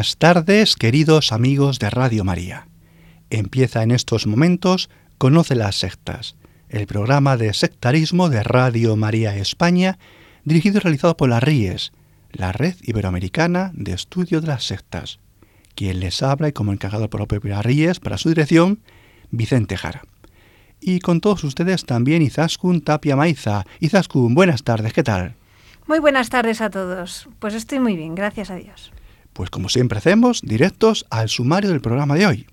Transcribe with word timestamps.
Buenas 0.00 0.16
tardes, 0.16 0.76
queridos 0.76 1.30
amigos 1.30 1.78
de 1.78 1.90
Radio 1.90 2.24
María. 2.24 2.68
Empieza 3.28 3.82
en 3.82 3.90
estos 3.90 4.26
momentos 4.26 4.88
Conoce 5.18 5.54
las 5.54 5.76
sectas, 5.76 6.36
el 6.70 6.86
programa 6.86 7.36
de 7.36 7.52
sectarismo 7.52 8.30
de 8.30 8.42
Radio 8.42 8.96
María 8.96 9.36
España, 9.36 9.98
dirigido 10.42 10.78
y 10.78 10.80
realizado 10.80 11.18
por 11.18 11.28
la 11.28 11.38
RIES, 11.38 11.92
la 12.32 12.50
Red 12.50 12.76
Iberoamericana 12.80 13.72
de 13.74 13.92
Estudio 13.92 14.40
de 14.40 14.46
las 14.46 14.64
Sectas. 14.64 15.20
Quien 15.74 16.00
les 16.00 16.22
habla 16.22 16.48
y 16.48 16.52
como 16.52 16.72
encargado 16.72 17.10
por 17.10 17.20
la 17.20 17.26
propia 17.26 17.60
RIES 17.60 18.00
para 18.00 18.16
su 18.16 18.30
dirección, 18.30 18.80
Vicente 19.30 19.76
Jara. 19.76 20.00
Y 20.80 21.00
con 21.00 21.20
todos 21.20 21.44
ustedes 21.44 21.84
también 21.84 22.22
Izaskun 22.22 22.80
Tapia 22.80 23.16
Maiza. 23.16 23.66
Izaskun, 23.80 24.34
buenas 24.34 24.62
tardes, 24.62 24.94
¿qué 24.94 25.02
tal? 25.02 25.34
Muy 25.86 25.98
buenas 25.98 26.30
tardes 26.30 26.62
a 26.62 26.70
todos. 26.70 27.28
Pues 27.38 27.52
estoy 27.52 27.80
muy 27.80 27.96
bien, 27.96 28.14
gracias 28.14 28.50
a 28.50 28.54
Dios. 28.54 28.92
Pues 29.40 29.48
como 29.48 29.70
siempre 29.70 29.96
hacemos, 29.96 30.42
directos 30.42 31.06
al 31.08 31.30
sumario 31.30 31.70
del 31.70 31.80
programa 31.80 32.14
de 32.14 32.26
hoy. 32.26 32.46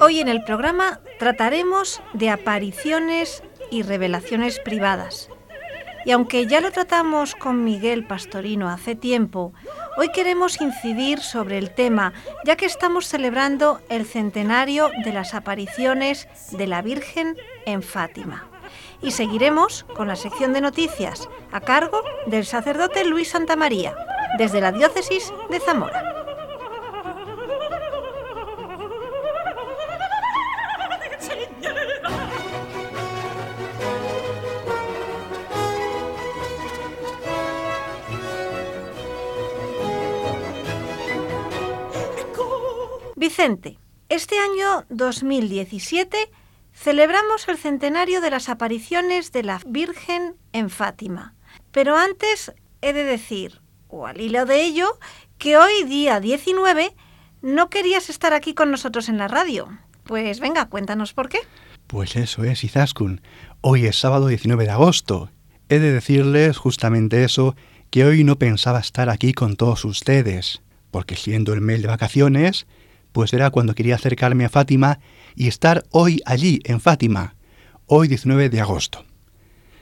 Hoy 0.00 0.18
en 0.18 0.26
el 0.26 0.42
programa 0.42 0.98
trataremos 1.20 2.02
de 2.12 2.30
apariciones 2.30 3.44
y 3.70 3.82
revelaciones 3.82 4.58
privadas. 4.58 5.28
Y 6.06 6.12
aunque 6.12 6.46
ya 6.46 6.60
lo 6.60 6.70
tratamos 6.70 7.34
con 7.34 7.64
Miguel 7.64 8.06
Pastorino 8.06 8.70
hace 8.70 8.94
tiempo, 8.94 9.52
hoy 9.96 10.12
queremos 10.12 10.60
incidir 10.60 11.18
sobre 11.18 11.58
el 11.58 11.74
tema, 11.74 12.12
ya 12.44 12.54
que 12.54 12.64
estamos 12.64 13.08
celebrando 13.08 13.80
el 13.88 14.06
centenario 14.06 14.88
de 15.04 15.12
las 15.12 15.34
apariciones 15.34 16.28
de 16.52 16.68
la 16.68 16.80
Virgen 16.80 17.36
en 17.66 17.82
Fátima. 17.82 18.46
Y 19.02 19.10
seguiremos 19.10 19.82
con 19.96 20.06
la 20.06 20.14
sección 20.14 20.52
de 20.52 20.60
noticias 20.60 21.28
a 21.50 21.60
cargo 21.60 22.00
del 22.26 22.46
sacerdote 22.46 23.04
Luis 23.04 23.30
Santamaría, 23.30 23.96
desde 24.38 24.60
la 24.60 24.70
diócesis 24.70 25.32
de 25.50 25.58
Zamora. 25.58 26.15
Vicente, 43.26 43.76
este 44.08 44.36
año 44.38 44.86
2017 44.88 46.30
celebramos 46.72 47.48
el 47.48 47.58
centenario 47.58 48.20
de 48.20 48.30
las 48.30 48.48
apariciones 48.48 49.32
de 49.32 49.42
la 49.42 49.60
Virgen 49.66 50.36
en 50.52 50.70
Fátima. 50.70 51.34
Pero 51.72 51.96
antes 51.96 52.52
he 52.82 52.92
de 52.92 53.02
decir, 53.02 53.60
o 53.88 54.06
al 54.06 54.20
hilo 54.20 54.46
de 54.46 54.62
ello, 54.62 54.86
que 55.38 55.56
hoy 55.56 55.82
día 55.88 56.20
19 56.20 56.94
no 57.42 57.68
querías 57.68 58.10
estar 58.10 58.32
aquí 58.32 58.54
con 58.54 58.70
nosotros 58.70 59.08
en 59.08 59.18
la 59.18 59.26
radio. 59.26 59.76
Pues 60.04 60.38
venga, 60.38 60.66
cuéntanos 60.66 61.12
por 61.12 61.28
qué. 61.28 61.40
Pues 61.88 62.14
eso 62.14 62.44
es, 62.44 62.62
Izaskun. 62.62 63.22
Hoy 63.60 63.86
es 63.86 63.98
sábado 63.98 64.28
19 64.28 64.66
de 64.66 64.70
agosto. 64.70 65.32
He 65.68 65.80
de 65.80 65.92
decirles 65.92 66.58
justamente 66.58 67.24
eso, 67.24 67.56
que 67.90 68.04
hoy 68.04 68.22
no 68.22 68.38
pensaba 68.38 68.78
estar 68.78 69.10
aquí 69.10 69.32
con 69.32 69.56
todos 69.56 69.84
ustedes, 69.84 70.62
porque 70.92 71.16
siendo 71.16 71.54
el 71.54 71.60
mes 71.60 71.82
de 71.82 71.88
vacaciones, 71.88 72.68
pues 73.16 73.32
era 73.32 73.48
cuando 73.48 73.74
quería 73.74 73.94
acercarme 73.94 74.44
a 74.44 74.50
Fátima 74.50 74.98
y 75.34 75.48
estar 75.48 75.84
hoy 75.90 76.20
allí, 76.26 76.60
en 76.64 76.82
Fátima, 76.82 77.34
hoy 77.86 78.08
19 78.08 78.50
de 78.50 78.60
agosto. 78.60 79.06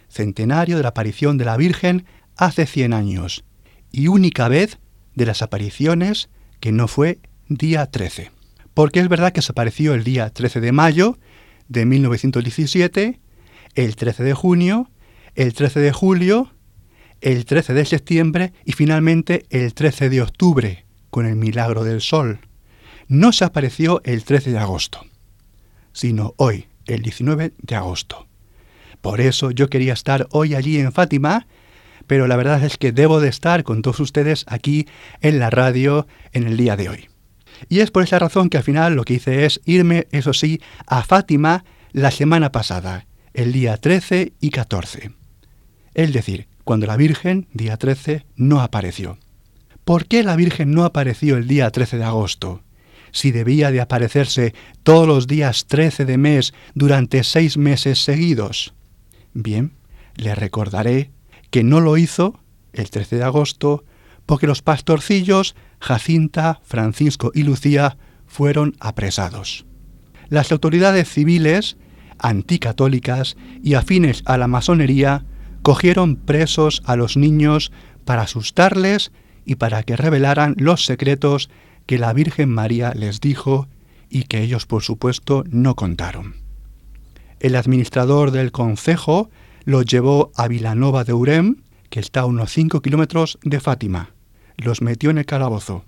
Centenario 0.08 0.76
de 0.76 0.84
la 0.84 0.90
aparición 0.90 1.36
de 1.36 1.44
la 1.44 1.56
Virgen 1.56 2.04
hace 2.36 2.64
100 2.64 2.92
años 2.92 3.44
y 3.90 4.06
única 4.06 4.46
vez 4.46 4.78
de 5.16 5.26
las 5.26 5.42
apariciones 5.42 6.30
que 6.60 6.70
no 6.70 6.86
fue 6.86 7.18
día 7.48 7.86
13. 7.86 8.30
Porque 8.72 9.00
es 9.00 9.08
verdad 9.08 9.32
que 9.32 9.42
se 9.42 9.50
apareció 9.50 9.94
el 9.94 10.04
día 10.04 10.30
13 10.30 10.60
de 10.60 10.70
mayo 10.70 11.18
de 11.66 11.86
1917, 11.86 13.18
el 13.74 13.96
13 13.96 14.22
de 14.22 14.34
junio, 14.34 14.92
el 15.34 15.54
13 15.54 15.80
de 15.80 15.90
julio, 15.90 16.52
el 17.20 17.46
13 17.46 17.74
de 17.74 17.84
septiembre 17.84 18.52
y 18.64 18.74
finalmente 18.74 19.44
el 19.50 19.74
13 19.74 20.08
de 20.08 20.22
octubre, 20.22 20.86
con 21.10 21.26
el 21.26 21.34
milagro 21.34 21.82
del 21.82 22.00
sol 22.00 22.38
no 23.08 23.32
se 23.32 23.44
apareció 23.44 24.00
el 24.04 24.24
13 24.24 24.52
de 24.52 24.58
agosto, 24.58 25.04
sino 25.92 26.34
hoy, 26.36 26.66
el 26.86 27.02
19 27.02 27.52
de 27.58 27.74
agosto. 27.76 28.26
Por 29.00 29.20
eso 29.20 29.50
yo 29.50 29.68
quería 29.68 29.92
estar 29.92 30.26
hoy 30.30 30.54
allí 30.54 30.78
en 30.78 30.92
Fátima, 30.92 31.46
pero 32.06 32.26
la 32.26 32.36
verdad 32.36 32.62
es 32.64 32.76
que 32.76 32.92
debo 32.92 33.20
de 33.20 33.28
estar 33.28 33.64
con 33.64 33.82
todos 33.82 34.00
ustedes 34.00 34.44
aquí 34.48 34.86
en 35.20 35.38
la 35.38 35.50
radio 35.50 36.06
en 36.32 36.46
el 36.46 36.56
día 36.56 36.76
de 36.76 36.88
hoy. 36.88 37.08
Y 37.68 37.80
es 37.80 37.90
por 37.90 38.02
esa 38.02 38.18
razón 38.18 38.50
que 38.50 38.58
al 38.58 38.64
final 38.64 38.94
lo 38.94 39.04
que 39.04 39.14
hice 39.14 39.44
es 39.44 39.60
irme, 39.64 40.06
eso 40.10 40.32
sí, 40.32 40.60
a 40.86 41.02
Fátima 41.02 41.64
la 41.92 42.10
semana 42.10 42.50
pasada, 42.52 43.06
el 43.32 43.52
día 43.52 43.76
13 43.76 44.32
y 44.40 44.50
14. 44.50 45.12
Es 45.94 46.12
decir, 46.12 46.48
cuando 46.64 46.86
la 46.86 46.96
Virgen, 46.96 47.46
día 47.52 47.76
13, 47.76 48.26
no 48.36 48.60
apareció. 48.60 49.18
¿Por 49.84 50.06
qué 50.06 50.22
la 50.22 50.34
Virgen 50.34 50.72
no 50.72 50.84
apareció 50.84 51.36
el 51.36 51.46
día 51.46 51.70
13 51.70 51.98
de 51.98 52.04
agosto? 52.04 52.62
Si 53.14 53.30
debía 53.30 53.70
de 53.70 53.80
aparecerse 53.80 54.54
todos 54.82 55.06
los 55.06 55.26
días 55.26 55.66
13 55.66 56.04
de 56.04 56.18
mes 56.18 56.52
durante 56.74 57.22
seis 57.22 57.56
meses 57.56 58.02
seguidos? 58.02 58.74
Bien, 59.32 59.72
le 60.16 60.34
recordaré 60.34 61.12
que 61.50 61.62
no 61.62 61.80
lo 61.80 61.96
hizo 61.96 62.40
el 62.72 62.90
13 62.90 63.16
de 63.16 63.22
agosto 63.22 63.84
porque 64.26 64.48
los 64.48 64.62
pastorcillos 64.62 65.54
Jacinta, 65.80 66.60
Francisco 66.64 67.30
y 67.34 67.44
Lucía 67.44 67.96
fueron 68.26 68.74
apresados. 68.80 69.64
Las 70.28 70.50
autoridades 70.50 71.08
civiles, 71.08 71.76
anticatólicas 72.18 73.36
y 73.62 73.74
afines 73.74 74.22
a 74.26 74.38
la 74.38 74.48
masonería, 74.48 75.24
cogieron 75.62 76.16
presos 76.16 76.82
a 76.84 76.96
los 76.96 77.16
niños 77.16 77.70
para 78.04 78.22
asustarles 78.22 79.12
y 79.44 79.54
para 79.54 79.84
que 79.84 79.96
revelaran 79.96 80.54
los 80.58 80.84
secretos 80.84 81.48
que 81.86 81.98
la 81.98 82.12
Virgen 82.12 82.50
María 82.50 82.92
les 82.94 83.20
dijo 83.20 83.68
y 84.08 84.24
que 84.24 84.42
ellos 84.42 84.66
por 84.66 84.82
supuesto 84.82 85.44
no 85.50 85.74
contaron. 85.74 86.36
El 87.40 87.56
administrador 87.56 88.30
del 88.30 88.52
concejo 88.52 89.30
los 89.64 89.84
llevó 89.86 90.32
a 90.36 90.48
Vilanova 90.48 91.04
de 91.04 91.12
Urem, 91.12 91.56
que 91.90 92.00
está 92.00 92.20
a 92.20 92.26
unos 92.26 92.52
5 92.52 92.80
kilómetros 92.80 93.38
de 93.42 93.60
Fátima. 93.60 94.10
Los 94.56 94.82
metió 94.82 95.10
en 95.10 95.18
el 95.18 95.26
calabozo. 95.26 95.84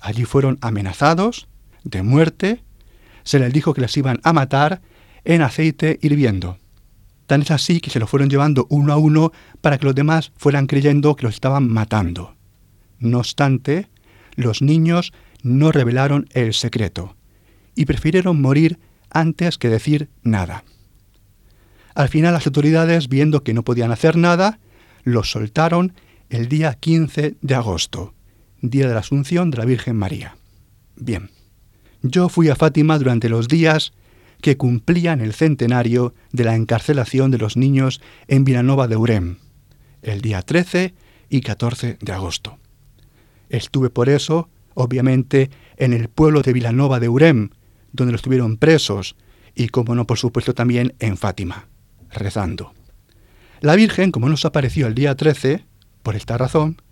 Allí 0.00 0.24
fueron 0.24 0.58
amenazados 0.60 1.48
de 1.82 2.02
muerte. 2.02 2.62
Se 3.22 3.38
les 3.38 3.52
dijo 3.52 3.74
que 3.74 3.80
les 3.80 3.96
iban 3.96 4.20
a 4.22 4.32
matar 4.32 4.82
en 5.24 5.42
aceite 5.42 5.98
hirviendo. 6.02 6.58
Tan 7.26 7.42
es 7.42 7.50
así 7.50 7.80
que 7.80 7.90
se 7.90 7.98
los 7.98 8.10
fueron 8.10 8.28
llevando 8.28 8.66
uno 8.68 8.92
a 8.92 8.96
uno 8.96 9.32
para 9.60 9.78
que 9.78 9.86
los 9.86 9.94
demás 9.94 10.32
fueran 10.36 10.66
creyendo 10.66 11.16
que 11.16 11.24
los 11.24 11.34
estaban 11.34 11.68
matando. 11.68 12.34
No 12.98 13.18
obstante, 13.18 13.88
los 14.36 14.62
niños 14.62 15.12
no 15.44 15.70
revelaron 15.70 16.26
el 16.32 16.54
secreto 16.54 17.14
y 17.76 17.84
prefirieron 17.84 18.40
morir 18.40 18.80
antes 19.10 19.58
que 19.58 19.68
decir 19.68 20.08
nada. 20.24 20.64
Al 21.94 22.08
final 22.08 22.32
las 22.32 22.46
autoridades, 22.46 23.08
viendo 23.08 23.44
que 23.44 23.54
no 23.54 23.62
podían 23.62 23.92
hacer 23.92 24.16
nada, 24.16 24.58
los 25.04 25.30
soltaron 25.30 25.92
el 26.30 26.48
día 26.48 26.74
15 26.74 27.36
de 27.40 27.54
agosto, 27.54 28.14
día 28.60 28.88
de 28.88 28.94
la 28.94 29.00
Asunción 29.00 29.50
de 29.50 29.58
la 29.58 29.64
Virgen 29.64 29.96
María. 29.96 30.36
Bien, 30.96 31.30
yo 32.02 32.28
fui 32.28 32.48
a 32.48 32.56
Fátima 32.56 32.98
durante 32.98 33.28
los 33.28 33.46
días 33.46 33.92
que 34.40 34.56
cumplían 34.56 35.20
el 35.20 35.34
centenario 35.34 36.14
de 36.32 36.44
la 36.44 36.56
encarcelación 36.56 37.30
de 37.30 37.38
los 37.38 37.56
niños 37.56 38.00
en 38.28 38.44
Vilanova 38.44 38.88
de 38.88 38.96
Urem, 38.96 39.36
el 40.02 40.20
día 40.20 40.42
13 40.42 40.94
y 41.28 41.40
14 41.42 41.98
de 42.00 42.12
agosto. 42.12 42.58
Estuve 43.48 43.90
por 43.90 44.08
eso, 44.08 44.48
obviamente, 44.74 45.50
en 45.76 45.92
el 45.92 46.08
pueblo 46.08 46.42
de 46.42 46.52
Vilanova 46.52 47.00
de 47.00 47.08
Urem, 47.08 47.50
donde 47.92 48.12
los 48.12 48.22
tuvieron 48.22 48.56
presos, 48.56 49.16
y 49.54 49.68
como 49.68 49.94
no, 49.94 50.06
por 50.06 50.18
supuesto, 50.18 50.54
también 50.54 50.94
en 50.98 51.16
Fátima, 51.16 51.68
rezando. 52.10 52.72
La 53.60 53.76
Virgen, 53.76 54.10
como 54.10 54.28
nos 54.28 54.44
apareció 54.44 54.86
el 54.86 54.94
día 54.94 55.14
13, 55.14 55.64
por 56.02 56.16
esta 56.16 56.36
razón, 56.36 56.82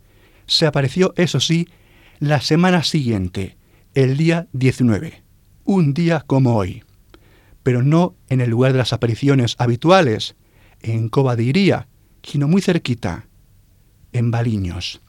se 0.47 0.67
apareció, 0.67 1.13
eso 1.17 1.41
sí, 1.41 1.69
la 2.19 2.41
semana 2.41 2.83
siguiente, 2.83 3.57
el 3.95 4.17
día 4.17 4.47
19, 4.53 5.23
un 5.65 5.93
día 5.93 6.25
como 6.27 6.57
hoy, 6.57 6.83
pero 7.63 7.83
no 7.83 8.15
en 8.29 8.41
el 8.41 8.51
lugar 8.51 8.73
de 8.73 8.79
las 8.79 8.93
apariciones 8.93 9.57
habituales, 9.59 10.35
en 10.81 11.09
Cova 11.09 11.37
sino 12.23 12.49
muy 12.49 12.63
cerquita, 12.63 13.27
en 14.13 14.31
Baliños. 14.31 15.01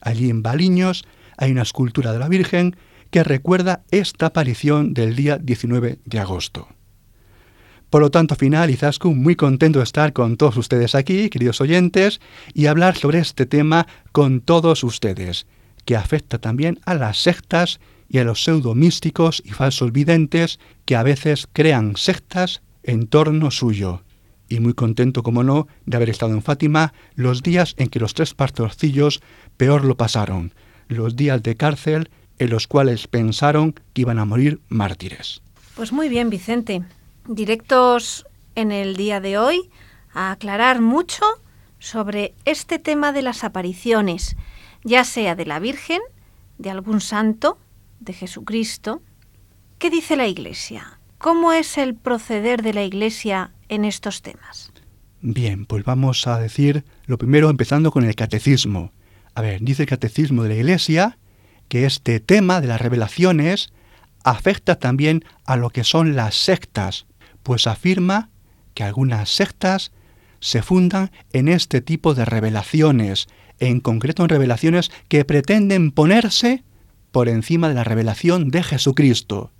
Allí 0.00 0.30
en 0.30 0.42
Baliños 0.42 1.04
hay 1.38 1.52
una 1.52 1.62
escultura 1.62 2.12
de 2.12 2.18
la 2.18 2.28
Virgen 2.28 2.76
que 3.10 3.24
recuerda 3.24 3.84
esta 3.90 4.26
aparición 4.26 4.92
del 4.92 5.16
día 5.16 5.38
19 5.38 5.98
de 6.04 6.18
agosto. 6.18 6.68
Por 7.90 8.02
lo 8.02 8.10
tanto, 8.10 8.34
final, 8.34 8.70
muy 9.04 9.34
contento 9.34 9.78
de 9.78 9.84
estar 9.84 10.12
con 10.12 10.36
todos 10.36 10.58
ustedes 10.58 10.94
aquí, 10.94 11.30
queridos 11.30 11.62
oyentes, 11.62 12.20
y 12.52 12.66
hablar 12.66 12.98
sobre 12.98 13.18
este 13.20 13.46
tema 13.46 13.86
con 14.12 14.42
todos 14.42 14.84
ustedes, 14.84 15.46
que 15.86 15.96
afecta 15.96 16.38
también 16.38 16.80
a 16.84 16.94
las 16.94 17.22
sectas 17.22 17.80
y 18.10 18.18
a 18.18 18.24
los 18.24 18.44
pseudo 18.44 18.74
místicos 18.74 19.42
y 19.44 19.50
falsos 19.50 19.92
videntes 19.92 20.60
que 20.84 20.96
a 20.96 21.02
veces 21.02 21.48
crean 21.50 21.96
sectas 21.96 22.60
en 22.82 23.06
torno 23.06 23.50
suyo. 23.50 24.02
Y 24.50 24.60
muy 24.60 24.74
contento, 24.74 25.22
como 25.22 25.42
no, 25.42 25.66
de 25.86 25.96
haber 25.96 26.10
estado 26.10 26.32
en 26.32 26.42
Fátima 26.42 26.92
los 27.14 27.42
días 27.42 27.74
en 27.78 27.88
que 27.88 28.00
los 28.00 28.12
tres 28.12 28.34
pastorcillos 28.34 29.20
peor 29.56 29.84
lo 29.84 29.96
pasaron, 29.96 30.52
los 30.88 31.16
días 31.16 31.42
de 31.42 31.56
cárcel 31.56 32.10
en 32.38 32.50
los 32.50 32.66
cuales 32.66 33.06
pensaron 33.06 33.72
que 33.92 34.02
iban 34.02 34.18
a 34.18 34.24
morir 34.24 34.60
mártires. 34.68 35.42
Pues 35.74 35.92
muy 35.92 36.08
bien, 36.08 36.30
Vicente. 36.30 36.82
Directos 37.26 38.26
en 38.54 38.72
el 38.72 38.96
día 38.96 39.20
de 39.20 39.38
hoy 39.38 39.70
a 40.12 40.32
aclarar 40.32 40.80
mucho 40.80 41.24
sobre 41.78 42.34
este 42.44 42.78
tema 42.78 43.12
de 43.12 43.22
las 43.22 43.44
apariciones, 43.44 44.36
ya 44.82 45.04
sea 45.04 45.36
de 45.36 45.46
la 45.46 45.58
Virgen, 45.58 46.00
de 46.58 46.70
algún 46.70 47.00
santo, 47.00 47.58
de 48.00 48.12
Jesucristo. 48.12 49.02
¿Qué 49.78 49.90
dice 49.90 50.16
la 50.16 50.26
Iglesia? 50.26 50.98
¿Cómo 51.18 51.52
es 51.52 51.78
el 51.78 51.94
proceder 51.94 52.62
de 52.62 52.74
la 52.74 52.82
Iglesia 52.84 53.52
en 53.68 53.84
estos 53.84 54.22
temas? 54.22 54.72
Bien, 55.20 55.66
pues 55.66 55.84
vamos 55.84 56.26
a 56.26 56.38
decir 56.38 56.84
lo 57.06 57.18
primero 57.18 57.50
empezando 57.50 57.90
con 57.90 58.04
el 58.04 58.14
catecismo. 58.14 58.92
A 59.38 59.40
ver, 59.40 59.60
dice 59.60 59.84
el 59.84 59.88
catecismo 59.88 60.42
de 60.42 60.48
la 60.48 60.54
Iglesia 60.56 61.16
que 61.68 61.86
este 61.86 62.18
tema 62.18 62.60
de 62.60 62.66
las 62.66 62.80
revelaciones 62.80 63.72
afecta 64.24 64.80
también 64.80 65.24
a 65.44 65.54
lo 65.54 65.70
que 65.70 65.84
son 65.84 66.16
las 66.16 66.34
sectas, 66.34 67.06
pues 67.44 67.68
afirma 67.68 68.30
que 68.74 68.82
algunas 68.82 69.28
sectas 69.28 69.92
se 70.40 70.60
fundan 70.60 71.12
en 71.32 71.46
este 71.46 71.80
tipo 71.80 72.14
de 72.14 72.24
revelaciones, 72.24 73.28
en 73.60 73.78
concreto 73.78 74.24
en 74.24 74.28
revelaciones 74.28 74.90
que 75.06 75.24
pretenden 75.24 75.92
ponerse 75.92 76.64
por 77.12 77.28
encima 77.28 77.68
de 77.68 77.74
la 77.74 77.84
revelación 77.84 78.50
de 78.50 78.64
Jesucristo. 78.64 79.52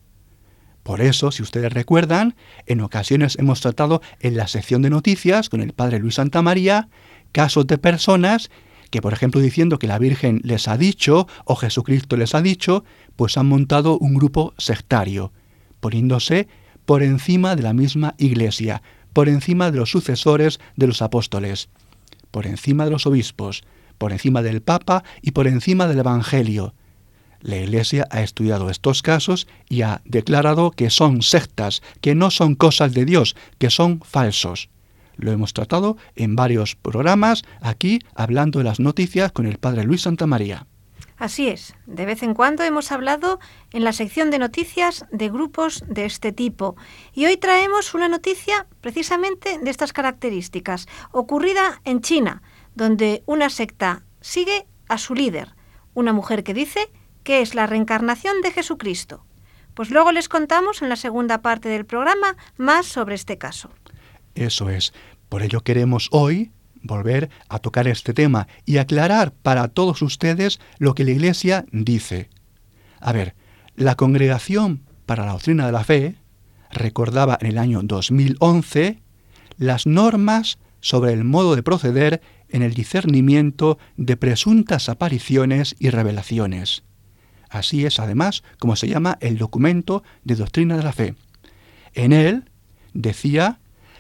Por 0.83 1.01
eso, 1.01 1.31
si 1.31 1.45
ustedes 1.45 1.73
recuerdan, 1.73 2.35
en 2.67 2.81
ocasiones 2.81 3.39
hemos 3.39 3.61
tratado 3.61 4.03
en 4.19 4.37
la 4.37 4.49
sección 4.49 4.83
de 4.83 4.91
noticias 4.91 5.49
con 5.49 5.61
el 5.61 5.73
padre 5.73 6.01
Luis 6.01 6.17
Santa 6.17 6.43
María 6.43 6.89
casos 7.31 7.69
de 7.69 7.79
personas 7.79 8.51
que, 8.91 9.03
por 9.03 9.13
ejemplo, 9.13 9.41
diciendo 9.41 9.79
que 9.79 9.87
la 9.87 9.99
Virgen 9.99 10.41
les 10.45 10.69
ha 10.69 10.77
dicho 10.77 11.27
o 11.45 11.57
Jesucristo 11.57 12.17
les 12.17 12.35
ha 12.35 12.43
dicho, 12.43 12.85
pues 13.17 13.37
han 13.37 13.47
montado 13.47 13.99
un 13.99 14.15
grupo 14.15 14.55
sectario, 14.59 15.33
poniéndose 15.81 16.49
por 16.85 17.03
encima 17.03 17.55
de 17.55 17.63
la 17.63 17.75
misma 17.75 18.15
Iglesia, 18.19 18.83
por 19.13 19.29
encima 19.29 19.71
de 19.71 19.79
los 19.79 19.91
sucesores 19.91 20.61
de 20.77 20.87
los 20.87 21.03
apóstoles, 21.03 21.69
por 22.31 22.47
encima 22.47 22.85
de 22.85 22.91
los 22.91 23.07
obispos, 23.07 23.65
por 23.99 24.13
encima 24.13 24.43
del 24.43 24.63
Papa 24.63 25.05
y 25.21 25.33
por 25.33 25.47
encima 25.47 25.87
del 25.87 25.99
Evangelio. 25.99 26.75
La 27.41 27.57
Iglesia 27.57 28.07
ha 28.11 28.23
estudiado 28.23 28.71
estos 28.71 29.03
casos 29.03 29.47
y 29.69 29.83
ha 29.83 30.01
declarado 30.05 30.71
que 30.71 30.91
son 30.91 31.23
sectas, 31.23 31.83
que 32.01 32.15
no 32.15 32.31
son 32.31 32.55
cosas 32.55 32.95
de 32.95 33.05
Dios, 33.05 33.37
que 33.59 33.71
son 33.71 34.01
falsos. 34.01 34.71
Lo 35.19 35.33
hemos 35.33 35.53
tratado 35.53 35.97
en 36.15 36.37
varios 36.37 36.75
programas 36.77 37.43
aquí 37.61 37.99
hablando 38.15 38.61
de 38.61 38.65
las 38.65 38.81
noticias 38.81 39.33
con 39.33 39.47
el 39.47 39.59
padre 39.59 39.85
Luis 39.85 40.03
Santa 40.03 40.27
María. 40.27 40.67
Así 41.19 41.49
es, 41.49 41.75
de 41.87 42.07
vez 42.07 42.23
en 42.23 42.33
cuando 42.33 42.63
hemos 42.63 42.93
hablado 42.93 43.41
en 43.73 43.83
la 43.83 43.93
sección 43.93 44.31
de 44.31 44.39
noticias 44.39 45.05
de 45.11 45.29
grupos 45.29 45.83
de 45.89 46.05
este 46.05 46.31
tipo 46.31 46.77
y 47.13 47.27
hoy 47.27 47.37
traemos 47.37 47.93
una 47.95 48.09
noticia 48.09 48.69
precisamente 48.81 49.59
de 49.59 49.71
estas 49.71 49.93
características, 49.93 50.87
ocurrida 51.11 51.81
en 51.85 52.03
China, 52.03 52.43
donde 52.77 53.25
una 53.27 53.51
secta 53.51 54.05
sigue 54.21 54.67
a 54.89 54.97
su 54.97 55.17
líder, 55.17 55.57
una 55.93 56.13
mujer 56.13 56.45
que 56.45 56.55
dice 56.55 56.89
que 57.25 57.41
es 57.41 57.57
la 57.57 57.67
reencarnación 57.67 58.41
de 58.41 58.53
Jesucristo. 58.53 59.25
Pues 59.75 59.91
luego 59.91 60.13
les 60.13 60.29
contamos 60.29 60.83
en 60.83 60.89
la 60.89 60.97
segunda 60.97 61.43
parte 61.43 61.69
del 61.69 61.85
programa 61.85 62.37
más 62.57 62.87
sobre 62.87 63.17
este 63.17 63.39
caso. 63.39 63.71
Eso 64.35 64.71
es. 64.71 64.93
Por 65.29 65.43
ello 65.43 65.63
queremos 65.63 66.09
hoy 66.13 66.53
volver 66.83 67.31
a 67.49 67.59
tocar 67.59 67.89
este 67.89 68.15
tema 68.15 68.49
y 68.65 68.79
aclarar 68.79 69.33
para 69.33 69.69
todos 69.69 70.03
ustedes 70.03 70.61
lo 70.79 70.95
que 70.95 71.05
la 71.05 71.11
Iglesia 71.11 71.65
dice. 71.73 72.31
A 73.01 73.13
ver, 73.13 73.35
la 73.77 73.95
Congregación 73.97 74.83
para 75.07 75.27
la 75.27 75.33
Doctrina 75.33 75.67
de 75.67 75.73
la 75.73 75.85
Fe 75.85 76.17
recordaba 76.71 77.39
en 77.41 77.49
el 77.49 77.59
año 77.59 77.81
2011 77.83 79.01
las 79.57 79.87
normas 79.87 80.59
sobre 80.81 81.13
el 81.13 81.25
modo 81.25 81.57
de 81.57 81.63
proceder 81.63 82.21
en 82.49 82.63
el 82.63 82.75
discernimiento 82.75 83.79
de 83.97 84.17
presuntas 84.17 84.89
apariciones 84.89 85.77
y 85.79 85.91
revelaciones. 85.91 86.85
Así 87.51 87.87
es, 87.87 87.99
además, 87.99 88.43
como 88.59 88.77
se 88.77 88.89
llama 88.89 89.19
el 89.21 89.39
documento 89.39 90.03
de 90.25 90.37
doctrina 90.37 90.77
de 90.77 90.83
la 90.83 90.93
fe. 90.93 91.15
En 91.95 92.13
él 92.13 92.51
decía 92.93 93.59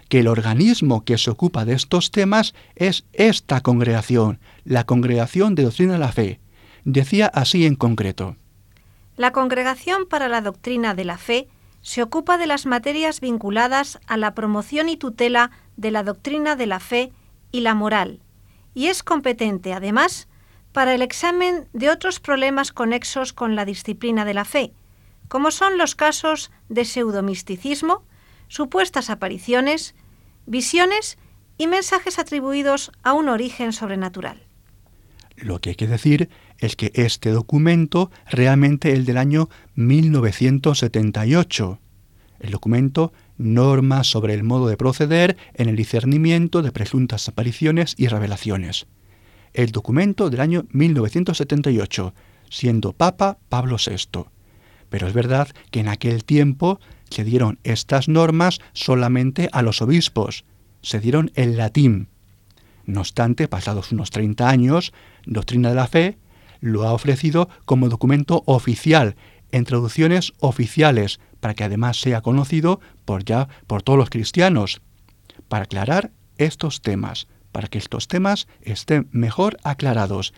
que 0.08 0.20
el 0.20 0.28
organismo 0.28 1.04
que 1.04 1.18
se 1.18 1.30
ocupa 1.30 1.64
de 1.64 1.74
estos 1.74 2.10
temas 2.10 2.54
es 2.74 3.04
esta 3.12 3.60
congregación, 3.60 4.40
la 4.64 4.84
Congregación 4.84 5.54
de 5.54 5.64
Doctrina 5.64 5.94
de 5.94 5.98
la 5.98 6.12
Fe. 6.12 6.40
Decía 6.84 7.26
así 7.26 7.66
en 7.66 7.76
concreto. 7.76 8.36
La 9.16 9.32
Congregación 9.32 10.06
para 10.06 10.28
la 10.28 10.40
Doctrina 10.40 10.94
de 10.94 11.04
la 11.04 11.18
Fe 11.18 11.48
se 11.82 12.02
ocupa 12.02 12.38
de 12.38 12.46
las 12.46 12.66
materias 12.66 13.20
vinculadas 13.20 13.98
a 14.06 14.16
la 14.16 14.34
promoción 14.34 14.88
y 14.88 14.96
tutela 14.96 15.50
de 15.76 15.90
la 15.90 16.02
doctrina 16.02 16.56
de 16.56 16.66
la 16.66 16.80
fe 16.80 17.12
y 17.52 17.60
la 17.60 17.74
moral, 17.74 18.20
y 18.74 18.86
es 18.86 19.02
competente, 19.02 19.72
además, 19.72 20.28
para 20.72 20.94
el 20.94 21.02
examen 21.02 21.68
de 21.72 21.88
otros 21.88 22.20
problemas 22.20 22.72
conexos 22.72 23.32
con 23.32 23.56
la 23.56 23.64
disciplina 23.64 24.24
de 24.24 24.34
la 24.34 24.44
fe, 24.44 24.72
como 25.28 25.50
son 25.50 25.78
los 25.78 25.94
casos 25.94 26.50
de 26.68 26.84
pseudomisticismo, 26.84 28.02
supuestas 28.48 29.10
apariciones, 29.10 29.94
visiones 30.46 31.18
y 31.56 31.66
mensajes 31.66 32.18
atribuidos 32.18 32.92
a 33.02 33.12
un 33.12 33.28
origen 33.28 33.72
sobrenatural. 33.72 34.42
Lo 35.36 35.60
que 35.60 35.70
hay 35.70 35.76
que 35.76 35.86
decir 35.86 36.28
es 36.58 36.74
que 36.74 36.90
este 36.94 37.30
documento 37.30 38.10
realmente 38.28 38.92
es 38.92 39.06
del 39.06 39.18
año 39.18 39.48
1978. 39.76 41.78
El 42.40 42.50
documento 42.50 43.12
Normas 43.36 44.08
sobre 44.08 44.34
el 44.34 44.42
modo 44.42 44.68
de 44.68 44.76
proceder 44.76 45.36
en 45.54 45.68
el 45.68 45.76
discernimiento 45.76 46.60
de 46.60 46.72
presuntas 46.72 47.28
apariciones 47.28 47.94
y 47.96 48.08
revelaciones. 48.08 48.88
El 49.52 49.70
documento 49.70 50.28
del 50.28 50.40
año 50.40 50.66
1978, 50.70 52.14
siendo 52.50 52.92
Papa 52.92 53.38
Pablo 53.48 53.76
VI. 53.76 54.24
Pero 54.90 55.06
es 55.06 55.12
verdad 55.12 55.48
que 55.70 55.80
en 55.80 55.88
aquel 55.88 56.24
tiempo 56.24 56.80
se 57.10 57.24
dieron 57.24 57.58
estas 57.64 58.08
normas 58.08 58.60
solamente 58.72 59.48
a 59.52 59.62
los 59.62 59.82
obispos, 59.82 60.44
se 60.82 61.00
dieron 61.00 61.30
en 61.34 61.56
latín. 61.56 62.08
No 62.84 63.00
obstante, 63.00 63.48
pasados 63.48 63.92
unos 63.92 64.10
30 64.10 64.48
años, 64.48 64.92
Doctrina 65.26 65.68
de 65.68 65.74
la 65.74 65.86
Fe 65.86 66.18
lo 66.60 66.84
ha 66.84 66.92
ofrecido 66.92 67.48
como 67.64 67.88
documento 67.88 68.42
oficial, 68.46 69.16
en 69.52 69.64
traducciones 69.64 70.32
oficiales, 70.40 71.20
para 71.40 71.54
que 71.54 71.64
además 71.64 72.00
sea 72.00 72.20
conocido 72.20 72.80
por 73.04 73.24
ya 73.24 73.48
por 73.66 73.82
todos 73.82 73.98
los 73.98 74.10
cristianos, 74.10 74.80
para 75.48 75.64
aclarar 75.64 76.10
estos 76.36 76.82
temas, 76.82 77.28
para 77.52 77.68
que 77.68 77.78
estos 77.78 78.08
temas 78.08 78.48
estén 78.62 79.08
mejor 79.12 79.58
aclarados. 79.62 80.34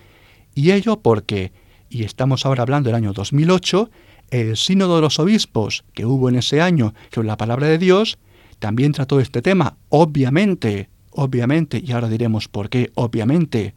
Y 0.54 0.72
ello 0.72 1.00
porque, 1.00 1.52
y 1.88 2.04
estamos 2.04 2.46
ahora 2.46 2.62
hablando 2.62 2.88
del 2.88 2.96
año 2.96 3.12
2008, 3.12 3.90
el 4.30 4.56
sínodo 4.56 4.96
de 4.96 5.02
los 5.02 5.18
obispos 5.18 5.84
que 5.92 6.06
hubo 6.06 6.28
en 6.28 6.36
ese 6.36 6.60
año 6.60 6.94
sobre 7.12 7.26
la 7.28 7.36
palabra 7.36 7.66
de 7.66 7.78
Dios 7.78 8.18
también 8.58 8.92
trató 8.92 9.20
este 9.20 9.42
tema, 9.42 9.76
obviamente, 9.88 10.88
obviamente, 11.10 11.82
y 11.84 11.92
ahora 11.92 12.08
diremos 12.08 12.46
por 12.48 12.68
qué, 12.68 12.90
obviamente, 12.94 13.74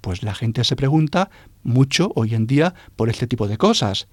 pues 0.00 0.22
la 0.22 0.34
gente 0.34 0.64
se 0.64 0.74
pregunta 0.74 1.30
mucho 1.62 2.12
hoy 2.16 2.34
en 2.34 2.46
día 2.46 2.74
por 2.96 3.08
este 3.08 3.26
tipo 3.26 3.46
de 3.46 3.58
cosas. 3.58 4.08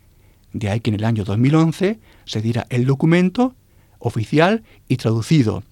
De 0.53 0.69
ahí 0.69 0.79
que 0.79 0.89
en 0.89 0.95
el 0.95 1.05
año 1.05 1.23
2011 1.23 1.99
se 2.25 2.41
diera 2.41 2.67
el 2.69 2.85
documento 2.85 3.55
oficial 3.97 4.63
y 4.87 4.97
traducido. 4.97 5.63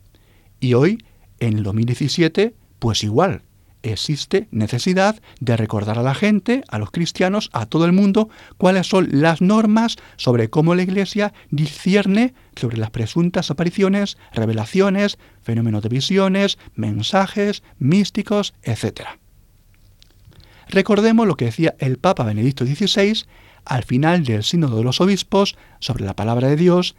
Y 0.59 0.73
hoy, 0.73 1.03
en 1.39 1.57
el 1.57 1.63
2017, 1.63 2.55
pues 2.79 3.03
igual, 3.03 3.41
existe 3.91 4.47
necesidad 4.51 5.21
de 5.39 5.57
recordar 5.57 5.99
a 5.99 6.03
la 6.03 6.15
gente, 6.15 6.63
a 6.67 6.77
los 6.77 6.91
cristianos, 6.91 7.49
a 7.53 7.65
todo 7.65 7.85
el 7.85 7.91
mundo, 7.91 8.29
cuáles 8.57 8.87
son 8.87 9.07
las 9.11 9.41
normas 9.41 9.97
sobre 10.15 10.49
cómo 10.49 10.75
la 10.75 10.83
Iglesia 10.83 11.33
discierne 11.49 12.33
sobre 12.55 12.77
las 12.77 12.91
presuntas 12.91 13.51
apariciones, 13.51 14.17
revelaciones, 14.33 15.17
fenómenos 15.41 15.83
de 15.83 15.89
visiones, 15.89 16.57
mensajes 16.75 17.63
místicos, 17.79 18.53
etc. 18.63 19.01
Recordemos 20.69 21.27
lo 21.27 21.37
que 21.37 21.45
decía 21.45 21.75
el 21.79 21.97
Papa 21.97 22.23
Benedicto 22.23 22.65
XVI 22.65 23.23
al 23.65 23.83
final 23.83 24.23
del 24.23 24.43
Sínodo 24.43 24.77
de 24.77 24.83
los 24.83 25.01
Obispos 25.01 25.57
sobre 25.79 26.05
la 26.05 26.15
palabra 26.15 26.47
de 26.47 26.55
Dios 26.55 26.95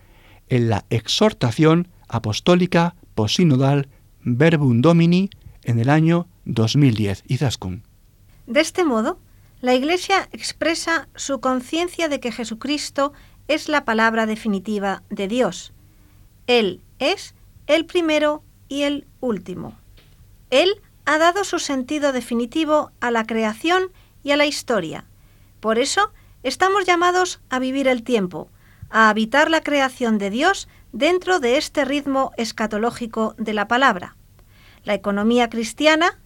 en 0.48 0.68
la 0.68 0.84
exhortación 0.90 1.88
apostólica 2.08 2.94
posinodal 3.14 3.88
Verbum 4.22 4.80
Domini 4.80 5.30
en 5.64 5.78
el 5.78 5.90
año 5.90 6.28
2010. 6.48 7.22
Izaskun. 7.28 7.84
De 8.46 8.60
este 8.60 8.84
modo, 8.84 9.20
la 9.60 9.74
Iglesia 9.74 10.28
expresa 10.32 11.08
su 11.14 11.40
conciencia 11.40 12.08
de 12.08 12.18
que 12.18 12.32
Jesucristo 12.32 13.12
es 13.46 13.68
la 13.68 13.84
palabra 13.84 14.26
definitiva 14.26 15.02
de 15.10 15.28
Dios. 15.28 15.72
Él 16.46 16.80
es 16.98 17.34
el 17.66 17.86
primero 17.86 18.42
y 18.68 18.82
el 18.82 19.06
último. 19.20 19.76
Él 20.50 20.80
ha 21.04 21.18
dado 21.18 21.44
su 21.44 21.58
sentido 21.58 22.12
definitivo 22.12 22.90
a 23.00 23.10
la 23.10 23.24
creación 23.24 23.92
y 24.22 24.30
a 24.30 24.36
la 24.36 24.46
historia. 24.46 25.04
Por 25.60 25.78
eso, 25.78 26.12
estamos 26.42 26.86
llamados 26.86 27.40
a 27.50 27.58
vivir 27.58 27.88
el 27.88 28.02
tiempo, 28.02 28.50
a 28.90 29.10
habitar 29.10 29.50
la 29.50 29.62
creación 29.62 30.18
de 30.18 30.30
Dios 30.30 30.68
dentro 30.92 31.40
de 31.40 31.58
este 31.58 31.84
ritmo 31.84 32.32
escatológico 32.36 33.34
de 33.38 33.52
la 33.52 33.68
palabra. 33.68 34.16
La 34.84 34.94
economía 34.94 35.50
cristiana, 35.50 36.18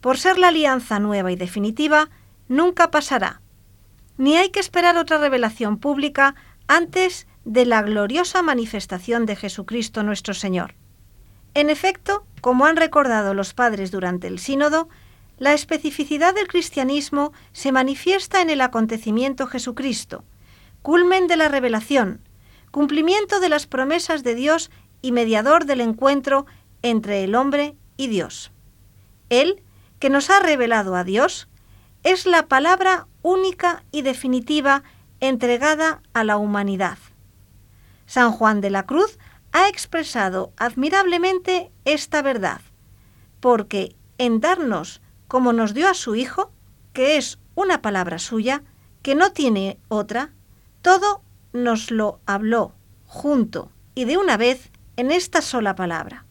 por 0.00 0.18
ser 0.18 0.38
la 0.38 0.48
alianza 0.48 0.98
nueva 0.98 1.32
y 1.32 1.36
definitiva, 1.36 2.10
nunca 2.48 2.90
pasará. 2.90 3.40
Ni 4.16 4.36
hay 4.36 4.50
que 4.50 4.60
esperar 4.60 4.96
otra 4.96 5.18
revelación 5.18 5.78
pública 5.78 6.34
antes 6.68 7.26
de 7.44 7.66
la 7.66 7.82
gloriosa 7.82 8.42
manifestación 8.42 9.26
de 9.26 9.36
Jesucristo 9.36 10.02
nuestro 10.02 10.34
Señor. 10.34 10.74
En 11.54 11.70
efecto, 11.70 12.24
como 12.40 12.66
han 12.66 12.76
recordado 12.76 13.34
los 13.34 13.54
padres 13.54 13.90
durante 13.90 14.26
el 14.26 14.38
sínodo, 14.38 14.88
la 15.38 15.54
especificidad 15.54 16.34
del 16.34 16.48
cristianismo 16.48 17.32
se 17.52 17.72
manifiesta 17.72 18.42
en 18.42 18.50
el 18.50 18.60
acontecimiento 18.60 19.46
Jesucristo, 19.46 20.22
culmen 20.82 21.26
de 21.26 21.36
la 21.36 21.48
revelación, 21.48 22.20
cumplimiento 22.70 23.40
de 23.40 23.48
las 23.48 23.66
promesas 23.66 24.22
de 24.22 24.34
Dios 24.34 24.70
y 25.02 25.12
mediador 25.12 25.64
del 25.64 25.80
encuentro 25.80 26.46
entre 26.82 27.24
el 27.24 27.34
hombre 27.34 27.74
y 27.96 28.08
Dios. 28.08 28.52
Él, 29.28 29.62
que 30.00 30.10
nos 30.10 30.30
ha 30.30 30.40
revelado 30.40 30.96
a 30.96 31.04
Dios, 31.04 31.48
es 32.02 32.26
la 32.26 32.48
palabra 32.48 33.06
única 33.22 33.84
y 33.92 34.02
definitiva 34.02 34.82
entregada 35.20 36.02
a 36.14 36.24
la 36.24 36.38
humanidad. 36.38 36.98
San 38.06 38.32
Juan 38.32 38.60
de 38.60 38.70
la 38.70 38.86
Cruz 38.86 39.18
ha 39.52 39.68
expresado 39.68 40.52
admirablemente 40.56 41.70
esta 41.84 42.22
verdad, 42.22 42.62
porque 43.40 43.94
en 44.18 44.40
darnos 44.40 45.02
como 45.28 45.52
nos 45.52 45.74
dio 45.74 45.88
a 45.88 45.94
su 45.94 46.16
Hijo, 46.16 46.50
que 46.92 47.16
es 47.16 47.38
una 47.54 47.82
palabra 47.82 48.18
suya, 48.18 48.62
que 49.02 49.14
no 49.14 49.32
tiene 49.32 49.78
otra, 49.88 50.32
todo 50.82 51.22
nos 51.52 51.90
lo 51.90 52.20
habló 52.26 52.74
junto 53.06 53.70
y 53.94 54.06
de 54.06 54.16
una 54.16 54.36
vez 54.36 54.70
en 54.96 55.10
esta 55.10 55.42
sola 55.42 55.74
palabra. 55.74 56.24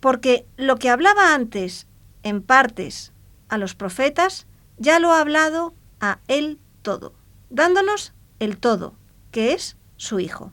Porque 0.00 0.46
lo 0.56 0.76
que 0.76 0.90
hablaba 0.90 1.34
antes 1.34 1.86
en 2.22 2.42
partes 2.42 3.12
a 3.48 3.58
los 3.58 3.74
profetas, 3.74 4.46
ya 4.78 4.98
lo 4.98 5.12
ha 5.12 5.20
hablado 5.20 5.74
a 6.00 6.20
él 6.28 6.58
todo, 6.82 7.14
dándonos 7.50 8.14
el 8.38 8.58
todo, 8.58 8.94
que 9.30 9.52
es 9.52 9.76
su 9.96 10.20
Hijo. 10.20 10.52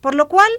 Por 0.00 0.14
lo 0.14 0.28
cual, 0.28 0.50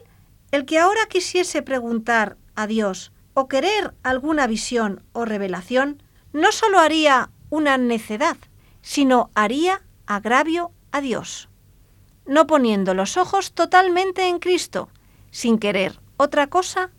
el 0.52 0.66
que 0.66 0.80
ahora 0.80 1.06
quisiese 1.08 1.62
preguntar 1.62 2.38
a 2.56 2.68
Dios 2.68 3.12
o 3.34 3.48
querer 3.48 3.94
alguna 4.04 4.48
visión 4.48 5.04
o 5.14 5.26
revelación, 5.26 6.02
no 6.34 6.52
sólo 6.52 6.80
haría 6.80 7.30
una 7.50 7.78
necedad, 7.78 8.38
sino 8.82 9.30
haría 9.36 9.84
agravio 10.06 10.72
a 10.92 11.02
Dios 11.02 11.50
no 12.26 12.48
poniendo 12.48 12.94
los 12.94 13.18
ojos 13.18 13.54
totalmente 13.54 14.28
en 14.28 14.40
Cristo, 14.40 14.90
sin 15.32 15.60
querer 15.60 16.00
otra 16.18 16.48
cosa 16.48 16.90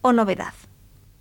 o 0.00 0.12
novedad. 0.12 0.54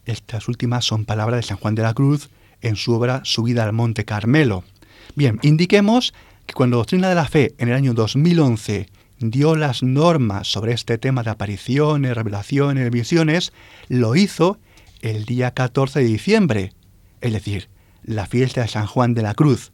Estas 0.06 0.48
últimas 0.48 0.86
son 0.86 1.06
palabras 1.06 1.40
de 1.40 1.48
San 1.48 1.58
Juan 1.58 1.76
de 1.76 1.84
la 1.84 1.94
Cruz 1.94 2.30
en 2.62 2.76
su 2.76 2.94
obra 2.94 3.22
Subida 3.24 3.64
al 3.64 3.74
Monte 3.74 4.06
Carmelo. 4.06 4.64
Bien, 5.16 5.40
indiquemos 5.42 6.14
que 6.46 6.54
cuando 6.54 6.78
Doctrina 6.78 7.10
de 7.10 7.16
la 7.16 7.28
Fe 7.28 7.56
en 7.58 7.70
el 7.70 7.76
año 7.76 7.94
2011 7.94 8.90
dio 9.20 9.56
las 9.56 9.84
normas 9.84 10.48
sobre 10.48 10.74
este 10.74 10.98
tema 10.98 11.24
de 11.24 11.32
apariciones, 11.32 12.16
revelaciones, 12.16 12.90
visiones, 12.92 13.54
lo 13.88 14.16
hizo 14.16 14.60
el 15.02 15.26
día 15.26 15.52
14 15.52 16.00
de 16.00 16.06
diciembre, 16.06 16.74
es 17.22 17.34
decir, 17.34 17.70
la 18.04 18.26
fiesta 18.26 18.62
de 18.62 18.68
San 18.68 18.86
Juan 18.86 19.14
de 19.14 19.22
la 19.22 19.34
Cruz, 19.34 19.72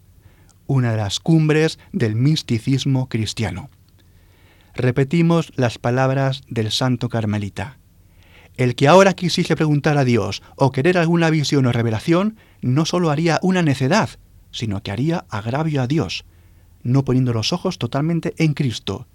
una 0.65 0.91
de 0.91 0.97
las 0.97 1.19
cumbres 1.19 1.79
del 1.91 2.15
misticismo 2.15 3.09
cristiano. 3.09 3.69
Repetimos 4.75 5.51
las 5.55 5.77
palabras 5.77 6.41
del 6.47 6.71
santo 6.71 7.09
carmelita. 7.09 7.77
El 8.55 8.75
que 8.75 8.87
ahora 8.87 9.13
quisiese 9.13 9.55
preguntar 9.55 9.97
a 9.97 10.05
Dios 10.05 10.43
o 10.55 10.71
querer 10.71 10.97
alguna 10.97 11.29
visión 11.29 11.65
o 11.65 11.71
revelación, 11.71 12.37
no 12.61 12.85
solo 12.85 13.09
haría 13.09 13.39
una 13.41 13.63
necedad, 13.63 14.09
sino 14.51 14.83
que 14.83 14.91
haría 14.91 15.25
agravio 15.29 15.81
a 15.81 15.87
Dios, 15.87 16.25
no 16.83 17.03
poniendo 17.03 17.33
los 17.33 17.51
ojos 17.51 17.79
totalmente 17.79 18.35
en 18.37 18.53
Cristo, 18.53 19.07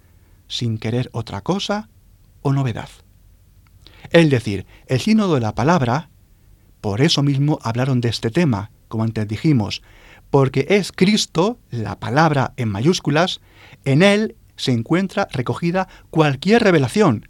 sin 0.48 0.78
querer 0.78 1.08
otra 1.12 1.42
cosa 1.42 1.88
o 2.42 2.52
novedad. 2.52 2.88
Es 4.10 4.28
decir, 4.30 4.66
el 4.86 5.00
sínodo 5.00 5.34
de 5.34 5.40
la 5.40 5.54
palabra, 5.54 6.08
por 6.80 7.00
eso 7.00 7.22
mismo 7.22 7.58
hablaron 7.62 8.00
de 8.00 8.08
este 8.08 8.30
tema, 8.30 8.70
como 8.88 9.04
antes 9.04 9.28
dijimos, 9.28 9.82
porque 10.30 10.66
es 10.70 10.92
Cristo, 10.92 11.58
la 11.70 11.98
palabra 11.98 12.52
en 12.56 12.68
mayúsculas, 12.68 13.40
en 13.84 14.02
Él 14.02 14.36
se 14.56 14.72
encuentra 14.72 15.28
recogida 15.30 15.88
cualquier 16.10 16.62
revelación. 16.62 17.28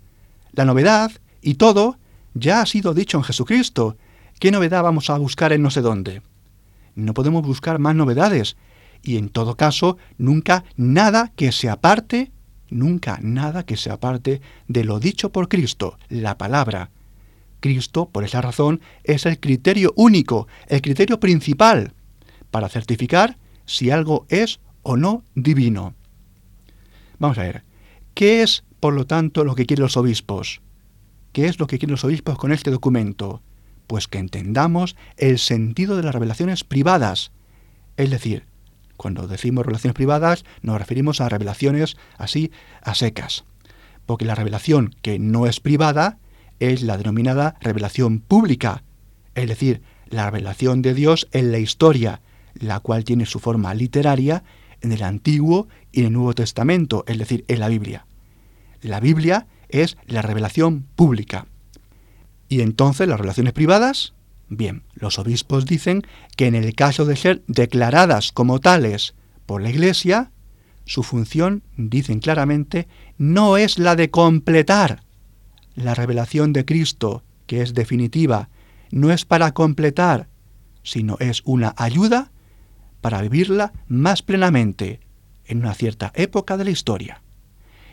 La 0.52 0.64
novedad 0.64 1.12
y 1.42 1.54
todo 1.54 1.98
ya 2.34 2.60
ha 2.60 2.66
sido 2.66 2.94
dicho 2.94 3.18
en 3.18 3.24
Jesucristo. 3.24 3.96
¿Qué 4.38 4.50
novedad 4.50 4.82
vamos 4.82 5.10
a 5.10 5.18
buscar 5.18 5.52
en 5.52 5.62
no 5.62 5.70
sé 5.70 5.80
dónde? 5.80 6.22
No 6.94 7.14
podemos 7.14 7.42
buscar 7.46 7.78
más 7.78 7.94
novedades 7.94 8.56
y 9.02 9.16
en 9.16 9.28
todo 9.28 9.56
caso 9.56 9.98
nunca 10.16 10.64
nada 10.76 11.32
que 11.36 11.52
se 11.52 11.68
aparte, 11.68 12.32
nunca 12.70 13.18
nada 13.22 13.64
que 13.64 13.76
se 13.76 13.90
aparte 13.90 14.40
de 14.66 14.84
lo 14.84 15.00
dicho 15.00 15.30
por 15.30 15.48
Cristo, 15.48 15.98
la 16.08 16.38
palabra. 16.38 16.90
Cristo, 17.60 18.08
por 18.08 18.24
esa 18.24 18.40
razón, 18.40 18.80
es 19.02 19.26
el 19.26 19.40
criterio 19.40 19.92
único, 19.96 20.46
el 20.68 20.80
criterio 20.80 21.18
principal 21.18 21.92
para 22.50 22.68
certificar 22.68 23.36
si 23.66 23.90
algo 23.90 24.26
es 24.28 24.60
o 24.82 24.96
no 24.96 25.24
divino. 25.34 25.94
Vamos 27.18 27.38
a 27.38 27.42
ver, 27.42 27.64
¿qué 28.14 28.42
es, 28.42 28.64
por 28.80 28.94
lo 28.94 29.06
tanto, 29.06 29.44
lo 29.44 29.54
que 29.54 29.66
quieren 29.66 29.82
los 29.82 29.96
obispos? 29.96 30.60
¿Qué 31.38 31.46
es 31.46 31.60
lo 31.60 31.68
que 31.68 31.78
quieren 31.78 31.92
los 31.92 32.02
obispos 32.02 32.36
con 32.36 32.50
este 32.50 32.72
documento? 32.72 33.42
Pues 33.86 34.08
que 34.08 34.18
entendamos 34.18 34.96
el 35.16 35.38
sentido 35.38 35.96
de 35.96 36.02
las 36.02 36.12
revelaciones 36.12 36.64
privadas. 36.64 37.30
Es 37.96 38.10
decir, 38.10 38.44
cuando 38.96 39.28
decimos 39.28 39.64
revelaciones 39.64 39.94
privadas 39.94 40.44
nos 40.62 40.80
referimos 40.80 41.20
a 41.20 41.28
revelaciones 41.28 41.96
así 42.16 42.50
a 42.82 42.96
secas. 42.96 43.44
Porque 44.04 44.24
la 44.24 44.34
revelación 44.34 44.96
que 45.00 45.20
no 45.20 45.46
es 45.46 45.60
privada 45.60 46.18
es 46.58 46.82
la 46.82 46.96
denominada 46.96 47.54
revelación 47.60 48.18
pública, 48.18 48.82
es 49.36 49.46
decir, 49.46 49.80
la 50.08 50.28
revelación 50.28 50.82
de 50.82 50.92
Dios 50.92 51.28
en 51.30 51.52
la 51.52 51.60
historia, 51.60 52.20
la 52.54 52.80
cual 52.80 53.04
tiene 53.04 53.26
su 53.26 53.38
forma 53.38 53.74
literaria 53.74 54.42
en 54.80 54.90
el 54.90 55.04
Antiguo 55.04 55.68
y 55.92 56.00
en 56.00 56.06
el 56.06 56.12
Nuevo 56.14 56.32
Testamento, 56.32 57.04
es 57.06 57.16
decir, 57.16 57.44
en 57.46 57.60
la 57.60 57.68
Biblia. 57.68 58.06
La 58.82 58.98
Biblia 58.98 59.46
es 59.68 59.96
la 60.06 60.22
revelación 60.22 60.86
pública. 60.96 61.46
Y 62.48 62.60
entonces 62.60 63.08
las 63.08 63.20
relaciones 63.20 63.52
privadas, 63.52 64.14
bien, 64.48 64.84
los 64.94 65.18
obispos 65.18 65.66
dicen 65.66 66.02
que 66.36 66.46
en 66.46 66.54
el 66.54 66.74
caso 66.74 67.04
de 67.04 67.16
ser 67.16 67.42
declaradas 67.46 68.32
como 68.32 68.60
tales 68.60 69.14
por 69.46 69.62
la 69.62 69.70
Iglesia, 69.70 70.30
su 70.84 71.02
función, 71.02 71.62
dicen 71.76 72.20
claramente, 72.20 72.88
no 73.18 73.56
es 73.56 73.78
la 73.78 73.94
de 73.94 74.10
completar 74.10 75.02
la 75.74 75.94
revelación 75.94 76.52
de 76.52 76.64
Cristo, 76.64 77.22
que 77.46 77.62
es 77.62 77.74
definitiva, 77.74 78.48
no 78.90 79.12
es 79.12 79.24
para 79.24 79.52
completar, 79.52 80.28
sino 80.82 81.16
es 81.20 81.42
una 81.44 81.74
ayuda 81.76 82.30
para 83.00 83.20
vivirla 83.20 83.72
más 83.86 84.22
plenamente 84.22 85.00
en 85.44 85.58
una 85.58 85.74
cierta 85.74 86.12
época 86.14 86.56
de 86.56 86.64
la 86.64 86.70
historia. 86.70 87.22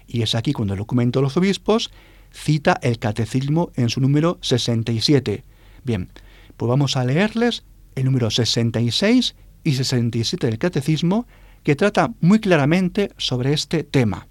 Y 0.08 0.22
es 0.22 0.36
aquí 0.36 0.54
cuando 0.54 0.74
el 0.74 0.80
documento 0.80 1.20
de 1.20 1.24
los 1.24 1.38
obispos 1.38 1.92
cita 2.32 2.78
el 2.82 3.00
catecismo 3.00 3.72
en 3.76 3.90
su 3.90 4.02
número 4.02 4.38
67. 4.42 5.44
Bien, 5.84 6.10
pues 6.58 6.70
vamos 6.70 6.98
a 6.98 7.06
leerles 7.06 7.64
el 7.96 8.06
número 8.06 8.30
66 8.30 9.36
y 9.64 9.74
67 9.74 10.48
del 10.48 10.58
catecismo 10.58 11.28
que 11.64 11.76
trata 11.76 12.14
muy 12.22 12.40
claramente 12.40 13.12
sobre 13.18 13.54
este 13.54 13.84
tema. 13.84 14.28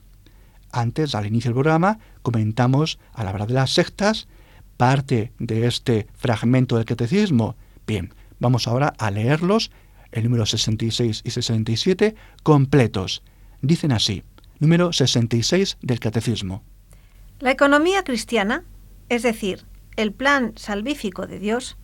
Antes, 0.71 1.15
al 1.15 1.27
inicio 1.27 1.51
del 1.51 1.55
programa, 1.55 1.99
comentamos 2.23 2.99
a 3.13 3.25
la 3.25 3.33
hora 3.33 3.47
de 3.47 3.55
las 3.55 3.73
sectas 3.73 4.29
parte 4.77 5.33
de 5.39 5.67
este 5.67 6.07
fragmento 6.15 6.77
del 6.77 6.85
catecismo. 6.85 7.57
Bien, 7.87 8.13
vamos 8.39 8.67
ahora 8.67 8.93
a 8.99 9.11
leerlos, 9.11 9.71
el 10.11 10.25
número 10.25 10.47
66 10.47 11.23
y 11.25 11.31
67, 11.31 12.15
completos. 12.43 13.23
Dicen 13.63 13.93
así, 13.93 14.23
número 14.65 14.95
66 14.95 15.77
del 15.83 16.01
catecismo. 16.01 16.65
La 17.39 17.51
economía 17.51 18.03
cristiana, 18.03 18.65
es 19.11 19.23
decir, 19.23 19.67
el 19.97 20.11
plan 20.11 20.55
salvífico 20.57 21.27
de 21.27 21.39
Dios, 21.39 21.77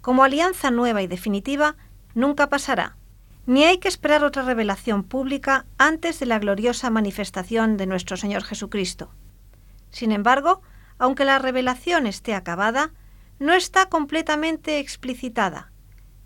como 0.00 0.24
alianza 0.24 0.70
nueva 0.70 1.02
y 1.02 1.06
definitiva, 1.06 1.76
nunca 2.14 2.48
pasará, 2.48 2.96
ni 3.44 3.64
hay 3.64 3.76
que 3.78 3.88
esperar 3.88 4.24
otra 4.24 4.44
revelación 4.44 5.04
pública 5.04 5.66
antes 5.76 6.20
de 6.20 6.26
la 6.26 6.38
gloriosa 6.38 6.88
manifestación 6.88 7.76
de 7.76 7.86
nuestro 7.86 8.16
Señor 8.16 8.44
Jesucristo. 8.44 9.10
Sin 9.90 10.10
embargo, 10.10 10.62
aunque 10.98 11.26
la 11.26 11.38
revelación 11.38 12.06
esté 12.06 12.34
acabada, 12.34 12.92
no 13.40 13.52
está 13.52 13.90
completamente 13.90 14.78
explicitada. 14.78 15.70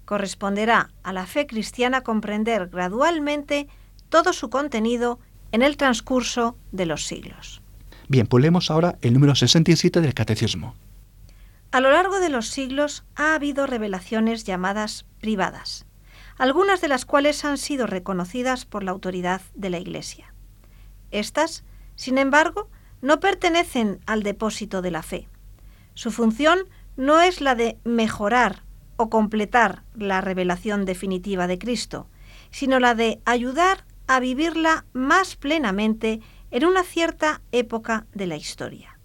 Corresponderá 0.04 0.90
a 1.02 1.12
la 1.12 1.26
fe 1.26 1.48
cristiana 1.48 2.02
comprender 2.02 2.68
gradualmente 2.68 3.66
todo 4.08 4.32
su 4.32 4.50
contenido 4.50 5.18
en 5.52 5.62
el 5.62 5.76
transcurso 5.76 6.56
de 6.72 6.86
los 6.86 7.06
siglos. 7.06 7.62
Bien, 8.08 8.26
pues 8.26 8.42
leemos 8.42 8.70
ahora 8.70 8.96
el 9.00 9.14
número 9.14 9.34
67 9.34 10.00
del 10.00 10.14
Catecismo. 10.14 10.74
A 11.72 11.80
lo 11.80 11.90
largo 11.90 12.20
de 12.20 12.28
los 12.28 12.48
siglos 12.48 13.04
ha 13.16 13.34
habido 13.34 13.66
revelaciones 13.66 14.44
llamadas 14.44 15.04
privadas, 15.20 15.86
algunas 16.38 16.80
de 16.80 16.88
las 16.88 17.04
cuales 17.04 17.44
han 17.44 17.58
sido 17.58 17.86
reconocidas 17.86 18.64
por 18.64 18.84
la 18.84 18.92
autoridad 18.92 19.40
de 19.54 19.70
la 19.70 19.78
Iglesia. 19.78 20.32
Estas, 21.10 21.64
sin 21.96 22.18
embargo, 22.18 22.68
no 23.02 23.20
pertenecen 23.20 24.00
al 24.06 24.22
depósito 24.22 24.82
de 24.82 24.90
la 24.90 25.02
fe. 25.02 25.28
Su 25.94 26.10
función 26.10 26.60
no 26.96 27.20
es 27.20 27.40
la 27.40 27.54
de 27.54 27.78
mejorar 27.84 28.62
o 28.96 29.10
completar 29.10 29.82
la 29.94 30.20
revelación 30.20 30.84
definitiva 30.84 31.46
de 31.46 31.58
Cristo, 31.58 32.06
sino 32.50 32.80
la 32.80 32.94
de 32.94 33.20
ayudar 33.24 33.84
a 34.06 34.20
vivirla 34.20 34.84
más 34.92 35.36
plenamente 35.36 36.20
en 36.50 36.64
una 36.64 36.84
cierta 36.84 37.42
época 37.52 38.06
de 38.14 38.26
la 38.26 38.36
historia. 38.36 38.98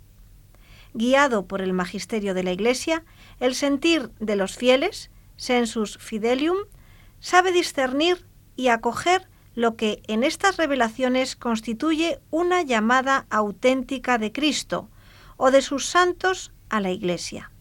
Guiado 0.93 1.48
por 1.48 1.62
el 1.62 1.74
magisterio 1.74 2.34
de 2.34 2.43
la 2.43 2.52
Iglesia, 2.52 3.04
el 3.39 3.56
sentir 3.56 4.12
de 4.19 4.36
los 4.36 4.58
fieles, 4.58 5.10
sensus 5.38 5.97
fidelium, 5.97 6.58
sabe 7.19 7.52
discernir 7.52 8.25
y 8.56 8.67
acoger 8.67 9.28
lo 9.56 9.75
que 9.75 10.02
en 10.08 10.23
estas 10.23 10.58
revelaciones 10.58 11.36
constituye 11.36 12.19
una 12.30 12.62
llamada 12.62 13.25
auténtica 13.30 14.17
de 14.17 14.32
Cristo 14.32 14.89
o 15.38 15.52
de 15.52 15.62
sus 15.62 15.86
santos 15.86 16.52
a 16.69 16.80
la 16.80 16.91
Iglesia. 16.91 17.52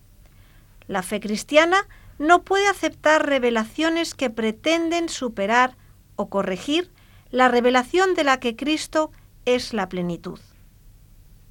La 0.86 1.02
fe 1.02 1.20
cristiana 1.20 1.88
no 2.18 2.42
puede 2.42 2.68
aceptar 2.68 3.26
revelaciones 3.26 4.14
que 4.14 4.30
pretenden 4.30 5.08
superar 5.08 5.76
o 6.16 6.28
corregir 6.28 6.90
la 7.30 7.48
revelación 7.48 8.14
de 8.14 8.24
la 8.24 8.40
que 8.40 8.56
Cristo 8.56 9.10
es 9.44 9.72
la 9.72 9.88
plenitud. 9.88 10.40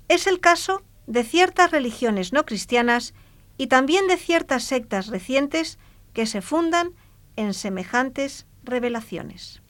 Es 0.07 0.27
el 0.27 0.39
caso 0.39 0.83
de 1.07 1.23
ciertas 1.23 1.71
religiones 1.71 2.33
no 2.33 2.45
cristianas 2.45 3.13
y 3.57 3.67
también 3.67 4.07
de 4.07 4.17
ciertas 4.17 4.63
sectas 4.63 5.07
recientes 5.07 5.79
que 6.13 6.25
se 6.25 6.41
fundan 6.41 6.91
en 7.35 7.53
semejantes 7.53 8.45
revelaciones. 8.63 9.61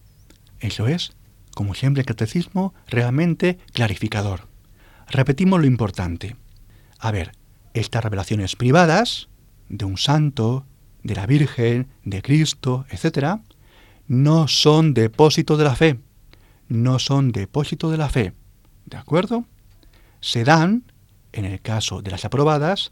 Eso 0.60 0.88
es, 0.88 1.14
como 1.56 1.74
siempre, 1.74 2.02
el 2.02 2.08
catecismo 2.08 2.74
realmente 2.88 3.58
clarificador. 3.74 4.48
Repetimos 5.08 5.60
lo 5.60 5.66
importante. 5.66 6.36
A 7.00 7.12
ver, 7.12 7.32
estas 7.74 8.04
revelaciones 8.04 8.56
privadas, 8.56 9.30
de 9.70 9.86
un 9.86 9.98
santo, 9.98 10.66
de 11.04 11.16
la 11.16 11.26
Virgen, 11.26 11.88
de 12.04 12.22
Cristo, 12.22 12.86
etc., 12.90 13.40
no 14.10 14.48
son 14.48 14.96
depósito 14.96 15.56
de 15.56 15.64
la 15.64 15.76
fe. 15.76 16.00
No 16.68 16.98
son 16.98 17.32
depósito 17.32 17.92
de 17.92 17.98
la 17.98 18.10
fe. 18.10 18.34
¿De 18.86 18.98
acuerdo? 18.98 19.46
Se 20.20 20.44
dan, 20.44 20.84
en 21.32 21.46
el 21.46 21.62
caso 21.62 22.02
de 22.02 22.10
las 22.10 22.26
aprobadas, 22.26 22.92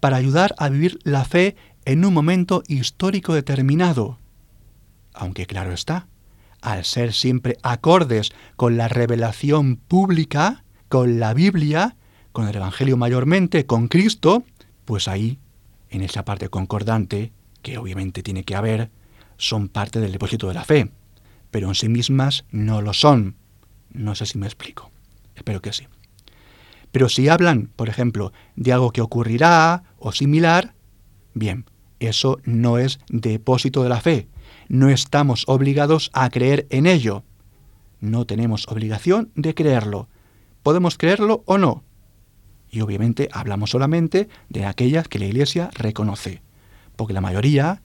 para 0.00 0.16
ayudar 0.16 0.54
a 0.58 0.70
vivir 0.70 0.98
la 1.04 1.26
fe 1.26 1.56
en 1.84 2.06
un 2.06 2.14
momento 2.14 2.62
histórico 2.68 3.34
determinado. 3.34 4.18
Aunque 5.12 5.46
claro 5.46 5.72
está, 5.72 6.08
al 6.62 6.86
ser 6.86 7.12
siempre 7.12 7.58
acordes 7.62 8.32
con 8.56 8.78
la 8.78 8.88
revelación 8.88 9.76
pública, 9.76 10.64
con 10.88 11.20
la 11.20 11.34
Biblia, 11.34 11.96
con 12.32 12.48
el 12.48 12.56
Evangelio 12.56 12.96
mayormente, 12.96 13.66
con 13.66 13.88
Cristo, 13.88 14.42
pues 14.86 15.06
ahí, 15.06 15.38
en 15.90 16.00
esa 16.00 16.24
parte 16.24 16.48
concordante, 16.48 17.32
que 17.60 17.76
obviamente 17.76 18.22
tiene 18.22 18.44
que 18.44 18.56
haber, 18.56 18.90
son 19.36 19.68
parte 19.68 20.00
del 20.00 20.12
depósito 20.12 20.48
de 20.48 20.54
la 20.54 20.64
fe, 20.64 20.90
pero 21.50 21.68
en 21.68 21.74
sí 21.74 21.88
mismas 21.88 22.44
no 22.50 22.82
lo 22.82 22.92
son. 22.92 23.36
No 23.92 24.14
sé 24.14 24.26
si 24.26 24.38
me 24.38 24.46
explico. 24.46 24.90
Espero 25.34 25.60
que 25.60 25.72
sí. 25.72 25.86
Pero 26.92 27.08
si 27.08 27.28
hablan, 27.28 27.70
por 27.76 27.88
ejemplo, 27.88 28.32
de 28.56 28.72
algo 28.72 28.90
que 28.90 29.02
ocurrirá 29.02 29.84
o 29.98 30.12
similar, 30.12 30.74
bien, 31.34 31.66
eso 32.00 32.40
no 32.44 32.78
es 32.78 33.00
depósito 33.08 33.82
de 33.82 33.88
la 33.88 34.00
fe, 34.00 34.28
no 34.68 34.88
estamos 34.88 35.44
obligados 35.46 36.10
a 36.12 36.28
creer 36.30 36.66
en 36.70 36.86
ello. 36.86 37.24
No 38.00 38.26
tenemos 38.26 38.66
obligación 38.68 39.30
de 39.34 39.54
creerlo. 39.54 40.08
Podemos 40.62 40.98
creerlo 40.98 41.42
o 41.46 41.58
no. 41.58 41.84
Y 42.70 42.80
obviamente 42.80 43.28
hablamos 43.32 43.70
solamente 43.70 44.28
de 44.48 44.64
aquellas 44.66 45.08
que 45.08 45.18
la 45.18 45.26
Iglesia 45.26 45.70
reconoce. 45.74 46.42
Porque 46.96 47.14
la 47.14 47.20
mayoría, 47.20 47.82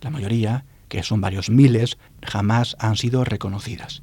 la 0.00 0.10
mayoría, 0.10 0.64
que 0.92 1.02
son 1.02 1.22
varios 1.22 1.48
miles, 1.48 1.96
jamás 2.20 2.76
han 2.78 2.96
sido 2.96 3.24
reconocidas. 3.24 4.02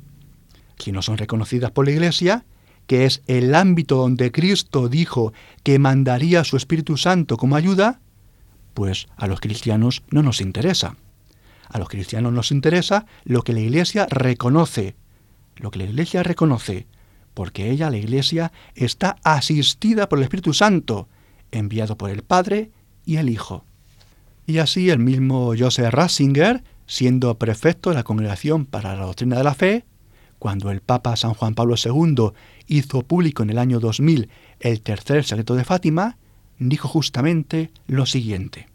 Si 0.80 0.92
no 0.92 1.04
son 1.04 1.20
reconocidas 1.20 1.70
por 1.70 1.86
la 1.86 1.92
Iglesia, 1.92 2.46
que 2.88 3.06
es 3.06 3.22
el 3.28 3.54
ámbito 3.54 3.98
donde 3.98 4.32
Cristo 4.32 4.90
dijo 4.90 5.32
que 5.62 5.78
mandaría 5.78 6.40
a 6.40 6.44
su 6.44 6.58
Espíritu 6.58 6.98
Santo 6.98 7.38
como 7.38 7.56
ayuda, 7.56 8.00
pues 8.74 9.06
a 9.18 9.28
los 9.28 9.40
cristianos 9.40 10.02
no 10.10 10.24
nos 10.24 10.42
interesa. 10.42 10.96
A 11.68 11.78
los 11.78 11.90
cristianos 11.90 12.34
nos 12.34 12.52
interesa 12.52 13.06
lo 13.24 13.44
que 13.44 13.54
la 13.54 13.60
Iglesia 13.60 14.08
reconoce, 14.10 14.96
lo 15.58 15.70
que 15.70 15.78
la 15.78 15.86
Iglesia 15.86 16.24
reconoce, 16.24 16.88
porque 17.36 17.70
ella, 17.70 17.92
la 17.92 17.98
Iglesia, 17.98 18.52
está 18.74 19.18
asistida 19.24 20.10
por 20.10 20.18
el 20.18 20.24
Espíritu 20.24 20.56
Santo, 20.56 21.08
enviado 21.52 22.00
por 22.00 22.10
el 22.10 22.24
Padre 22.24 22.72
y 23.06 23.18
el 23.18 23.30
Hijo. 23.30 23.64
Y 24.48 24.58
así 24.58 24.90
el 24.90 24.98
mismo 24.98 25.54
Joseph 25.56 25.94
Ratzinger, 25.94 26.64
siendo 26.90 27.38
prefecto 27.38 27.92
de 27.92 27.96
la 27.96 28.04
Congregación 28.04 28.66
para 28.66 28.96
la 28.96 29.06
Doctrina 29.06 29.38
de 29.38 29.44
la 29.44 29.54
Fe, 29.54 29.86
cuando 30.40 30.72
el 30.72 30.82
Papa 30.82 31.16
San 31.16 31.36
Juan 31.36 31.54
Pablo 31.54 31.76
II 31.82 32.32
hizo 32.66 33.04
público 33.04 33.44
en 33.44 33.52
el 33.52 33.60
año 33.60 33.80
2000 33.80 34.28
el 34.60 34.82
tercer 34.82 35.24
secreto 35.24 35.54
de 35.54 35.66
Fátima, 35.66 36.18
dijo 36.58 36.88
justamente 36.88 37.70
lo 37.86 38.08
siguiente. 38.08 38.68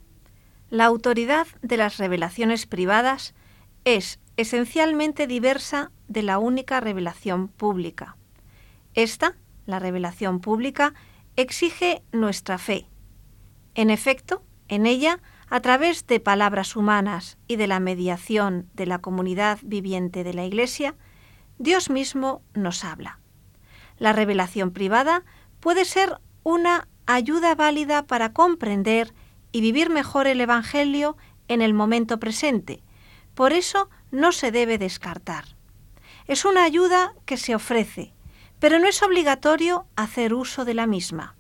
La 0.71 0.85
autoridad 0.85 1.49
de 1.63 1.77
las 1.77 1.99
revelaciones 1.99 2.67
privadas 2.67 3.35
es 3.85 4.21
esencialmente 4.37 5.27
diversa 5.27 5.91
de 6.07 6.23
la 6.23 6.39
única 6.39 6.79
revelación 6.79 7.49
pública. 7.49 8.17
Esta, 8.95 9.37
la 9.67 9.81
revelación 9.81 10.39
pública, 10.39 10.95
exige 11.35 12.03
nuestra 12.13 12.59
fe. 12.59 12.87
En 13.75 13.91
efecto, 13.91 14.45
en 14.69 14.87
ella, 14.87 15.21
a 15.55 15.61
través 15.61 16.05
de 16.09 16.19
palabras 16.19 16.75
humanas 16.75 17.39
y 17.47 17.55
de 17.55 17.69
la 17.69 17.79
mediación 17.79 18.69
de 18.75 18.87
la 18.87 18.99
comunidad 18.99 19.61
viviente 19.63 20.25
de 20.25 20.35
la 20.35 20.45
Iglesia, 20.45 20.97
Dios 21.59 21.91
mismo 21.91 22.43
nos 22.55 22.83
habla. 22.83 23.21
La 23.97 24.13
revelación 24.13 24.73
privada 24.73 25.23
puede 25.61 25.85
ser 25.85 26.19
una 26.43 26.89
ayuda 27.07 27.55
válida 27.55 28.05
para 28.05 28.33
comprender 28.33 29.15
y 29.53 29.61
vivir 29.61 29.91
mejor 29.91 30.27
el 30.27 30.41
Evangelio 30.41 31.17
en 31.47 31.63
el 31.63 31.73
momento 31.73 32.19
presente. 32.19 32.83
Por 33.37 33.53
eso 33.53 33.89
no 34.11 34.33
se 34.33 34.51
debe 34.51 34.77
descartar. 34.77 35.45
Es 36.27 36.45
una 36.45 36.65
ayuda 36.65 37.15
que 37.27 37.37
se 37.37 37.55
ofrece, 37.55 38.13
pero 38.59 38.81
no 38.81 38.89
es 38.89 39.01
obligatorio 39.05 39.87
hacer 39.95 40.35
uso 40.35 40.65
de 40.65 40.75
la 40.75 40.89
misma. 40.89 41.37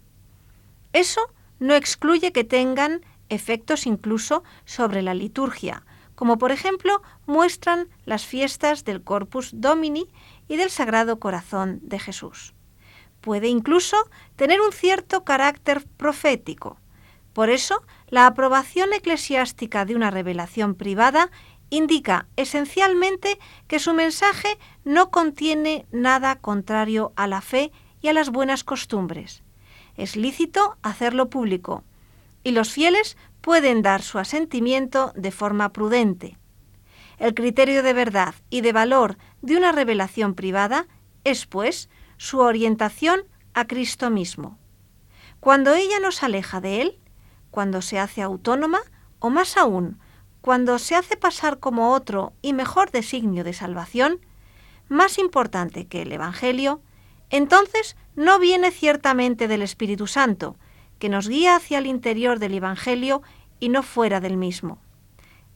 Eso 0.92 1.20
no 1.58 1.74
excluye 1.74 2.30
que 2.30 2.44
tengan 2.44 3.00
efectos 3.28 3.86
incluso 3.86 4.44
sobre 4.64 5.02
la 5.02 5.14
liturgia, 5.14 5.84
como 6.14 6.38
por 6.38 6.52
ejemplo 6.52 7.02
muestran 7.26 7.88
las 8.04 8.24
fiestas 8.24 8.84
del 8.84 9.02
Corpus 9.02 9.50
Domini 9.54 10.08
y 10.48 10.56
del 10.56 10.70
Sagrado 10.70 11.18
Corazón 11.18 11.80
de 11.82 11.98
Jesús. 11.98 12.54
Puede 13.20 13.48
incluso 13.48 13.96
tener 14.36 14.60
un 14.60 14.72
cierto 14.72 15.24
carácter 15.24 15.86
profético. 15.96 16.78
Por 17.32 17.50
eso, 17.50 17.82
la 18.08 18.26
aprobación 18.26 18.92
eclesiástica 18.92 19.84
de 19.84 19.96
una 19.96 20.10
revelación 20.10 20.74
privada 20.74 21.30
indica 21.70 22.26
esencialmente 22.36 23.38
que 23.66 23.78
su 23.78 23.92
mensaje 23.92 24.58
no 24.84 25.10
contiene 25.10 25.86
nada 25.90 26.36
contrario 26.36 27.12
a 27.16 27.26
la 27.26 27.40
fe 27.40 27.72
y 28.00 28.08
a 28.08 28.12
las 28.12 28.30
buenas 28.30 28.62
costumbres. 28.62 29.42
Es 29.96 30.16
lícito 30.16 30.76
hacerlo 30.82 31.30
público, 31.30 31.82
y 32.44 32.52
los 32.52 32.70
fieles 32.70 33.16
pueden 33.40 33.82
dar 33.82 34.02
su 34.02 34.18
asentimiento 34.18 35.12
de 35.16 35.32
forma 35.32 35.72
prudente. 35.72 36.38
El 37.18 37.34
criterio 37.34 37.82
de 37.82 37.92
verdad 37.92 38.34
y 38.50 38.60
de 38.60 38.72
valor 38.72 39.18
de 39.42 39.56
una 39.56 39.72
revelación 39.72 40.34
privada 40.34 40.86
es, 41.24 41.46
pues, 41.46 41.88
su 42.16 42.40
orientación 42.40 43.22
a 43.54 43.66
Cristo 43.66 44.10
mismo. 44.10 44.58
Cuando 45.40 45.74
ella 45.74 45.98
nos 46.00 46.22
aleja 46.22 46.60
de 46.60 46.82
Él, 46.82 47.00
cuando 47.50 47.82
se 47.82 47.98
hace 47.98 48.22
autónoma, 48.22 48.80
o 49.18 49.30
más 49.30 49.56
aún, 49.56 49.98
cuando 50.40 50.78
se 50.78 50.94
hace 50.94 51.16
pasar 51.16 51.58
como 51.58 51.92
otro 51.92 52.34
y 52.42 52.52
mejor 52.52 52.90
designio 52.90 53.44
de 53.44 53.52
salvación, 53.52 54.20
más 54.88 55.18
importante 55.18 55.86
que 55.86 56.02
el 56.02 56.12
Evangelio, 56.12 56.82
entonces 57.30 57.96
no 58.16 58.38
viene 58.38 58.70
ciertamente 58.70 59.48
del 59.48 59.62
Espíritu 59.62 60.06
Santo, 60.06 60.56
que 60.98 61.08
nos 61.08 61.28
guía 61.28 61.56
hacia 61.56 61.78
el 61.78 61.86
interior 61.86 62.38
del 62.38 62.54
Evangelio 62.54 63.22
y 63.60 63.68
no 63.68 63.82
fuera 63.82 64.20
del 64.20 64.36
mismo. 64.36 64.78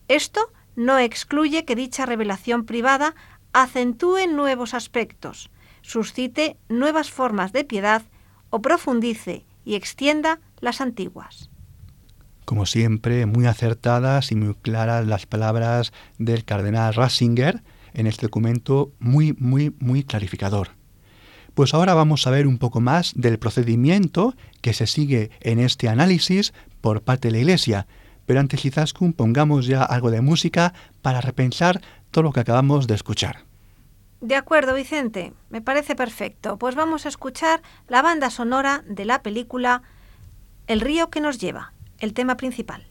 Esto 0.08 0.52
no 0.76 0.98
excluye 0.98 1.64
que 1.64 1.76
dicha 1.76 2.06
revelación 2.06 2.64
privada 2.64 3.14
acentúe 3.52 4.26
nuevos 4.28 4.74
aspectos, 4.74 5.50
suscite 5.82 6.56
nuevas 6.68 7.10
formas 7.10 7.52
de 7.52 7.64
piedad 7.64 8.02
o 8.50 8.62
profundice 8.62 9.44
y 9.64 9.74
extienda 9.74 10.40
las 10.60 10.80
antiguas. 10.80 11.50
Como 12.44 12.64
siempre, 12.64 13.26
muy 13.26 13.46
acertadas 13.46 14.32
y 14.32 14.34
muy 14.34 14.54
claras 14.54 15.06
las 15.06 15.26
palabras 15.26 15.92
del 16.18 16.44
cardenal 16.44 16.94
Ratzinger 16.94 17.62
en 17.92 18.06
este 18.06 18.26
documento 18.26 18.92
muy, 18.98 19.34
muy, 19.38 19.74
muy 19.80 20.02
clarificador. 20.02 20.77
Pues 21.58 21.74
ahora 21.74 21.92
vamos 21.92 22.24
a 22.24 22.30
ver 22.30 22.46
un 22.46 22.58
poco 22.58 22.80
más 22.80 23.14
del 23.16 23.40
procedimiento 23.40 24.36
que 24.60 24.72
se 24.72 24.86
sigue 24.86 25.32
en 25.40 25.58
este 25.58 25.88
análisis 25.88 26.54
por 26.80 27.02
parte 27.02 27.26
de 27.26 27.32
la 27.32 27.38
Iglesia. 27.38 27.88
Pero 28.26 28.38
antes, 28.38 28.64
Izaskun, 28.64 29.12
pongamos 29.12 29.66
ya 29.66 29.82
algo 29.82 30.12
de 30.12 30.20
música 30.20 30.72
para 31.02 31.20
repensar 31.20 31.80
todo 32.12 32.22
lo 32.22 32.32
que 32.32 32.38
acabamos 32.38 32.86
de 32.86 32.94
escuchar. 32.94 33.38
De 34.20 34.36
acuerdo, 34.36 34.72
Vicente, 34.72 35.32
me 35.50 35.60
parece 35.60 35.96
perfecto. 35.96 36.58
Pues 36.58 36.76
vamos 36.76 37.06
a 37.06 37.08
escuchar 37.08 37.60
la 37.88 38.02
banda 38.02 38.30
sonora 38.30 38.84
de 38.86 39.04
la 39.04 39.24
película 39.24 39.82
El 40.68 40.80
río 40.80 41.10
que 41.10 41.20
nos 41.20 41.38
lleva, 41.40 41.72
el 41.98 42.12
tema 42.14 42.36
principal. 42.36 42.86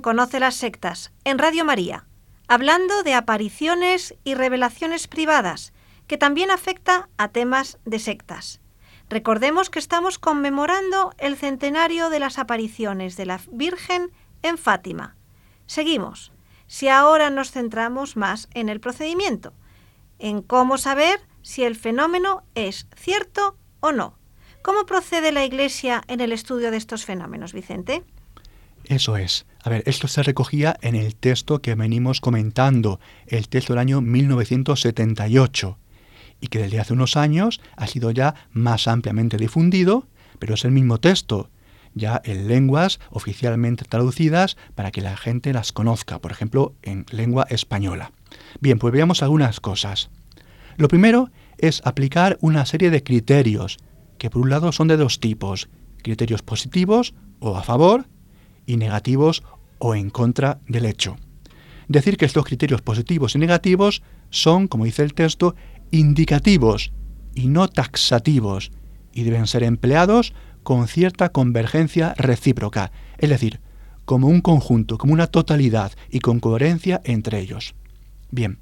Conoce 0.00 0.40
las 0.40 0.56
Sectas, 0.56 1.12
en 1.24 1.38
Radio 1.38 1.64
María, 1.64 2.06
hablando 2.48 3.02
de 3.02 3.14
apariciones 3.14 4.14
y 4.24 4.34
revelaciones 4.34 5.08
privadas, 5.08 5.72
que 6.06 6.18
también 6.18 6.50
afecta 6.50 7.08
a 7.16 7.28
temas 7.28 7.78
de 7.84 7.98
sectas. 7.98 8.60
Recordemos 9.08 9.70
que 9.70 9.78
estamos 9.78 10.18
conmemorando 10.18 11.12
el 11.18 11.36
centenario 11.36 12.10
de 12.10 12.20
las 12.20 12.38
apariciones 12.38 13.16
de 13.16 13.26
la 13.26 13.40
Virgen 13.50 14.10
en 14.42 14.58
Fátima. 14.58 15.16
Seguimos. 15.66 16.32
Si 16.66 16.88
ahora 16.88 17.30
nos 17.30 17.52
centramos 17.52 18.16
más 18.16 18.48
en 18.54 18.68
el 18.68 18.80
procedimiento, 18.80 19.52
en 20.18 20.42
cómo 20.42 20.78
saber 20.78 21.20
si 21.42 21.62
el 21.62 21.76
fenómeno 21.76 22.42
es 22.54 22.88
cierto 22.96 23.56
o 23.80 23.92
no. 23.92 24.18
¿Cómo 24.62 24.84
procede 24.84 25.30
la 25.30 25.44
Iglesia 25.44 26.02
en 26.08 26.20
el 26.20 26.32
estudio 26.32 26.72
de 26.72 26.76
estos 26.76 27.04
fenómenos, 27.04 27.52
Vicente? 27.52 28.04
Eso 28.86 29.16
es. 29.16 29.46
A 29.62 29.70
ver, 29.70 29.82
esto 29.86 30.06
se 30.06 30.22
recogía 30.22 30.76
en 30.80 30.94
el 30.94 31.16
texto 31.16 31.60
que 31.60 31.74
venimos 31.74 32.20
comentando, 32.20 33.00
el 33.26 33.48
texto 33.48 33.72
del 33.72 33.80
año 33.80 34.00
1978, 34.00 35.78
y 36.40 36.46
que 36.46 36.60
desde 36.60 36.78
hace 36.78 36.92
unos 36.92 37.16
años 37.16 37.60
ha 37.76 37.88
sido 37.88 38.12
ya 38.12 38.34
más 38.52 38.86
ampliamente 38.86 39.38
difundido, 39.38 40.06
pero 40.38 40.54
es 40.54 40.64
el 40.64 40.70
mismo 40.70 40.98
texto, 40.98 41.50
ya 41.94 42.20
en 42.24 42.46
lenguas 42.46 43.00
oficialmente 43.10 43.84
traducidas 43.86 44.56
para 44.74 44.92
que 44.92 45.00
la 45.00 45.16
gente 45.16 45.52
las 45.52 45.72
conozca, 45.72 46.20
por 46.20 46.30
ejemplo, 46.30 46.74
en 46.82 47.06
lengua 47.10 47.46
española. 47.50 48.12
Bien, 48.60 48.78
pues 48.78 48.92
veamos 48.92 49.22
algunas 49.22 49.58
cosas. 49.60 50.10
Lo 50.76 50.88
primero 50.88 51.30
es 51.58 51.80
aplicar 51.84 52.38
una 52.40 52.66
serie 52.66 52.90
de 52.90 53.02
criterios, 53.02 53.78
que 54.18 54.30
por 54.30 54.42
un 54.42 54.50
lado 54.50 54.70
son 54.72 54.88
de 54.88 54.96
dos 54.96 55.18
tipos, 55.18 55.68
criterios 56.02 56.42
positivos 56.42 57.14
o 57.40 57.56
a 57.56 57.62
favor, 57.62 58.06
y 58.66 58.76
negativos 58.76 59.42
o 59.78 59.94
en 59.94 60.10
contra 60.10 60.60
del 60.68 60.84
hecho. 60.84 61.16
Decir 61.88 62.16
que 62.16 62.24
estos 62.24 62.44
criterios 62.44 62.82
positivos 62.82 63.34
y 63.34 63.38
negativos 63.38 64.02
son, 64.30 64.66
como 64.68 64.84
dice 64.84 65.02
el 65.02 65.14
texto, 65.14 65.54
indicativos 65.90 66.92
y 67.34 67.46
no 67.46 67.68
taxativos, 67.68 68.72
y 69.12 69.22
deben 69.22 69.46
ser 69.46 69.62
empleados 69.62 70.34
con 70.62 70.88
cierta 70.88 71.30
convergencia 71.30 72.14
recíproca, 72.18 72.90
es 73.18 73.30
decir, 73.30 73.60
como 74.04 74.28
un 74.28 74.40
conjunto, 74.40 74.98
como 74.98 75.12
una 75.12 75.26
totalidad 75.26 75.92
y 76.10 76.20
con 76.20 76.40
coherencia 76.40 77.00
entre 77.04 77.40
ellos. 77.40 77.74
Bien, 78.30 78.58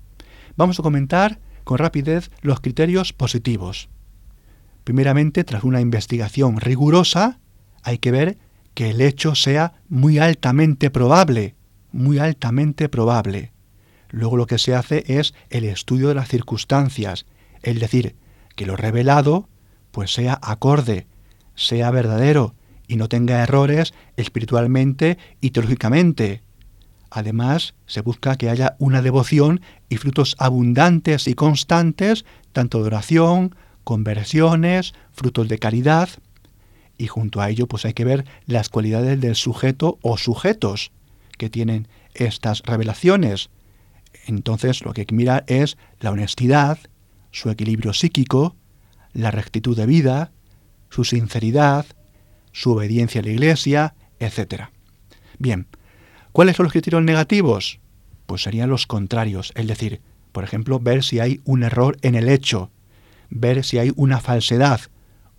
vamos 0.56 0.78
a 0.78 0.82
comentar 0.82 1.40
con 1.64 1.78
rapidez 1.78 2.30
los 2.42 2.60
criterios 2.60 3.12
positivos. 3.12 3.88
Primeramente, 4.84 5.44
tras 5.44 5.64
una 5.64 5.80
investigación 5.80 6.60
rigurosa, 6.60 7.40
hay 7.82 7.98
que 7.98 8.10
ver 8.10 8.38
que 8.74 8.90
el 8.90 9.00
hecho 9.00 9.34
sea 9.34 9.74
muy 9.88 10.18
altamente 10.18 10.90
probable, 10.90 11.54
muy 11.92 12.18
altamente 12.18 12.88
probable. 12.88 13.52
Luego 14.10 14.36
lo 14.36 14.46
que 14.46 14.58
se 14.58 14.74
hace 14.74 15.04
es 15.06 15.34
el 15.50 15.64
estudio 15.64 16.08
de 16.08 16.14
las 16.14 16.28
circunstancias, 16.28 17.26
es 17.62 17.80
decir, 17.80 18.16
que 18.56 18.66
lo 18.66 18.76
revelado 18.76 19.48
pues 19.90 20.12
sea 20.12 20.38
acorde, 20.42 21.06
sea 21.54 21.90
verdadero 21.90 22.54
y 22.88 22.96
no 22.96 23.08
tenga 23.08 23.42
errores 23.42 23.94
espiritualmente 24.16 25.18
y 25.40 25.50
teológicamente. 25.50 26.42
Además, 27.10 27.74
se 27.86 28.00
busca 28.00 28.36
que 28.36 28.50
haya 28.50 28.74
una 28.80 29.00
devoción 29.00 29.60
y 29.88 29.96
frutos 29.98 30.34
abundantes 30.38 31.28
y 31.28 31.34
constantes, 31.34 32.24
tanto 32.52 32.80
de 32.80 32.86
oración, 32.86 33.54
conversiones, 33.84 34.94
frutos 35.12 35.46
de 35.46 35.60
caridad, 35.60 36.08
y 36.98 37.06
junto 37.06 37.40
a 37.40 37.50
ello 37.50 37.66
pues 37.66 37.84
hay 37.84 37.94
que 37.94 38.04
ver 38.04 38.24
las 38.46 38.68
cualidades 38.68 39.20
del 39.20 39.34
sujeto 39.34 39.98
o 40.02 40.16
sujetos, 40.16 40.92
que 41.38 41.50
tienen 41.50 41.88
estas 42.14 42.62
revelaciones. 42.62 43.50
Entonces 44.26 44.84
lo 44.84 44.92
que 44.92 45.02
hay 45.02 45.06
que 45.06 45.14
mirar 45.14 45.44
es 45.48 45.76
la 46.00 46.10
honestidad, 46.10 46.78
su 47.32 47.50
equilibrio 47.50 47.92
psíquico, 47.92 48.56
la 49.12 49.30
rectitud 49.30 49.76
de 49.76 49.86
vida, 49.86 50.32
su 50.90 51.04
sinceridad, 51.04 51.86
su 52.52 52.72
obediencia 52.72 53.20
a 53.20 53.24
la 53.24 53.30
Iglesia, 53.30 53.94
etc. 54.20 54.64
Bien, 55.38 55.66
¿cuáles 56.32 56.56
son 56.56 56.64
los 56.64 56.72
criterios 56.72 57.02
negativos? 57.02 57.80
Pues 58.26 58.42
serían 58.42 58.70
los 58.70 58.86
contrarios, 58.86 59.52
es 59.56 59.66
decir, 59.66 60.00
por 60.32 60.44
ejemplo, 60.44 60.80
ver 60.80 61.02
si 61.02 61.20
hay 61.20 61.40
un 61.44 61.62
error 61.62 61.96
en 62.02 62.14
el 62.14 62.28
hecho, 62.28 62.70
ver 63.30 63.64
si 63.64 63.78
hay 63.78 63.92
una 63.96 64.20
falsedad, 64.20 64.80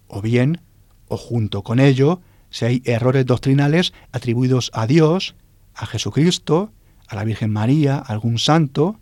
o 0.07 0.21
bien, 0.21 0.61
o 1.07 1.17
junto 1.17 1.63
con 1.63 1.79
ello, 1.79 2.21
si 2.49 2.65
hay 2.65 2.81
errores 2.85 3.25
doctrinales 3.25 3.93
atribuidos 4.11 4.71
a 4.73 4.87
Dios, 4.87 5.35
a 5.73 5.85
Jesucristo, 5.85 6.71
a 7.07 7.15
la 7.15 7.23
Virgen 7.23 7.51
María, 7.51 7.97
a 7.97 7.99
algún 7.99 8.39
santo, 8.39 8.99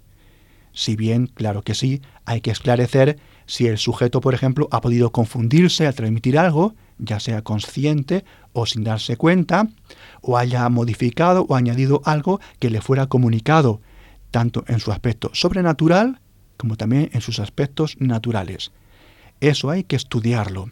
si 0.73 0.95
bien, 0.95 1.27
claro 1.27 1.61
que 1.61 1.75
sí, 1.75 2.01
hay 2.25 2.41
que 2.41 2.51
esclarecer 2.51 3.19
si 3.45 3.67
el 3.67 3.77
sujeto, 3.77 4.21
por 4.21 4.33
ejemplo, 4.33 4.67
ha 4.71 4.81
podido 4.81 5.11
confundirse 5.11 5.85
al 5.85 5.93
transmitir 5.93 6.37
algo, 6.37 6.73
ya 6.97 7.19
sea 7.19 7.43
consciente 7.43 8.25
o 8.53 8.65
sin 8.65 8.83
darse 8.83 9.15
cuenta, 9.15 9.67
o 10.21 10.37
haya 10.37 10.67
modificado 10.69 11.45
o 11.47 11.55
añadido 11.55 12.01
algo 12.05 12.39
que 12.59 12.69
le 12.69 12.81
fuera 12.81 13.07
comunicado, 13.07 13.81
tanto 14.31 14.63
en 14.67 14.79
su 14.79 14.91
aspecto 14.91 15.29
sobrenatural 15.33 16.19
como 16.57 16.75
también 16.75 17.09
en 17.13 17.21
sus 17.21 17.39
aspectos 17.39 17.95
naturales. 17.99 18.71
Eso 19.41 19.69
hay 19.69 19.83
que 19.83 19.95
estudiarlo. 19.95 20.71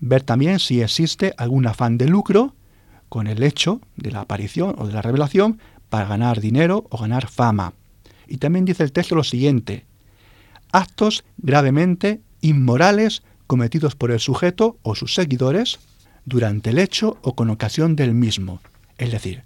Ver 0.00 0.22
también 0.22 0.58
si 0.58 0.80
existe 0.80 1.34
algún 1.36 1.66
afán 1.66 1.98
de 1.98 2.08
lucro 2.08 2.54
con 3.08 3.26
el 3.26 3.42
hecho 3.42 3.80
de 3.96 4.10
la 4.10 4.22
aparición 4.22 4.74
o 4.78 4.86
de 4.86 4.94
la 4.94 5.02
revelación 5.02 5.60
para 5.88 6.06
ganar 6.06 6.40
dinero 6.40 6.86
o 6.90 6.98
ganar 6.98 7.28
fama. 7.28 7.74
Y 8.26 8.38
también 8.38 8.64
dice 8.64 8.82
el 8.82 8.92
texto 8.92 9.14
lo 9.14 9.24
siguiente, 9.24 9.84
actos 10.72 11.24
gravemente 11.36 12.22
inmorales 12.40 13.22
cometidos 13.46 13.96
por 13.96 14.10
el 14.10 14.20
sujeto 14.20 14.78
o 14.82 14.94
sus 14.94 15.14
seguidores 15.14 15.80
durante 16.24 16.70
el 16.70 16.78
hecho 16.78 17.18
o 17.22 17.34
con 17.34 17.50
ocasión 17.50 17.96
del 17.96 18.14
mismo. 18.14 18.60
Es 18.96 19.10
decir, 19.10 19.42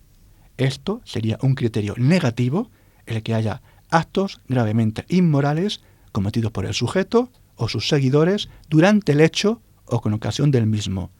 esto 0.56 1.00
sería 1.04 1.38
un 1.42 1.54
criterio 1.54 1.94
negativo 1.96 2.70
el 3.06 3.22
que 3.22 3.34
haya 3.34 3.62
actos 3.90 4.40
gravemente 4.48 5.04
inmorales 5.08 5.80
cometidos 6.12 6.52
por 6.52 6.66
el 6.66 6.74
sujeto 6.74 7.30
o 7.56 7.68
sus 7.68 7.88
seguidores 7.88 8.48
durante 8.68 9.12
el 9.12 9.20
hecho 9.20 9.60
o 9.86 10.00
con 10.00 10.12
ocasión 10.12 10.50
del 10.50 10.66
mismo. 10.66 11.10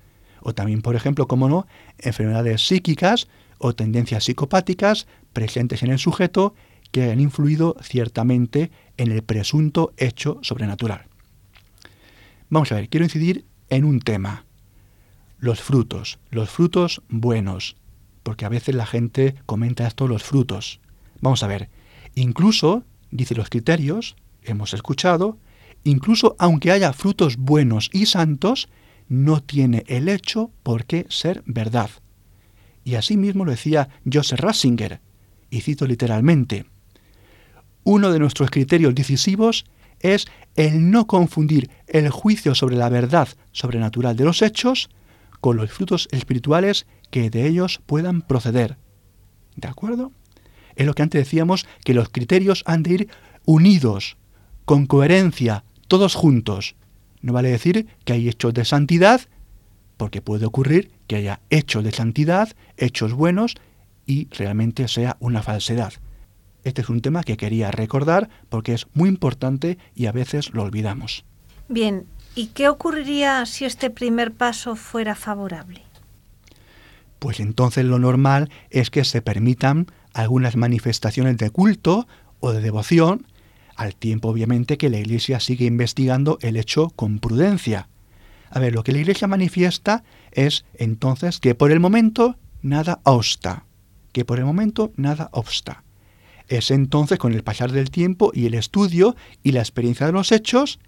O 0.40 0.54
también, 0.54 0.82
por 0.82 0.96
ejemplo, 0.96 1.26
como 1.26 1.48
no, 1.48 1.66
enfermedades 1.98 2.66
psíquicas 2.66 3.28
o 3.58 3.74
tendencias 3.74 4.24
psicopáticas 4.24 5.06
presentes 5.32 5.82
en 5.82 5.90
el 5.90 5.98
sujeto 5.98 6.54
que 6.90 7.10
han 7.10 7.20
influido 7.20 7.76
ciertamente 7.82 8.70
en 8.96 9.10
el 9.10 9.22
presunto 9.22 9.92
hecho 9.96 10.38
sobrenatural. 10.42 11.06
Vamos 12.50 12.70
a 12.70 12.76
ver, 12.76 12.88
quiero 12.88 13.04
incidir 13.04 13.44
en 13.68 13.84
un 13.84 14.00
tema. 14.00 14.44
Los 15.38 15.60
frutos, 15.60 16.18
los 16.30 16.50
frutos 16.50 17.02
buenos, 17.08 17.76
porque 18.22 18.44
a 18.44 18.48
veces 18.48 18.74
la 18.74 18.86
gente 18.86 19.34
comenta 19.46 19.86
esto, 19.86 20.06
los 20.06 20.22
frutos. 20.22 20.80
Vamos 21.20 21.42
a 21.42 21.48
ver, 21.48 21.68
incluso, 22.14 22.84
dice 23.10 23.34
los 23.34 23.50
criterios, 23.50 24.14
hemos 24.42 24.72
escuchado, 24.74 25.38
incluso 25.84 26.34
aunque 26.38 26.70
haya 26.70 26.92
frutos 26.92 27.36
buenos 27.36 27.90
y 27.92 28.06
santos, 28.06 28.68
no 29.08 29.42
tiene 29.42 29.84
el 29.86 30.08
hecho 30.08 30.50
por 30.62 30.86
qué 30.86 31.06
ser 31.08 31.42
verdad. 31.46 31.90
Y 32.84 32.96
así 32.96 33.16
mismo 33.16 33.44
lo 33.44 33.50
decía 33.50 33.88
Joseph 34.10 34.40
Ratzinger, 34.40 35.00
y 35.50 35.60
cito 35.60 35.86
literalmente, 35.86 36.66
uno 37.84 38.10
de 38.10 38.18
nuestros 38.18 38.50
criterios 38.50 38.94
decisivos 38.94 39.66
es 40.00 40.26
el 40.56 40.90
no 40.90 41.06
confundir 41.06 41.70
el 41.86 42.10
juicio 42.10 42.54
sobre 42.54 42.76
la 42.76 42.88
verdad 42.88 43.28
sobrenatural 43.52 44.16
de 44.16 44.24
los 44.24 44.42
hechos 44.42 44.88
con 45.40 45.56
los 45.56 45.70
frutos 45.70 46.08
espirituales 46.10 46.86
que 47.10 47.30
de 47.30 47.46
ellos 47.46 47.80
puedan 47.84 48.22
proceder. 48.22 48.78
¿De 49.56 49.68
acuerdo? 49.68 50.12
Es 50.76 50.86
lo 50.86 50.94
que 50.94 51.02
antes 51.02 51.22
decíamos, 51.22 51.66
que 51.84 51.94
los 51.94 52.08
criterios 52.08 52.62
han 52.66 52.82
de 52.82 52.94
ir 52.94 53.08
unidos, 53.44 54.16
con 54.64 54.86
coherencia, 54.86 55.64
todos 55.86 56.14
juntos. 56.14 56.76
No 57.20 57.32
vale 57.32 57.50
decir 57.50 57.86
que 58.04 58.12
hay 58.12 58.28
hechos 58.28 58.54
de 58.54 58.64
santidad, 58.64 59.22
porque 59.96 60.22
puede 60.22 60.46
ocurrir 60.46 60.90
que 61.06 61.16
haya 61.16 61.40
hechos 61.50 61.84
de 61.84 61.92
santidad, 61.92 62.50
hechos 62.76 63.12
buenos, 63.12 63.54
y 64.06 64.28
realmente 64.28 64.88
sea 64.88 65.16
una 65.20 65.42
falsedad. 65.42 65.94
Este 66.64 66.80
es 66.80 66.88
un 66.88 67.00
tema 67.00 67.22
que 67.22 67.36
quería 67.36 67.70
recordar 67.70 68.30
porque 68.48 68.72
es 68.72 68.86
muy 68.94 69.08
importante 69.08 69.78
y 69.94 70.06
a 70.06 70.12
veces 70.12 70.52
lo 70.54 70.62
olvidamos. 70.62 71.24
Bien, 71.68 72.06
¿y 72.34 72.48
qué 72.48 72.68
ocurriría 72.68 73.44
si 73.46 73.64
este 73.64 73.90
primer 73.90 74.32
paso 74.32 74.76
fuera 74.76 75.14
favorable? 75.14 75.82
Pues 77.18 77.40
entonces 77.40 77.84
lo 77.84 77.98
normal 77.98 78.50
es 78.70 78.90
que 78.90 79.04
se 79.04 79.22
permitan 79.22 79.86
algunas 80.12 80.56
manifestaciones 80.56 81.36
de 81.38 81.50
culto 81.50 82.06
o 82.40 82.52
de 82.52 82.60
devoción, 82.60 83.26
al 83.76 83.94
tiempo 83.96 84.28
obviamente 84.28 84.78
que 84.78 84.90
la 84.90 84.98
Iglesia 84.98 85.40
sigue 85.40 85.66
investigando 85.66 86.38
el 86.40 86.56
hecho 86.56 86.90
con 86.90 87.18
prudencia. 87.18 87.88
A 88.50 88.60
ver, 88.60 88.74
lo 88.74 88.84
que 88.84 88.92
la 88.92 88.98
Iglesia 88.98 89.26
manifiesta 89.26 90.04
es 90.32 90.64
entonces 90.74 91.40
que 91.40 91.54
por 91.54 91.72
el 91.72 91.80
momento 91.80 92.36
nada 92.62 93.00
obsta, 93.04 93.66
que 94.12 94.24
por 94.24 94.38
el 94.38 94.44
momento 94.44 94.92
nada 94.96 95.28
obsta. 95.32 95.84
Es 96.48 96.70
entonces 96.70 97.18
con 97.18 97.32
el 97.32 97.42
pasar 97.42 97.72
del 97.72 97.90
tiempo 97.90 98.30
y 98.34 98.46
el 98.46 98.54
estudio 98.54 99.16
y 99.42 99.52
la 99.52 99.60
experiencia 99.60 100.06
de 100.06 100.12
los 100.12 100.30
hechos, 100.30 100.78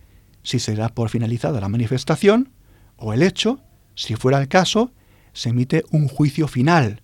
si 0.42 0.58
se 0.58 0.76
da 0.76 0.90
por 0.90 1.08
finalizada 1.08 1.60
la 1.60 1.68
manifestación 1.68 2.52
o 2.96 3.12
el 3.12 3.22
hecho, 3.22 3.60
si 3.94 4.14
fuera 4.14 4.40
el 4.40 4.48
caso, 4.48 4.92
se 5.32 5.48
emite 5.48 5.84
un 5.90 6.08
juicio 6.08 6.46
final 6.46 7.02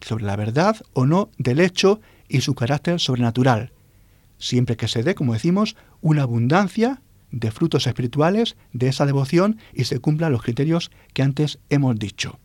sobre 0.00 0.24
la 0.24 0.36
verdad 0.36 0.76
o 0.92 1.06
no 1.06 1.30
del 1.38 1.60
hecho 1.60 2.00
y 2.28 2.40
su 2.40 2.54
carácter 2.54 3.00
sobrenatural, 3.00 3.72
siempre 4.40 4.76
que 4.76 4.88
se 4.88 5.04
dé, 5.04 5.14
como 5.14 5.34
decimos, 5.34 5.76
una 6.00 6.22
abundancia 6.22 7.00
de 7.30 7.52
frutos 7.52 7.86
espirituales 7.86 8.56
de 8.72 8.88
esa 8.88 9.06
devoción 9.06 9.58
y 9.72 9.84
se 9.84 10.00
cumplan 10.00 10.32
los 10.32 10.42
criterios 10.42 10.90
que 11.14 11.22
antes 11.22 11.60
hemos 11.68 11.96
dicho. 11.96 12.40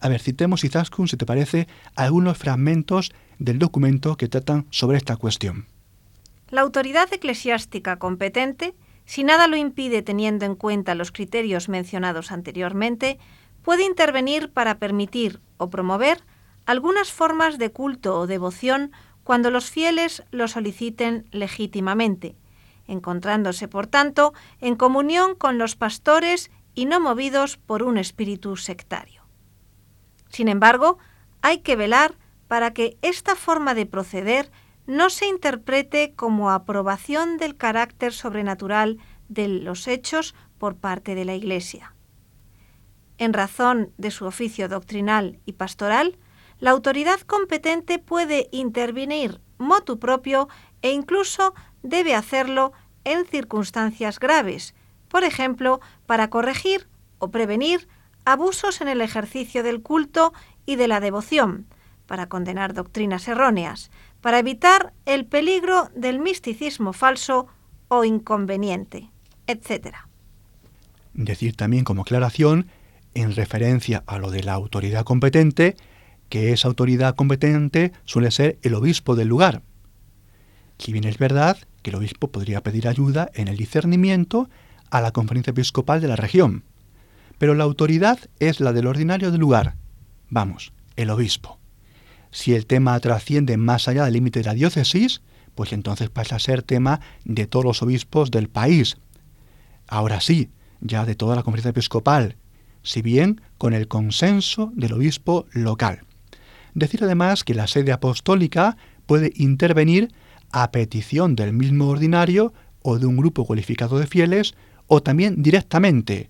A 0.00 0.08
ver, 0.08 0.20
citemos, 0.20 0.64
Izaskun, 0.64 1.08
si 1.08 1.16
te 1.16 1.26
parece, 1.26 1.68
algunos 1.94 2.38
fragmentos 2.38 3.12
del 3.38 3.58
documento 3.58 4.16
que 4.16 4.28
tratan 4.28 4.66
sobre 4.70 4.98
esta 4.98 5.16
cuestión. 5.16 5.66
La 6.48 6.60
autoridad 6.60 7.12
eclesiástica 7.12 7.98
competente, 7.98 8.74
si 9.04 9.24
nada 9.24 9.48
lo 9.48 9.56
impide 9.56 10.02
teniendo 10.02 10.44
en 10.44 10.54
cuenta 10.54 10.94
los 10.94 11.12
criterios 11.12 11.68
mencionados 11.68 12.30
anteriormente, 12.30 13.18
puede 13.62 13.84
intervenir 13.84 14.52
para 14.52 14.78
permitir 14.78 15.40
o 15.56 15.70
promover 15.70 16.22
algunas 16.66 17.10
formas 17.10 17.58
de 17.58 17.70
culto 17.70 18.18
o 18.18 18.26
devoción 18.26 18.92
cuando 19.26 19.50
los 19.50 19.72
fieles 19.72 20.22
lo 20.30 20.46
soliciten 20.46 21.26
legítimamente, 21.32 22.36
encontrándose, 22.86 23.66
por 23.66 23.88
tanto, 23.88 24.32
en 24.60 24.76
comunión 24.76 25.34
con 25.34 25.58
los 25.58 25.74
pastores 25.74 26.52
y 26.76 26.86
no 26.86 27.00
movidos 27.00 27.56
por 27.56 27.82
un 27.82 27.98
espíritu 27.98 28.54
sectario. 28.54 29.24
Sin 30.28 30.46
embargo, 30.46 30.98
hay 31.42 31.58
que 31.58 31.74
velar 31.74 32.14
para 32.46 32.72
que 32.72 32.98
esta 33.02 33.34
forma 33.34 33.74
de 33.74 33.84
proceder 33.84 34.52
no 34.86 35.10
se 35.10 35.26
interprete 35.26 36.14
como 36.14 36.52
aprobación 36.52 37.36
del 37.36 37.56
carácter 37.56 38.12
sobrenatural 38.12 38.98
de 39.28 39.48
los 39.48 39.88
hechos 39.88 40.36
por 40.56 40.76
parte 40.76 41.16
de 41.16 41.24
la 41.24 41.34
Iglesia. 41.34 41.96
En 43.18 43.32
razón 43.32 43.92
de 43.98 44.12
su 44.12 44.24
oficio 44.24 44.68
doctrinal 44.68 45.40
y 45.46 45.54
pastoral, 45.54 46.16
la 46.58 46.70
autoridad 46.70 47.20
competente 47.20 47.98
puede 47.98 48.48
intervenir 48.50 49.40
motu 49.58 49.98
propio 49.98 50.48
e 50.82 50.90
incluso 50.90 51.54
debe 51.82 52.14
hacerlo 52.14 52.72
en 53.04 53.26
circunstancias 53.26 54.18
graves, 54.18 54.74
por 55.08 55.24
ejemplo, 55.24 55.80
para 56.06 56.28
corregir 56.30 56.88
o 57.18 57.30
prevenir 57.30 57.88
abusos 58.24 58.80
en 58.80 58.88
el 58.88 59.00
ejercicio 59.00 59.62
del 59.62 59.82
culto 59.82 60.32
y 60.66 60.76
de 60.76 60.88
la 60.88 61.00
devoción, 61.00 61.66
para 62.06 62.28
condenar 62.28 62.74
doctrinas 62.74 63.28
erróneas, 63.28 63.90
para 64.20 64.38
evitar 64.38 64.92
el 65.06 65.24
peligro 65.26 65.90
del 65.94 66.18
misticismo 66.18 66.92
falso 66.92 67.46
o 67.88 68.04
inconveniente, 68.04 69.10
etc. 69.46 69.94
Decir 71.14 71.54
también 71.54 71.84
como 71.84 72.02
aclaración, 72.02 72.66
en 73.14 73.34
referencia 73.34 74.02
a 74.06 74.18
lo 74.18 74.30
de 74.30 74.42
la 74.42 74.52
autoridad 74.52 75.04
competente, 75.04 75.76
que 76.28 76.52
esa 76.52 76.68
autoridad 76.68 77.14
competente 77.14 77.92
suele 78.04 78.30
ser 78.30 78.58
el 78.62 78.74
obispo 78.74 79.14
del 79.16 79.28
lugar. 79.28 79.62
Si 80.78 80.92
bien 80.92 81.04
es 81.04 81.18
verdad 81.18 81.58
que 81.82 81.90
el 81.90 81.96
obispo 81.96 82.28
podría 82.28 82.62
pedir 82.62 82.88
ayuda 82.88 83.30
en 83.34 83.48
el 83.48 83.56
discernimiento 83.56 84.48
a 84.90 85.00
la 85.00 85.12
conferencia 85.12 85.52
episcopal 85.52 86.00
de 86.00 86.08
la 86.08 86.16
región, 86.16 86.64
pero 87.38 87.54
la 87.54 87.64
autoridad 87.64 88.18
es 88.40 88.60
la 88.60 88.72
del 88.72 88.86
ordinario 88.86 89.30
del 89.30 89.40
lugar, 89.40 89.76
vamos, 90.28 90.72
el 90.96 91.10
obispo. 91.10 91.58
Si 92.30 92.54
el 92.54 92.66
tema 92.66 92.98
trasciende 93.00 93.56
más 93.56 93.88
allá 93.88 94.04
del 94.04 94.14
límite 94.14 94.40
de 94.40 94.46
la 94.46 94.54
diócesis, 94.54 95.22
pues 95.54 95.72
entonces 95.72 96.10
pasa 96.10 96.36
a 96.36 96.40
ser 96.40 96.62
tema 96.62 97.00
de 97.24 97.46
todos 97.46 97.64
los 97.64 97.82
obispos 97.82 98.30
del 98.30 98.48
país. 98.48 98.98
Ahora 99.86 100.20
sí, 100.20 100.50
ya 100.80 101.04
de 101.04 101.14
toda 101.14 101.36
la 101.36 101.42
conferencia 101.42 101.70
episcopal, 101.70 102.36
si 102.82 103.02
bien 103.02 103.40
con 103.58 103.72
el 103.72 103.88
consenso 103.88 104.70
del 104.74 104.92
obispo 104.92 105.46
local. 105.52 106.05
Decir 106.76 107.02
además 107.04 107.42
que 107.42 107.54
la 107.54 107.68
sede 107.68 107.90
apostólica 107.90 108.76
puede 109.06 109.32
intervenir 109.34 110.12
a 110.52 110.70
petición 110.72 111.34
del 111.34 111.54
mismo 111.54 111.88
ordinario 111.88 112.52
o 112.82 112.98
de 112.98 113.06
un 113.06 113.16
grupo 113.16 113.46
cualificado 113.46 113.98
de 113.98 114.06
fieles 114.06 114.54
o 114.86 115.02
también 115.02 115.42
directamente. 115.42 116.28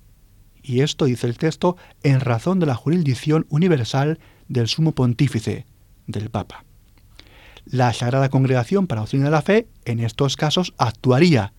Y 0.63 0.83
esto 0.83 1.07
dice 1.07 1.27
el 1.27 1.37
texto 1.37 1.77
en 2.05 2.21
razón 2.21 2.61
de 2.61 2.67
la 2.67 2.77
jurisdicción 2.77 3.47
universal 3.49 4.21
del 4.47 4.69
sumo 4.69 4.93
pontífice, 4.93 5.67
del 6.07 6.31
Papa. 6.31 6.65
La 7.65 7.93
Sagrada 7.93 8.29
Congregación 8.29 8.87
para 8.87 9.01
la 9.01 9.03
Doctrina 9.03 9.25
de 9.25 9.31
la 9.33 9.43
Fe 9.43 9.67
en 9.85 9.99
estos 9.99 10.37
casos 10.37 10.75
actuaría, 10.79 11.55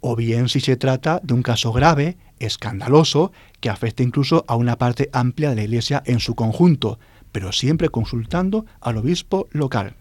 o 0.00 0.16
bien 0.16 0.48
si 0.48 0.60
se 0.60 0.78
trata 0.78 1.20
de 1.22 1.34
un 1.34 1.42
caso 1.42 1.72
grave, 1.72 2.16
escandaloso, 2.38 3.32
que 3.60 3.68
afecte 3.68 4.02
incluso 4.02 4.46
a 4.48 4.56
una 4.56 4.78
parte 4.78 5.10
amplia 5.12 5.50
de 5.50 5.56
la 5.56 5.64
Iglesia 5.64 6.02
en 6.06 6.20
su 6.20 6.34
conjunto, 6.34 6.98
pero 7.34 7.50
siempre 7.50 7.88
consultando 7.88 8.64
al 8.80 8.96
obispo 8.96 9.48
local. 9.50 9.96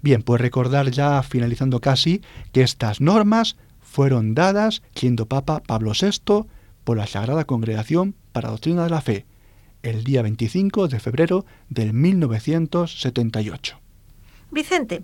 Bien, 0.00 0.22
pues 0.22 0.40
recordar 0.40 0.92
ya, 0.92 1.20
finalizando 1.24 1.80
casi, 1.80 2.22
que 2.52 2.62
estas 2.62 3.00
normas 3.00 3.56
fueron 3.80 4.36
dadas 4.36 4.80
siendo 4.94 5.26
Papa 5.26 5.60
Pablo 5.66 5.90
VI 6.00 6.44
por 6.84 6.96
la 6.96 7.08
Sagrada 7.08 7.46
Congregación 7.46 8.14
para 8.30 8.46
la 8.46 8.52
Doctrina 8.52 8.84
de 8.84 8.90
la 8.90 9.00
Fe, 9.00 9.26
el 9.82 10.04
día 10.04 10.22
25 10.22 10.86
de 10.86 11.00
febrero 11.00 11.44
del 11.68 11.94
1978. 11.94 13.80
Vicente, 14.52 15.02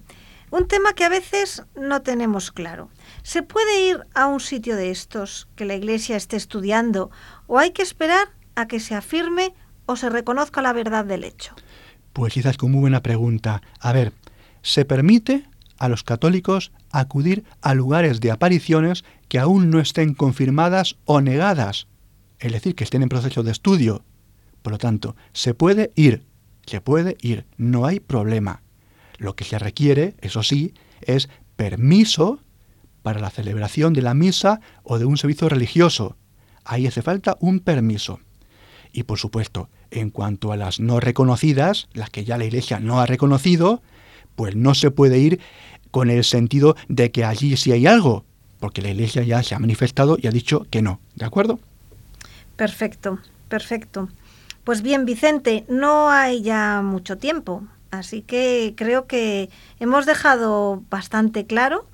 un 0.53 0.69
tema 0.69 0.93
que 0.93 1.07
a 1.07 1.09
veces 1.09 1.65
no 1.75 2.03
tenemos 2.03 2.53
claro. 2.53 2.89
¿Se 3.25 3.43
puede 3.43 3.89
ir 3.89 4.07
a 4.15 4.29
un 4.29 4.39
sitio 4.39 4.77
de 4.77 4.93
estos 4.93 5.49
que 5.57 5.65
la 5.65 5.75
Iglesia 5.75 6.17
esté 6.17 6.37
estudiando 6.37 7.11
o 7.49 7.59
hay 7.59 7.73
que 7.73 7.83
esperar 7.83 8.29
a 8.55 8.69
que 8.69 8.79
se 8.79 8.95
afirme 8.95 9.55
o 9.89 9.97
se 9.97 10.11
reconozca 10.11 10.61
la 10.61 10.75
verdad 10.75 11.05
del 11.07 11.25
hecho? 11.25 11.55
Pues 12.13 12.35
quizás 12.35 12.59
con 12.59 12.71
muy 12.71 12.81
buena 12.81 13.03
pregunta. 13.03 13.63
A 13.81 13.93
ver, 13.93 14.13
¿se 14.61 14.85
permite 14.85 15.45
a 15.79 15.89
los 15.89 16.05
católicos 16.05 16.73
acudir 16.91 17.45
a 17.63 17.75
lugares 17.75 18.21
de 18.21 18.31
apariciones 18.31 19.05
que 19.29 19.39
aún 19.39 19.71
no 19.71 19.81
estén 19.81 20.13
confirmadas 20.13 20.97
o 21.07 21.23
negadas? 21.23 21.89
Es 22.39 22.53
decir, 22.53 22.75
que 22.75 22.85
estén 22.85 23.03
en 23.03 23.09
proceso 23.09 23.43
de 23.43 23.51
estudio. 23.51 24.05
Por 24.61 24.73
lo 24.73 24.79
tanto, 24.79 25.17
se 25.33 25.55
puede 25.55 25.91
ir, 25.95 26.27
se 26.67 26.83
puede 26.83 27.17
ir, 27.23 27.47
no 27.57 27.87
hay 27.87 27.99
problema. 27.99 28.63
Lo 29.17 29.37
que 29.37 29.45
se 29.45 29.59
requiere, 29.59 30.17
eso 30.21 30.43
sí, 30.43 30.75
es 31.01 31.31
permiso 31.57 32.41
para 33.03 33.21
la 33.21 33.31
celebración 33.31 33.95
de 33.95 34.03
la 34.03 34.13
misa 34.13 34.61
o 34.83 34.99
de 34.99 35.07
un 35.07 35.17
servicio 35.17 35.49
religioso. 35.49 36.17
Ahí 36.65 36.87
hace 36.87 37.01
falta 37.01 37.39
un 37.41 37.61
permiso. 37.61 38.21
Y 38.93 39.05
por 39.05 39.19
supuesto, 39.19 39.71
en 39.91 40.11
cuanto 40.11 40.53
a 40.53 40.57
las 40.57 40.81
no 40.81 41.01
reconocidas, 41.01 41.89
las 41.93 42.11
que 42.11 42.25
ya 42.25 42.39
la 42.39 42.45
Iglesia 42.45 42.81
no 42.81 43.01
ha 43.01 43.07
reconocido, 43.07 43.83
pues 44.37 44.55
no 44.55 44.75
se 44.75 44.91
puede 44.91 45.19
ir 45.19 45.41
con 45.91 46.11
el 46.11 46.25
sentido 46.25 46.77
de 46.89 47.11
que 47.11 47.25
allí 47.25 47.57
sí 47.57 47.73
hay 47.73 47.87
algo, 47.87 48.25
porque 48.61 48.83
la 48.83 48.91
Iglesia 48.91 49.23
ya 49.23 49.43
se 49.43 49.55
ha 49.55 49.59
manifestado 49.59 50.17
y 50.21 50.27
ha 50.27 50.31
dicho 50.31 50.67
que 50.71 50.83
no, 50.83 51.01
¿de 51.17 51.25
acuerdo? 51.25 51.59
Perfecto, 52.57 53.19
perfecto. 53.49 54.09
Pues 54.65 54.83
bien, 54.83 55.07
Vicente, 55.07 55.65
no 55.69 56.11
hay 56.11 56.43
ya 56.43 56.83
mucho 56.83 57.17
tiempo, 57.17 57.63
así 57.91 58.23
que 58.23 58.75
creo 58.77 59.07
que 59.07 59.49
hemos 59.81 60.05
dejado 60.07 60.83
bastante 60.91 61.47
claro 61.47 61.87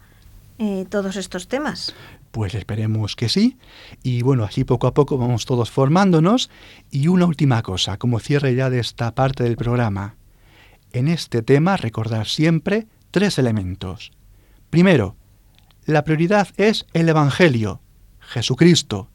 eh, 0.59 0.87
todos 0.89 1.17
estos 1.17 1.49
temas. 1.49 1.95
Pues 2.35 2.57
esperemos 2.57 3.15
que 3.15 3.29
sí. 3.29 3.59
Y 4.03 4.23
bueno, 4.23 4.43
así 4.43 4.65
poco 4.65 4.89
a 4.89 4.93
poco 4.93 5.17
vamos 5.17 5.47
todos 5.47 5.71
formándonos. 5.71 6.51
Y 6.91 7.07
una 7.07 7.27
última 7.27 7.63
cosa, 7.63 7.97
como 7.97 8.19
cierre 8.19 8.57
ya 8.57 8.71
de 8.71 8.81
esta 8.81 9.15
parte 9.15 9.45
del 9.45 9.57
programa. 9.57 10.17
En 10.91 11.07
este 11.07 11.43
tema 11.43 11.77
recordar 11.77 12.27
siempre 12.27 12.89
tres 13.13 13.39
elementos. 13.39 14.11
Primero, 14.69 15.15
la 15.85 16.03
prioridad 16.03 16.49
es 16.57 16.87
el 16.93 17.09
Evangelio, 17.09 17.83
Jesucristo. 18.19 19.11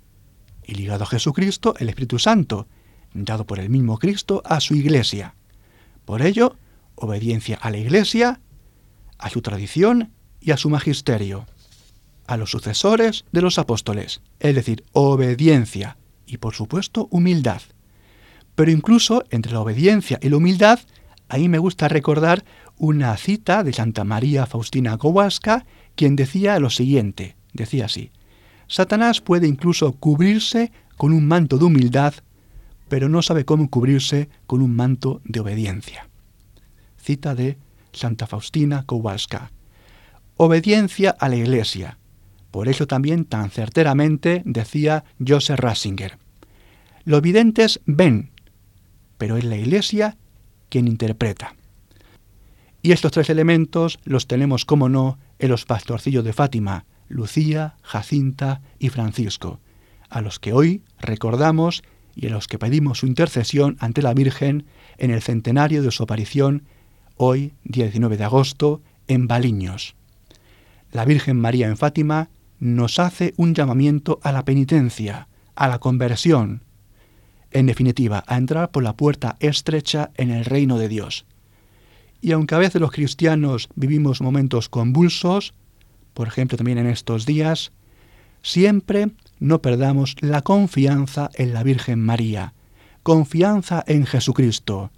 Y 0.63 0.75
ligado 0.75 1.03
a 1.03 1.07
Jesucristo, 1.07 1.73
el 1.77 1.89
Espíritu 1.89 2.19
Santo, 2.19 2.69
dado 3.13 3.45
por 3.45 3.59
el 3.59 3.69
mismo 3.69 3.97
Cristo 3.97 4.41
a 4.45 4.61
su 4.61 4.75
iglesia. 4.75 5.35
Por 6.05 6.21
ello, 6.21 6.55
obediencia 6.95 7.57
a 7.57 7.69
la 7.69 7.79
iglesia, 7.79 8.39
a 9.17 9.29
su 9.29 9.41
tradición 9.41 10.13
y 10.39 10.51
a 10.51 10.57
su 10.57 10.69
magisterio, 10.69 11.47
a 12.29 12.37
los 12.37 12.51
sucesores 12.51 13.25
de 13.31 13.41
los 13.41 13.57
apóstoles, 13.59 14.21
es 14.39 14.55
decir, 14.55 14.83
obediencia 14.93 15.97
y 16.25 16.37
por 16.37 16.53
supuesto 16.53 17.07
humildad. 17.11 17.61
Pero 18.55 18.71
incluso 18.71 19.23
entre 19.29 19.51
la 19.51 19.61
obediencia 19.61 20.19
y 20.21 20.29
la 20.29 20.37
humildad, 20.37 20.79
ahí 21.27 21.49
me 21.49 21.59
gusta 21.59 21.87
recordar 21.87 22.45
una 22.77 23.15
cita 23.17 23.63
de 23.63 23.73
Santa 23.73 24.03
María 24.03 24.45
Faustina 24.45 24.97
Kowalska, 24.97 25.65
quien 25.95 26.15
decía 26.15 26.59
lo 26.59 26.69
siguiente, 26.69 27.35
decía 27.53 27.85
así, 27.85 28.11
Satanás 28.67 29.21
puede 29.21 29.47
incluso 29.47 29.93
cubrirse 29.93 30.71
con 30.97 31.13
un 31.13 31.27
manto 31.27 31.57
de 31.57 31.65
humildad 31.65 32.13
pero 32.89 33.07
no 33.07 33.21
sabe 33.21 33.45
cómo 33.45 33.69
cubrirse 33.69 34.29
con 34.47 34.61
un 34.61 34.75
manto 34.75 35.21
de 35.23 35.39
obediencia. 35.39 36.09
Cita 36.97 37.35
de 37.35 37.57
Santa 37.93 38.27
Faustina 38.27 38.83
Kowalska. 38.85 39.51
Obediencia 40.35 41.11
a 41.11 41.29
la 41.29 41.35
Iglesia. 41.35 41.98
Por 42.51 42.67
eso 42.67 42.87
también 42.87 43.25
tan 43.25 43.49
certeramente 43.49 44.41
decía 44.45 45.03
Joseph 45.25 45.59
Ratzinger. 45.59 46.17
Los 47.05 47.21
videntes 47.21 47.79
ven, 47.85 48.31
pero 49.17 49.37
es 49.37 49.43
la 49.43 49.57
Iglesia 49.57 50.17
quien 50.69 50.87
interpreta. 50.87 51.55
Y 52.81 52.91
estos 52.91 53.11
tres 53.11 53.29
elementos 53.29 53.99
los 54.03 54.27
tenemos, 54.27 54.65
como 54.65 54.89
no, 54.89 55.19
en 55.37 55.49
los 55.49 55.65
pastorcillos 55.65 56.23
de 56.23 56.33
Fátima, 56.33 56.85
Lucía, 57.09 57.75
Jacinta 57.81 58.61
y 58.77 58.89
Francisco, 58.89 59.59
a 60.09 60.21
los 60.21 60.39
que 60.39 60.53
hoy 60.53 60.83
recordamos 60.99 61.83
y 62.15 62.27
en 62.27 62.33
los 62.33 62.47
que 62.47 62.59
pedimos 62.59 62.99
su 62.99 63.07
intercesión 63.07 63.77
ante 63.79 64.01
la 64.01 64.13
Virgen 64.13 64.65
en 64.97 65.11
el 65.11 65.21
centenario 65.21 65.83
de 65.83 65.91
su 65.91 66.03
aparición, 66.03 66.63
hoy, 67.17 67.53
19 67.63 68.17
de 68.17 68.23
agosto, 68.23 68.81
en 69.07 69.27
Baliños. 69.27 69.95
La 70.91 71.05
Virgen 71.05 71.39
María 71.39 71.67
en 71.67 71.77
Fátima 71.77 72.29
nos 72.59 72.99
hace 72.99 73.33
un 73.37 73.53
llamamiento 73.53 74.19
a 74.23 74.31
la 74.31 74.45
penitencia, 74.45 75.27
a 75.55 75.67
la 75.67 75.79
conversión, 75.79 76.63
en 77.51 77.65
definitiva, 77.65 78.23
a 78.27 78.37
entrar 78.37 78.71
por 78.71 78.83
la 78.83 78.95
puerta 78.95 79.35
estrecha 79.39 80.11
en 80.15 80.31
el 80.31 80.45
reino 80.45 80.77
de 80.77 80.87
Dios. 80.87 81.25
Y 82.21 82.33
aunque 82.33 82.55
a 82.55 82.59
veces 82.59 82.81
los 82.81 82.91
cristianos 82.91 83.69
vivimos 83.75 84.21
momentos 84.21 84.69
convulsos, 84.69 85.53
por 86.13 86.27
ejemplo 86.27 86.57
también 86.57 86.77
en 86.77 86.87
estos 86.87 87.25
días, 87.25 87.71
siempre 88.43 89.09
no 89.39 89.61
perdamos 89.61 90.15
la 90.19 90.41
confianza 90.41 91.29
en 91.35 91.53
la 91.53 91.63
Virgen 91.63 92.03
María, 92.03 92.53
confianza 93.03 93.83
en 93.87 94.05
Jesucristo, 94.05 94.91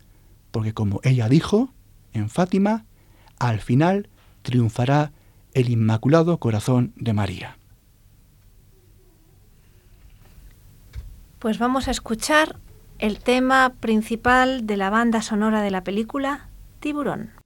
porque 0.50 0.74
como 0.74 1.00
ella 1.04 1.30
dijo 1.30 1.74
en 2.14 2.30
Fátima, 2.30 2.86
al 3.40 3.60
final 3.60 4.10
triunfará 4.42 5.12
el 5.54 5.70
Inmaculado 5.70 6.38
Corazón 6.38 6.94
de 6.96 7.14
María. 7.14 7.58
Pues 11.40 11.58
vamos 11.58 11.88
a 11.88 11.92
escuchar 11.92 12.58
el 13.00 13.20
tema 13.20 13.74
principal 13.80 14.68
de 14.68 14.78
la 14.78 14.90
banda 14.90 15.22
sonora 15.22 15.62
de 15.62 15.72
la 15.72 15.84
película 15.84 16.50
Tiburón. 16.80 17.41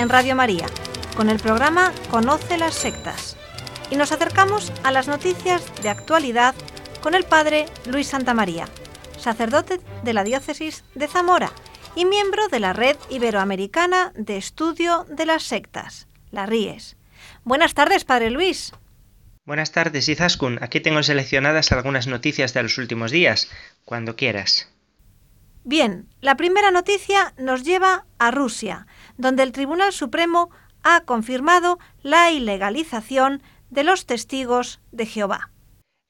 En 0.00 0.08
Radio 0.08 0.34
María, 0.34 0.66
con 1.14 1.28
el 1.28 1.38
programa 1.38 1.92
Conoce 2.10 2.56
las 2.56 2.74
sectas. 2.74 3.36
Y 3.90 3.96
nos 3.96 4.12
acercamos 4.12 4.72
a 4.82 4.92
las 4.92 5.08
noticias 5.08 5.62
de 5.82 5.90
actualidad 5.90 6.54
con 7.02 7.14
el 7.14 7.24
padre 7.24 7.66
Luis 7.84 8.06
Santamaría, 8.06 8.66
sacerdote 9.18 9.78
de 10.02 10.12
la 10.14 10.24
diócesis 10.24 10.84
de 10.94 11.06
Zamora 11.06 11.52
y 11.94 12.06
miembro 12.06 12.48
de 12.48 12.60
la 12.60 12.72
Red 12.72 12.96
Iberoamericana 13.10 14.12
de 14.14 14.38
Estudio 14.38 15.04
de 15.10 15.26
las 15.26 15.42
Sectas, 15.42 16.08
la 16.30 16.46
RIES. 16.46 16.96
Buenas 17.44 17.74
tardes, 17.74 18.04
padre 18.04 18.30
Luis. 18.30 18.72
Buenas 19.44 19.72
tardes, 19.72 20.08
Izaskun. 20.08 20.58
Aquí 20.62 20.80
tengo 20.80 21.02
seleccionadas 21.02 21.72
algunas 21.72 22.06
noticias 22.06 22.54
de 22.54 22.62
los 22.62 22.78
últimos 22.78 23.10
días, 23.10 23.50
cuando 23.84 24.16
quieras. 24.16 24.70
Bien, 25.64 26.08
la 26.22 26.36
primera 26.36 26.70
noticia 26.70 27.34
nos 27.36 27.64
lleva 27.64 28.06
a 28.18 28.30
Rusia, 28.30 28.86
donde 29.20 29.42
el 29.42 29.52
Tribunal 29.52 29.92
Supremo 29.92 30.50
ha 30.82 31.02
confirmado 31.02 31.78
la 32.02 32.30
ilegalización 32.30 33.42
de 33.68 33.84
los 33.84 34.06
testigos 34.06 34.80
de 34.90 35.06
Jehová. 35.06 35.50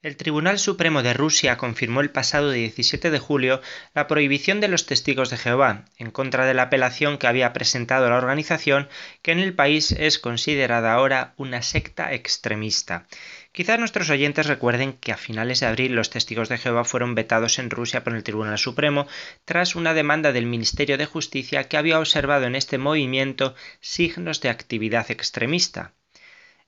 El 0.01 0.17
Tribunal 0.17 0.57
Supremo 0.57 1.03
de 1.03 1.13
Rusia 1.13 1.57
confirmó 1.57 2.01
el 2.01 2.09
pasado 2.09 2.49
17 2.49 3.11
de 3.11 3.19
julio 3.19 3.61
la 3.93 4.07
prohibición 4.07 4.59
de 4.59 4.67
los 4.67 4.87
testigos 4.87 5.29
de 5.29 5.37
Jehová, 5.37 5.85
en 5.97 6.09
contra 6.09 6.47
de 6.47 6.55
la 6.55 6.63
apelación 6.63 7.19
que 7.19 7.27
había 7.27 7.53
presentado 7.53 8.09
la 8.09 8.17
organización, 8.17 8.89
que 9.21 9.31
en 9.31 9.37
el 9.39 9.53
país 9.53 9.91
es 9.91 10.17
considerada 10.17 10.93
ahora 10.93 11.35
una 11.37 11.61
secta 11.61 12.13
extremista. 12.13 13.05
Quizás 13.53 13.77
nuestros 13.79 14.09
oyentes 14.09 14.45
recuerden 14.45 14.93
que 14.93 15.11
a 15.11 15.17
finales 15.17 15.59
de 15.59 15.65
abril 15.65 15.93
los 15.93 16.09
testigos 16.09 16.47
de 16.47 16.57
Jehová 16.57 16.85
fueron 16.85 17.15
vetados 17.15 17.59
en 17.59 17.69
Rusia 17.69 18.01
por 18.01 18.15
el 18.15 18.23
Tribunal 18.23 18.57
Supremo 18.57 19.07
tras 19.43 19.75
una 19.75 19.93
demanda 19.93 20.31
del 20.31 20.45
Ministerio 20.45 20.97
de 20.97 21.05
Justicia 21.05 21.65
que 21.65 21.75
había 21.75 21.99
observado 21.99 22.45
en 22.45 22.55
este 22.55 22.77
movimiento 22.77 23.53
signos 23.81 24.39
de 24.39 24.49
actividad 24.49 25.11
extremista. 25.11 25.93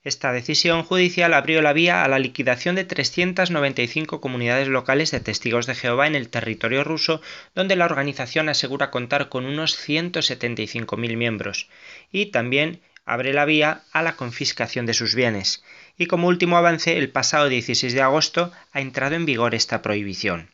Esta 0.04 0.34
decisión 0.34 0.84
judicial 0.84 1.34
abrió 1.34 1.62
la 1.62 1.72
vía 1.72 2.04
a 2.04 2.10
la 2.10 2.20
liquidación 2.20 2.76
de 2.76 2.84
395 2.84 4.20
comunidades 4.20 4.68
locales 4.68 5.12
de 5.12 5.22
testigos 5.22 5.66
de 5.66 5.76
Jehová 5.76 6.08
en 6.08 6.16
el 6.16 6.28
territorio 6.28 6.84
ruso, 6.84 7.22
donde 7.56 7.78
la 7.78 7.86
organización 7.86 8.50
asegura 8.50 8.92
contar 8.92 9.30
con 9.30 9.46
unos 9.46 9.78
175.000 9.88 11.16
miembros, 11.16 11.70
y 12.12 12.26
también 12.26 12.82
abre 13.06 13.34
la 13.34 13.46
vía 13.46 13.84
a 13.94 14.02
la 14.02 14.18
confiscación 14.18 14.86
de 14.86 14.94
sus 14.94 15.16
bienes. 15.16 15.64
Y 15.98 16.08
como 16.08 16.28
último 16.28 16.58
avance, 16.58 16.98
el 16.98 17.10
pasado 17.10 17.50
16 17.50 17.94
de 17.94 18.02
agosto 18.02 18.52
ha 18.72 18.82
entrado 18.82 19.16
en 19.16 19.26
vigor 19.26 19.56
esta 19.56 19.82
prohibición. 19.82 20.50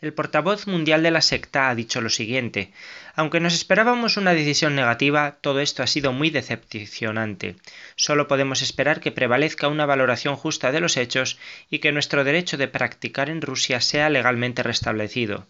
El 0.00 0.14
portavoz 0.14 0.66
mundial 0.66 1.02
de 1.02 1.10
la 1.10 1.20
secta 1.20 1.68
ha 1.68 1.74
dicho 1.74 2.00
lo 2.00 2.08
siguiente 2.08 2.72
Aunque 3.14 3.38
nos 3.38 3.52
esperábamos 3.52 4.16
una 4.16 4.32
decisión 4.32 4.74
negativa, 4.74 5.36
todo 5.42 5.60
esto 5.60 5.82
ha 5.82 5.86
sido 5.86 6.14
muy 6.14 6.30
decepcionante. 6.30 7.56
Solo 7.96 8.26
podemos 8.26 8.62
esperar 8.62 9.00
que 9.00 9.12
prevalezca 9.12 9.68
una 9.68 9.84
valoración 9.84 10.36
justa 10.36 10.72
de 10.72 10.80
los 10.80 10.96
hechos 10.96 11.38
y 11.68 11.80
que 11.80 11.92
nuestro 11.92 12.24
derecho 12.24 12.56
de 12.56 12.68
practicar 12.68 13.28
en 13.28 13.42
Rusia 13.42 13.82
sea 13.82 14.08
legalmente 14.08 14.62
restablecido. 14.62 15.46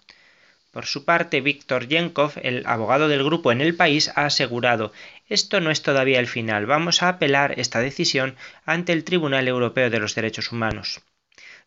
Por 0.72 0.86
su 0.86 1.04
parte, 1.04 1.40
Víctor 1.40 1.86
Yenkov, 1.86 2.32
el 2.42 2.64
abogado 2.66 3.06
del 3.06 3.22
grupo 3.22 3.52
en 3.52 3.60
el 3.60 3.76
país, 3.76 4.10
ha 4.16 4.26
asegurado 4.26 4.92
esto 5.30 5.60
no 5.60 5.70
es 5.70 5.80
todavía 5.80 6.20
el 6.20 6.26
final, 6.26 6.66
vamos 6.66 7.02
a 7.02 7.08
apelar 7.08 7.58
esta 7.58 7.80
decisión 7.80 8.36
ante 8.66 8.92
el 8.92 9.04
Tribunal 9.04 9.48
Europeo 9.48 9.88
de 9.88 10.00
los 10.00 10.14
Derechos 10.14 10.52
Humanos. 10.52 11.00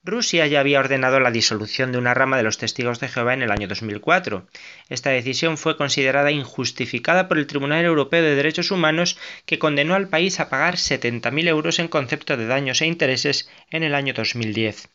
Rusia 0.05 0.45
ya 0.47 0.59
había 0.59 0.82
ordenado 0.82 1.22
la 1.22 1.32
disolución 1.32 1.93
de 1.93 1.97
una 1.97 2.14
rama 2.14 2.36
de 2.36 2.43
los 2.43 2.57
testigos 2.57 2.99
de 2.99 3.07
Jehová 3.07 3.34
en 3.34 3.41
el 3.41 3.51
año 3.51 3.70
2004. 3.70 4.45
Esta 4.89 5.11
decisión 5.11 5.57
fue 5.57 5.78
considerada 5.78 6.30
injustificada 6.30 7.30
por 7.30 7.38
el 7.38 7.47
Tribunal 7.47 7.86
Europeo 7.86 8.22
de 8.22 8.36
Derechos 8.36 8.70
Humanos 8.72 9.18
que 9.45 9.59
condenó 9.59 9.95
al 9.95 10.09
país 10.09 10.41
a 10.41 10.49
pagar 10.49 10.76
70.000 10.76 11.47
euros 11.47 11.80
en 11.80 11.88
concepto 11.88 12.36
de 12.36 12.47
daños 12.47 12.82
e 12.82 12.86
intereses 12.86 13.49
en 13.72 13.84
el 13.84 13.95
año 13.95 14.14
2010. 14.14 14.89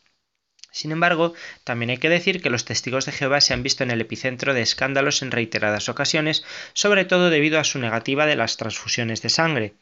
Sin 0.78 0.92
embargo, 0.92 1.34
también 1.64 1.90
hay 1.90 1.98
que 1.98 2.08
decir 2.08 2.40
que 2.40 2.50
los 2.50 2.64
testigos 2.64 3.04
de 3.04 3.10
Jehová 3.10 3.40
se 3.40 3.52
han 3.52 3.64
visto 3.64 3.82
en 3.82 3.90
el 3.90 4.00
epicentro 4.00 4.54
de 4.54 4.62
escándalos 4.62 5.22
en 5.22 5.32
reiteradas 5.32 5.88
ocasiones, 5.88 6.44
sobre 6.72 7.04
todo 7.04 7.30
debido 7.30 7.58
a 7.58 7.64
su 7.64 7.80
negativa 7.80 8.26
de 8.26 8.36
las 8.36 8.56
transfusiones 8.56 9.20
de 9.20 9.28
sangre, 9.28 9.74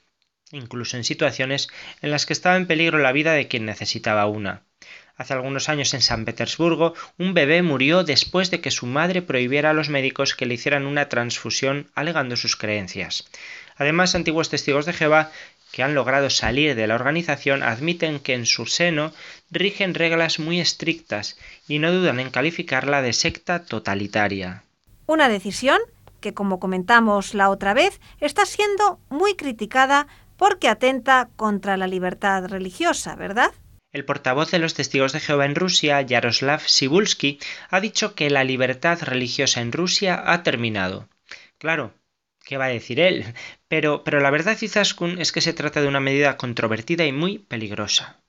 incluso 0.52 0.96
en 0.96 1.04
situaciones 1.04 1.68
en 2.00 2.10
las 2.10 2.24
que 2.24 2.32
estaba 2.32 2.56
en 2.56 2.66
peligro 2.66 2.96
la 2.96 3.12
vida 3.12 3.34
de 3.34 3.46
quien 3.46 3.66
necesitaba 3.66 4.24
una. 4.24 4.62
Hace 5.18 5.34
algunos 5.34 5.68
años 5.68 5.92
en 5.92 6.00
San 6.00 6.24
Petersburgo, 6.24 6.94
un 7.18 7.34
bebé 7.34 7.60
murió 7.60 8.02
después 8.02 8.50
de 8.50 8.62
que 8.62 8.70
su 8.70 8.86
madre 8.86 9.20
prohibiera 9.20 9.70
a 9.70 9.74
los 9.74 9.90
médicos 9.90 10.34
que 10.34 10.46
le 10.46 10.54
hicieran 10.54 10.86
una 10.86 11.10
transfusión 11.10 11.90
alegando 11.94 12.36
sus 12.36 12.56
creencias. 12.56 13.28
Además, 13.76 14.14
antiguos 14.14 14.48
testigos 14.48 14.86
de 14.86 14.94
Jehová 14.94 15.30
que 15.76 15.82
han 15.82 15.94
logrado 15.94 16.30
salir 16.30 16.74
de 16.74 16.86
la 16.86 16.94
organización 16.94 17.62
admiten 17.62 18.18
que 18.18 18.32
en 18.32 18.46
su 18.46 18.64
seno 18.64 19.12
rigen 19.50 19.92
reglas 19.92 20.38
muy 20.38 20.58
estrictas 20.58 21.36
y 21.68 21.80
no 21.80 21.92
dudan 21.92 22.18
en 22.18 22.30
calificarla 22.30 23.02
de 23.02 23.12
secta 23.12 23.66
totalitaria. 23.66 24.64
Una 25.04 25.28
decisión 25.28 25.78
que, 26.22 26.32
como 26.32 26.60
comentamos 26.60 27.34
la 27.34 27.50
otra 27.50 27.74
vez, 27.74 28.00
está 28.20 28.46
siendo 28.46 28.98
muy 29.10 29.34
criticada 29.34 30.06
porque 30.38 30.70
atenta 30.70 31.28
contra 31.36 31.76
la 31.76 31.88
libertad 31.88 32.46
religiosa, 32.46 33.14
¿verdad? 33.14 33.52
El 33.92 34.06
portavoz 34.06 34.50
de 34.52 34.60
los 34.60 34.72
testigos 34.72 35.12
de 35.12 35.20
Jehová 35.20 35.44
en 35.44 35.56
Rusia, 35.56 36.00
Yaroslav 36.00 36.62
Sibulsky, 36.62 37.38
ha 37.68 37.80
dicho 37.80 38.14
que 38.14 38.30
la 38.30 38.44
libertad 38.44 39.02
religiosa 39.02 39.60
en 39.60 39.72
Rusia 39.72 40.22
ha 40.24 40.42
terminado. 40.42 41.10
Claro, 41.58 41.92
¿qué 42.46 42.56
va 42.56 42.66
a 42.66 42.68
decir 42.68 43.00
él? 43.00 43.24
Pero, 43.68 44.04
pero 44.04 44.20
la 44.20 44.30
verdad, 44.30 44.56
Izaskun, 44.58 45.20
es 45.20 45.32
que 45.32 45.42
se 45.42 45.52
trata 45.52 45.82
de 45.82 45.88
una 45.88 46.00
medida 46.00 46.36
controvertida 46.36 47.04
y 47.04 47.12
muy 47.12 47.38
peligrosa. 47.38 48.22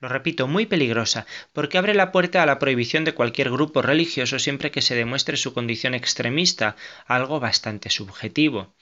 Lo 0.00 0.08
repito, 0.08 0.48
muy 0.48 0.66
peligrosa, 0.66 1.26
porque 1.52 1.78
abre 1.78 1.94
la 1.94 2.10
puerta 2.10 2.42
a 2.42 2.46
la 2.46 2.58
prohibición 2.58 3.04
de 3.04 3.14
cualquier 3.14 3.52
grupo 3.52 3.80
religioso 3.80 4.40
siempre 4.40 4.72
que 4.72 4.82
se 4.82 4.96
demuestre 4.96 5.36
su 5.36 5.54
condición 5.54 5.94
extremista, 5.94 6.74
algo 7.06 7.38
bastante 7.38 7.88
subjetivo. 7.88 8.74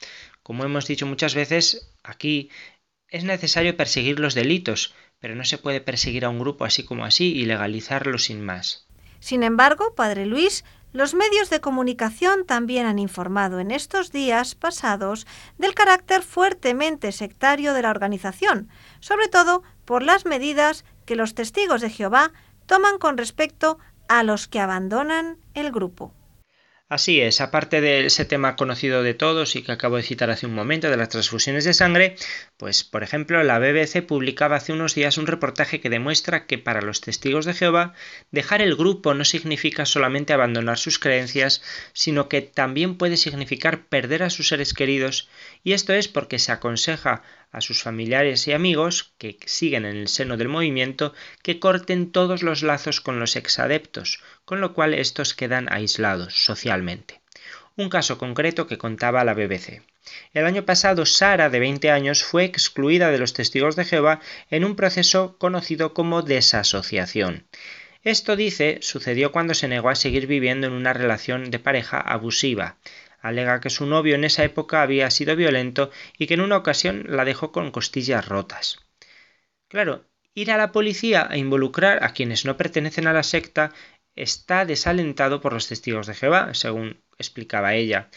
Como 0.43 0.64
hemos 0.64 0.87
dicho 0.87 1.07
muchas 1.07 1.35
veces, 1.35 1.93
aquí 2.03 2.49
es 3.09 3.24
necesario 3.24 3.76
perseguir 3.76 4.18
los 4.18 4.35
delitos, 4.35 4.95
pero 5.18 5.35
no 5.35 5.45
se 5.45 5.59
puede 5.59 5.83
perseguir 5.83 6.24
a 6.24 6.31
un 6.31 6.39
grupo 6.39 6.64
así 6.64 6.85
como 6.85 7.05
así 7.05 7.35
y 7.37 7.45
legalizarlo 7.45 8.16
sin 8.16 8.43
más. 8.43 8.87
Sin 9.18 9.43
embargo, 9.43 9.95
Padre 9.95 10.24
Luis, 10.24 10.64
los 10.93 11.14
medios 11.14 11.51
de 11.51 11.61
comunicación 11.61 12.45
también 12.45 12.86
han 12.86 12.99
informado 12.99 13.61
en 13.61 13.70
estos 13.70 14.11
días 14.11 14.55
pasados 14.55 15.26
del 15.59 15.74
carácter 15.74 16.22
fuertemente 16.22 17.12
sectario 17.12 17.74
de 17.74 17.82
la 17.82 17.91
organización, 17.91 18.68
sobre 18.99 19.28
todo 19.28 19.62
por 19.84 20.03
las 20.03 20.24
medidas 20.24 20.84
que 21.07 21.16
los 21.16 21.34
testigos 21.34 21.80
de 21.80 21.91
Jehová 21.91 22.32
toman 22.66 22.99
con 22.99 23.16
respecto 23.16 23.78
a 24.09 24.22
los 24.22 24.49
que 24.49 24.61
abandonan 24.61 25.38
el 25.55 25.70
grupo. 25.70 26.12
Así 26.91 27.20
es, 27.20 27.41
aparte 27.41 27.80
de 27.80 28.05
ese 28.05 28.24
tema 28.24 28.57
conocido 28.57 29.05
de 29.05 29.14
todos 29.14 29.55
y 29.55 29.62
que 29.62 29.70
acabo 29.70 29.97
de 29.97 30.03
citar 30.03 30.28
hace 30.28 30.47
un 30.47 30.55
momento 30.55 30.91
de 30.91 30.97
las 30.97 31.09
transfusiones 31.09 31.64
de 31.64 31.72
sangre, 31.72 32.16
pues 32.57 32.82
por 32.82 33.05
ejemplo 33.05 33.41
la 33.45 33.61
BBC 33.61 34.03
publicaba 34.05 34.57
hace 34.57 34.72
unos 34.72 34.97
días 34.97 35.16
un 35.16 35.28
reportaje 35.28 35.80
que 35.80 35.88
demuestra 35.88 36.47
que 36.47 36.59
para 36.59 36.82
los 36.82 37.01
testigos 37.01 37.45
de 37.45 37.55
Jehová 37.55 37.95
dejar 38.32 38.61
el 38.61 38.74
grupo 38.74 39.14
no 39.14 39.24
significa 39.24 39.86
solamente 39.86 40.32
abandonar 40.32 40.78
sus 40.78 40.99
creencias, 40.99 41.62
sino 41.93 42.28
que 42.28 42.43
también 42.43 42.99
puede 42.99 43.16
significar 43.16 43.86
perder 43.86 44.24
a 44.24 44.30
sus 44.30 44.49
seres 44.49 44.74
queridos, 44.74 45.28
y 45.62 45.74
esto 45.74 45.93
es 45.93 46.09
porque 46.09 46.41
se 46.41 46.51
aconseja 46.51 47.22
a 47.53 47.61
sus 47.61 47.82
familiares 47.82 48.46
y 48.46 48.53
amigos 48.53 49.12
que 49.18 49.38
siguen 49.46 49.84
en 49.84 49.96
el 49.96 50.09
seno 50.09 50.36
del 50.36 50.48
movimiento 50.48 51.14
que 51.42 51.59
corten 51.59 52.12
todos 52.12 52.42
los 52.42 52.62
lazos 52.62 53.01
con 53.01 53.18
los 53.18 53.36
exadeptos, 53.36 54.22
con 54.44 54.61
lo 54.61 54.72
cual 54.74 54.94
estos 54.94 55.34
quedan 55.34 55.72
aislados 55.72 56.44
socialmente. 56.44 57.20
Un 57.76 57.88
caso 57.88 58.18
concreto 58.18 58.66
que 58.66 58.78
contaba 58.78 59.24
la 59.24 59.34
BBC. 59.34 59.82
El 60.32 60.46
año 60.46 60.64
pasado 60.64 61.07
Sara, 61.07 61.51
de 61.51 61.61
20 61.61 61.90
años, 61.90 62.24
fue 62.24 62.44
excluida 62.44 63.11
de 63.11 63.18
los 63.18 63.32
testigos 63.32 63.76
de 63.76 63.84
Jehová 63.84 64.20
en 64.51 64.64
un 64.64 64.76
proceso 64.76 65.36
conocido 65.38 65.94
como 65.94 66.22
desasociación. 66.22 67.46
Esto 68.03 68.34
dice 68.34 68.78
sucedió 68.80 69.30
cuando 69.30 69.55
se 69.55 69.68
negó 69.68 69.90
a 69.90 69.94
seguir 69.94 70.26
viviendo 70.26 70.66
en 70.66 70.72
una 70.72 70.94
relación 70.94 71.51
de 71.51 71.59
pareja 71.59 72.01
abusiva 72.01 72.76
alega 73.21 73.61
que 73.61 73.71
su 73.71 73.87
novio 73.87 74.14
en 74.14 74.25
esa 74.25 74.45
época 74.45 74.83
había 74.83 75.11
sido 75.11 75.37
violento 75.37 75.91
y 76.18 76.27
que 76.27 76.35
en 76.35 76.41
una 76.41 76.57
ocasión 76.57 77.05
la 77.09 77.25
dejó 77.25 77.53
con 77.53 77.71
costillas 77.71 78.27
rotas. 78.27 78.79
Claro, 79.68 80.05
ir 80.35 80.51
a 80.51 80.57
la 80.57 80.73
policía 80.73 81.27
a 81.31 81.37
involucrar 81.37 82.03
a 82.05 82.12
quienes 82.12 82.45
no 82.45 82.57
pertenecen 82.57 83.07
a 83.07 83.12
la 83.12 83.23
secta 83.23 83.73
está 84.16 84.64
desalentado 84.64 85.41
por 85.41 85.53
los 85.53 85.68
testigos 85.68 86.07
de 86.07 86.14
Jehová, 86.14 86.55
según 86.55 87.01
explicaba 87.18 87.75
ella, 87.75 88.09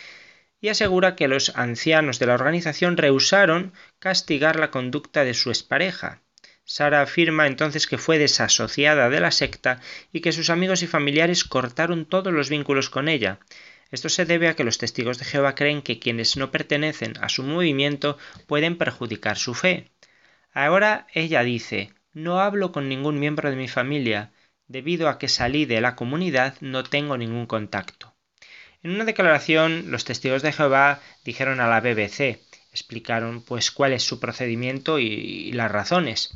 y 0.59 0.69
asegura 0.69 1.15
que 1.15 1.27
los 1.27 1.55
ancianos 1.55 2.19
de 2.19 2.25
la 2.25 2.33
organización 2.33 2.97
rehusaron 2.97 3.73
castigar 3.99 4.57
la 4.57 4.71
conducta 4.71 5.23
de 5.23 5.33
su 5.33 5.49
expareja. 5.49 6.21
Sara 6.65 7.01
afirma 7.01 7.47
entonces 7.47 7.87
que 7.87 7.97
fue 7.97 8.17
desasociada 8.17 9.09
de 9.09 9.19
la 9.19 9.31
secta 9.31 9.81
y 10.13 10.21
que 10.21 10.31
sus 10.31 10.49
amigos 10.49 10.81
y 10.81 10.87
familiares 10.87 11.43
cortaron 11.43 12.05
todos 12.05 12.31
los 12.31 12.49
vínculos 12.49 12.89
con 12.89 13.09
ella. 13.09 13.39
Esto 13.93 14.09
se 14.09 14.25
debe 14.25 14.47
a 14.47 14.55
que 14.55 14.63
los 14.63 14.79
testigos 14.79 15.19
de 15.19 15.25
Jehová 15.25 15.53
creen 15.53 15.83
que 15.83 15.99
quienes 15.99 16.35
no 16.35 16.49
pertenecen 16.49 17.13
a 17.21 17.29
su 17.29 17.43
movimiento 17.43 18.17
pueden 18.47 18.75
perjudicar 18.79 19.37
su 19.37 19.53
fe. 19.53 19.91
Ahora 20.51 21.05
ella 21.13 21.43
dice, 21.43 21.93
no 22.11 22.39
hablo 22.39 22.71
con 22.71 22.89
ningún 22.89 23.19
miembro 23.19 23.51
de 23.51 23.55
mi 23.55 23.67
familia, 23.67 24.31
debido 24.67 25.09
a 25.09 25.19
que 25.19 25.27
salí 25.27 25.65
de 25.65 25.79
la 25.79 25.95
comunidad 25.95 26.55
no 26.59 26.83
tengo 26.83 27.19
ningún 27.19 27.45
contacto. 27.45 28.15
En 28.81 28.89
una 28.95 29.05
declaración, 29.05 29.91
los 29.91 30.05
testigos 30.05 30.41
de 30.41 30.53
Jehová 30.53 30.99
dijeron 31.23 31.59
a 31.59 31.67
la 31.67 31.79
BBC, 31.79 32.39
explicaron 32.71 33.43
pues 33.43 33.69
cuál 33.69 33.93
es 33.93 34.01
su 34.01 34.19
procedimiento 34.19 34.97
y, 34.97 35.51
las 35.51 35.71
razones. 35.71 36.35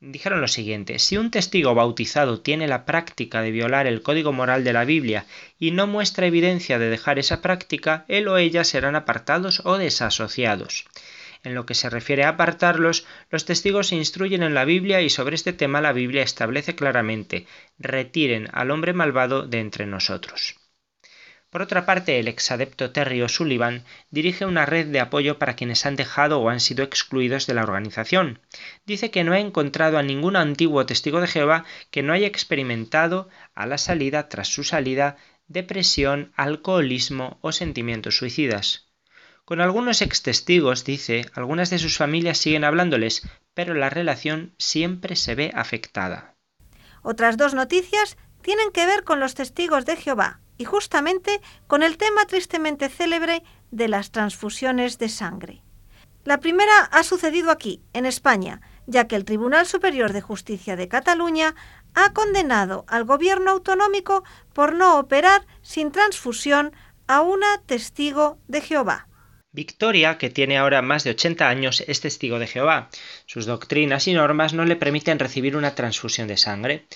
Dijeron 0.00 0.40
lo 0.40 0.46
siguiente, 0.46 1.00
si 1.00 1.16
un 1.16 1.32
testigo 1.32 1.74
bautizado 1.74 2.40
tiene 2.40 2.68
la 2.68 2.84
práctica 2.84 3.42
de 3.42 3.50
violar 3.50 3.88
el 3.88 4.00
código 4.00 4.32
moral 4.32 4.62
de 4.62 4.72
la 4.72 4.84
Biblia 4.84 5.26
y 5.58 5.72
no 5.72 5.88
muestra 5.88 6.26
evidencia 6.26 6.78
de 6.78 6.88
dejar 6.88 7.18
esa 7.18 7.42
práctica, 7.42 8.04
él 8.06 8.28
o 8.28 8.38
ella 8.38 8.62
serán 8.62 8.94
apartados 8.94 9.60
o 9.64 9.76
desasociados. 9.76 10.86
En 11.42 11.56
lo 11.56 11.66
que 11.66 11.74
se 11.74 11.90
refiere 11.90 12.22
a 12.22 12.30
apartarlos, 12.30 13.06
los 13.30 13.44
testigos 13.44 13.88
se 13.88 13.96
instruyen 13.96 14.44
en 14.44 14.54
la 14.54 14.64
Biblia 14.64 15.00
y 15.00 15.10
sobre 15.10 15.34
este 15.34 15.52
tema 15.52 15.80
la 15.80 15.92
Biblia 15.92 16.22
establece 16.22 16.76
claramente 16.76 17.46
retiren 17.80 18.48
al 18.52 18.70
hombre 18.70 18.92
malvado 18.92 19.48
de 19.48 19.58
entre 19.58 19.86
nosotros. 19.86 20.56
Por 21.50 21.62
otra 21.62 21.86
parte, 21.86 22.18
el 22.18 22.28
exadepto 22.28 22.90
Terry 22.90 23.22
O'Sullivan 23.22 23.84
dirige 24.10 24.44
una 24.44 24.66
red 24.66 24.86
de 24.88 25.00
apoyo 25.00 25.38
para 25.38 25.56
quienes 25.56 25.86
han 25.86 25.96
dejado 25.96 26.40
o 26.40 26.50
han 26.50 26.60
sido 26.60 26.84
excluidos 26.84 27.46
de 27.46 27.54
la 27.54 27.62
organización. 27.62 28.40
Dice 28.84 29.10
que 29.10 29.24
no 29.24 29.32
ha 29.32 29.40
encontrado 29.40 29.96
a 29.96 30.02
ningún 30.02 30.36
antiguo 30.36 30.84
testigo 30.84 31.22
de 31.22 31.26
Jehová 31.26 31.64
que 31.90 32.02
no 32.02 32.12
haya 32.12 32.26
experimentado 32.26 33.30
a 33.54 33.64
la 33.64 33.78
salida 33.78 34.28
tras 34.28 34.48
su 34.48 34.62
salida 34.62 35.16
depresión, 35.46 36.32
alcoholismo 36.36 37.38
o 37.40 37.52
sentimientos 37.52 38.18
suicidas. 38.18 38.90
Con 39.46 39.62
algunos 39.62 40.02
ex 40.02 40.22
testigos, 40.22 40.84
dice, 40.84 41.24
algunas 41.32 41.70
de 41.70 41.78
sus 41.78 41.96
familias 41.96 42.36
siguen 42.36 42.64
hablándoles, 42.64 43.26
pero 43.54 43.72
la 43.72 43.88
relación 43.88 44.54
siempre 44.58 45.16
se 45.16 45.34
ve 45.34 45.50
afectada. 45.54 46.36
Otras 47.00 47.38
dos 47.38 47.54
noticias 47.54 48.18
tienen 48.42 48.70
que 48.70 48.84
ver 48.84 49.04
con 49.04 49.18
los 49.18 49.34
testigos 49.34 49.86
de 49.86 49.96
Jehová 49.96 50.42
y 50.58 50.64
justamente 50.64 51.40
con 51.66 51.82
el 51.82 51.96
tema 51.96 52.26
tristemente 52.26 52.88
célebre 52.88 53.42
de 53.70 53.88
las 53.88 54.10
transfusiones 54.10 54.98
de 54.98 55.08
sangre. 55.08 55.62
La 56.24 56.40
primera 56.40 56.80
ha 56.90 57.04
sucedido 57.04 57.50
aquí, 57.50 57.80
en 57.94 58.04
España, 58.04 58.60
ya 58.86 59.06
que 59.06 59.16
el 59.16 59.24
Tribunal 59.24 59.66
Superior 59.66 60.12
de 60.12 60.20
Justicia 60.20 60.76
de 60.76 60.88
Cataluña 60.88 61.54
ha 61.94 62.12
condenado 62.12 62.84
al 62.88 63.04
gobierno 63.04 63.52
autonómico 63.52 64.24
por 64.52 64.74
no 64.74 64.98
operar 64.98 65.46
sin 65.62 65.90
transfusión 65.90 66.72
a 67.06 67.22
una 67.22 67.62
testigo 67.64 68.38
de 68.46 68.60
Jehová. 68.60 69.08
Victoria, 69.50 70.18
que 70.18 70.28
tiene 70.28 70.58
ahora 70.58 70.82
más 70.82 71.04
de 71.04 71.10
80 71.10 71.48
años, 71.48 71.82
es 71.86 72.00
testigo 72.00 72.38
de 72.38 72.46
Jehová. 72.46 72.90
Sus 73.24 73.46
doctrinas 73.46 74.06
y 74.06 74.12
normas 74.12 74.52
no 74.52 74.66
le 74.66 74.76
permiten 74.76 75.18
recibir 75.18 75.56
una 75.56 75.74
transfusión 75.74 76.28
de 76.28 76.36
sangre. 76.36 76.86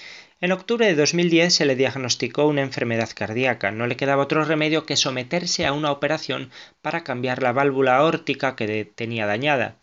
En 0.43 0.51
octubre 0.51 0.85
de 0.85 0.97
2010 0.97 1.55
se 1.55 1.67
le 1.67 1.77
diagnosticó 1.77 2.49
una 2.49 2.63
enfermedad 2.63 3.09
cardíaca. 3.15 3.71
No 3.71 3.87
le 3.87 3.97
quedaba 3.97 4.25
otro 4.25 4.45
remedio 4.45 4.85
que 4.85 4.97
someterse 4.97 5.67
a 5.67 5.73
una 5.73 5.93
operación 5.93 6.51
para 6.83 7.05
cambiar 7.05 7.41
la 7.45 7.53
válvula 7.53 7.95
aórtica 7.99 8.57
que 8.57 8.85
tenía 8.85 9.27
dañada. 9.27 9.77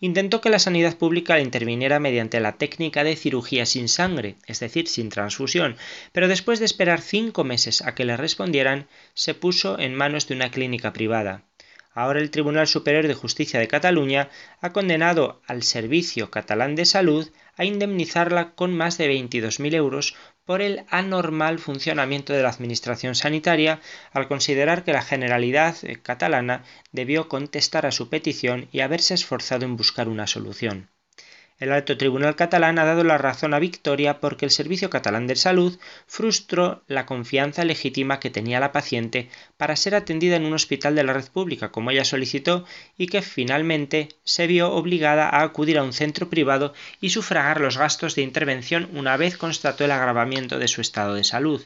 Intentó 0.00 0.40
que 0.40 0.48
la 0.48 0.58
sanidad 0.58 0.96
pública 0.96 1.36
le 1.36 1.42
interviniera 1.42 2.00
mediante 2.00 2.40
la 2.40 2.52
técnica 2.52 3.04
de 3.04 3.14
cirugía 3.14 3.66
sin 3.66 3.90
sangre, 3.90 4.36
es 4.46 4.58
decir, 4.58 4.88
sin 4.88 5.10
transfusión, 5.10 5.76
pero 6.12 6.28
después 6.28 6.60
de 6.60 6.64
esperar 6.64 7.02
cinco 7.02 7.44
meses 7.44 7.82
a 7.82 7.94
que 7.94 8.06
le 8.06 8.16
respondieran, 8.16 8.88
se 9.12 9.34
puso 9.34 9.78
en 9.78 9.94
manos 9.94 10.26
de 10.28 10.34
una 10.34 10.50
clínica 10.50 10.94
privada. 10.94 11.42
Ahora 11.92 12.20
el 12.20 12.30
Tribunal 12.30 12.66
Superior 12.66 13.06
de 13.06 13.14
Justicia 13.14 13.60
de 13.60 13.68
Cataluña 13.68 14.30
ha 14.62 14.72
condenado 14.72 15.42
al 15.46 15.62
Servicio 15.62 16.30
Catalán 16.30 16.74
de 16.74 16.86
Salud 16.86 17.30
a 17.56 17.64
indemnizarla 17.64 18.54
con 18.54 18.76
más 18.76 18.98
de 18.98 19.10
22.000 19.10 19.74
euros 19.74 20.14
por 20.44 20.62
el 20.62 20.84
anormal 20.88 21.58
funcionamiento 21.58 22.32
de 22.32 22.42
la 22.42 22.50
Administración 22.50 23.14
sanitaria 23.14 23.80
al 24.12 24.28
considerar 24.28 24.84
que 24.84 24.92
la 24.92 25.02
Generalidad 25.02 25.76
catalana 26.02 26.64
debió 26.92 27.28
contestar 27.28 27.86
a 27.86 27.92
su 27.92 28.08
petición 28.08 28.68
y 28.72 28.80
haberse 28.80 29.14
esforzado 29.14 29.64
en 29.64 29.76
buscar 29.76 30.08
una 30.08 30.26
solución. 30.26 30.88
El 31.58 31.72
alto 31.72 31.96
tribunal 31.96 32.36
catalán 32.36 32.78
ha 32.78 32.84
dado 32.84 33.02
la 33.02 33.16
razón 33.16 33.54
a 33.54 33.58
Victoria 33.58 34.20
porque 34.20 34.44
el 34.44 34.50
Servicio 34.50 34.90
Catalán 34.90 35.26
de 35.26 35.36
Salud 35.36 35.78
frustró 36.06 36.82
la 36.86 37.06
confianza 37.06 37.64
legítima 37.64 38.20
que 38.20 38.28
tenía 38.28 38.60
la 38.60 38.72
paciente 38.72 39.30
para 39.56 39.74
ser 39.74 39.94
atendida 39.94 40.36
en 40.36 40.44
un 40.44 40.52
hospital 40.52 40.94
de 40.94 41.04
la 41.04 41.14
red 41.14 41.28
pública, 41.32 41.70
como 41.72 41.90
ella 41.90 42.04
solicitó, 42.04 42.66
y 42.98 43.06
que 43.06 43.22
finalmente 43.22 44.10
se 44.22 44.46
vio 44.46 44.70
obligada 44.70 45.30
a 45.30 45.42
acudir 45.42 45.78
a 45.78 45.82
un 45.82 45.94
centro 45.94 46.28
privado 46.28 46.74
y 47.00 47.08
sufragar 47.08 47.62
los 47.62 47.78
gastos 47.78 48.14
de 48.14 48.22
intervención 48.22 48.90
una 48.92 49.16
vez 49.16 49.38
constató 49.38 49.86
el 49.86 49.92
agravamiento 49.92 50.58
de 50.58 50.68
su 50.68 50.82
estado 50.82 51.14
de 51.14 51.24
salud. 51.24 51.64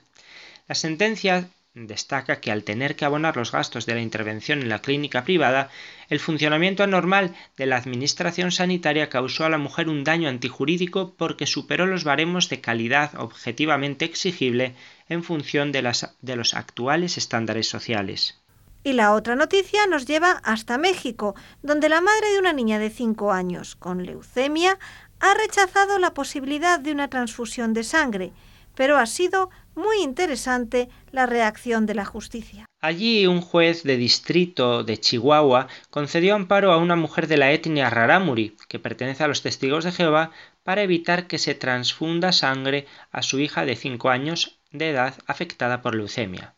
La 0.68 0.76
sentencia 0.76 1.48
destaca 1.74 2.40
que 2.40 2.50
al 2.50 2.64
tener 2.64 2.96
que 2.96 3.04
abonar 3.04 3.36
los 3.36 3.52
gastos 3.52 3.86
de 3.86 3.94
la 3.94 4.00
intervención 4.00 4.60
en 4.60 4.68
la 4.68 4.80
clínica 4.80 5.22
privada, 5.24 5.70
el 6.08 6.18
funcionamiento 6.18 6.82
anormal 6.82 7.36
de 7.56 7.66
la 7.66 7.76
administración 7.76 8.50
sanitaria 8.50 9.08
causó 9.08 9.44
a 9.44 9.50
la 9.50 9.58
mujer 9.58 9.88
un 9.88 10.02
daño 10.02 10.28
antijurídico 10.28 11.14
porque 11.16 11.46
superó 11.46 11.86
los 11.86 12.02
baremos 12.02 12.48
de 12.48 12.60
calidad 12.60 13.14
objetivamente 13.16 14.04
exigible 14.04 14.74
en 15.08 15.22
función 15.22 15.70
de, 15.70 15.92
de 16.20 16.36
los 16.36 16.54
actuales 16.54 17.16
estándares 17.16 17.68
sociales. 17.68 18.40
Y 18.82 18.94
la 18.94 19.12
otra 19.12 19.36
noticia 19.36 19.86
nos 19.86 20.06
lleva 20.06 20.40
hasta 20.42 20.78
México, 20.78 21.34
donde 21.62 21.88
la 21.88 22.00
madre 22.00 22.32
de 22.32 22.38
una 22.38 22.52
niña 22.52 22.78
de 22.78 22.90
5 22.90 23.30
años 23.30 23.76
con 23.76 24.04
leucemia 24.04 24.78
ha 25.20 25.34
rechazado 25.34 25.98
la 25.98 26.14
posibilidad 26.14 26.80
de 26.80 26.92
una 26.92 27.08
transfusión 27.08 27.74
de 27.74 27.84
sangre, 27.84 28.32
pero 28.74 28.96
ha 28.96 29.04
sido 29.04 29.50
muy 29.74 30.02
interesante 30.02 30.88
la 31.12 31.26
reacción 31.26 31.86
de 31.86 31.94
la 31.94 32.04
justicia. 32.04 32.66
Allí 32.80 33.26
un 33.26 33.40
juez 33.40 33.82
de 33.82 33.96
distrito 33.96 34.84
de 34.84 34.98
Chihuahua 34.98 35.68
concedió 35.90 36.34
amparo 36.34 36.72
a 36.72 36.78
una 36.78 36.96
mujer 36.96 37.26
de 37.26 37.36
la 37.36 37.52
etnia 37.52 37.90
Raramuri, 37.90 38.56
que 38.68 38.78
pertenece 38.78 39.24
a 39.24 39.28
los 39.28 39.42
testigos 39.42 39.84
de 39.84 39.92
Jehová, 39.92 40.30
para 40.62 40.82
evitar 40.82 41.26
que 41.26 41.38
se 41.38 41.54
transfunda 41.54 42.32
sangre 42.32 42.86
a 43.10 43.22
su 43.22 43.38
hija 43.38 43.64
de 43.64 43.76
5 43.76 44.08
años 44.08 44.60
de 44.72 44.90
edad 44.90 45.14
afectada 45.26 45.82
por 45.82 45.94
leucemia. 45.94 46.54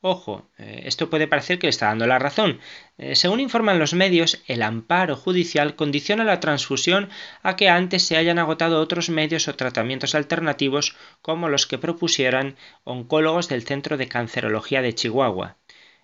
Ojo, 0.00 0.48
eh, 0.58 0.82
esto 0.84 1.10
puede 1.10 1.26
parecer 1.26 1.58
que 1.58 1.66
le 1.66 1.70
está 1.70 1.86
dando 1.86 2.06
la 2.06 2.20
razón. 2.20 2.60
Eh, 2.98 3.16
según 3.16 3.40
informan 3.40 3.80
los 3.80 3.94
medios, 3.94 4.40
el 4.46 4.62
amparo 4.62 5.16
judicial 5.16 5.74
condiciona 5.74 6.22
la 6.22 6.38
transfusión 6.38 7.08
a 7.42 7.56
que 7.56 7.68
antes 7.68 8.04
se 8.04 8.16
hayan 8.16 8.38
agotado 8.38 8.80
otros 8.80 9.08
medios 9.08 9.48
o 9.48 9.56
tratamientos 9.56 10.14
alternativos 10.14 10.94
como 11.20 11.48
los 11.48 11.66
que 11.66 11.78
propusieran 11.78 12.56
oncólogos 12.84 13.48
del 13.48 13.64
Centro 13.64 13.96
de 13.96 14.06
Cancerología 14.06 14.82
de 14.82 14.94
Chihuahua. 14.94 15.56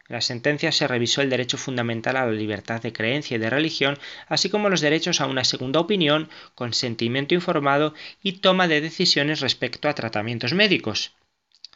En 0.09 0.15
la 0.15 0.21
sentencia 0.21 0.73
se 0.73 0.89
revisó 0.89 1.23
el 1.23 1.31
derecho 1.31 1.57
fundamental 1.57 2.17
a 2.17 2.27
la 2.27 2.33
libertad 2.33 2.83
de 2.83 2.93
creencia 2.93 3.37
y 3.37 3.39
de 3.39 3.49
religión, 3.49 3.97
así 4.27 4.51
como 4.51 4.71
los 4.71 4.81
derechos 4.81 5.21
a 5.21 5.27
una 5.27 5.45
segunda 5.45 5.79
opinión, 5.79 6.29
consentimiento 6.57 7.35
informado 7.35 7.95
y 8.23 8.41
toma 8.41 8.67
de 8.67 8.81
decisiones 8.81 9.41
respecto 9.41 9.89
a 9.89 9.95
tratamientos 9.95 10.53
médicos. 10.53 11.15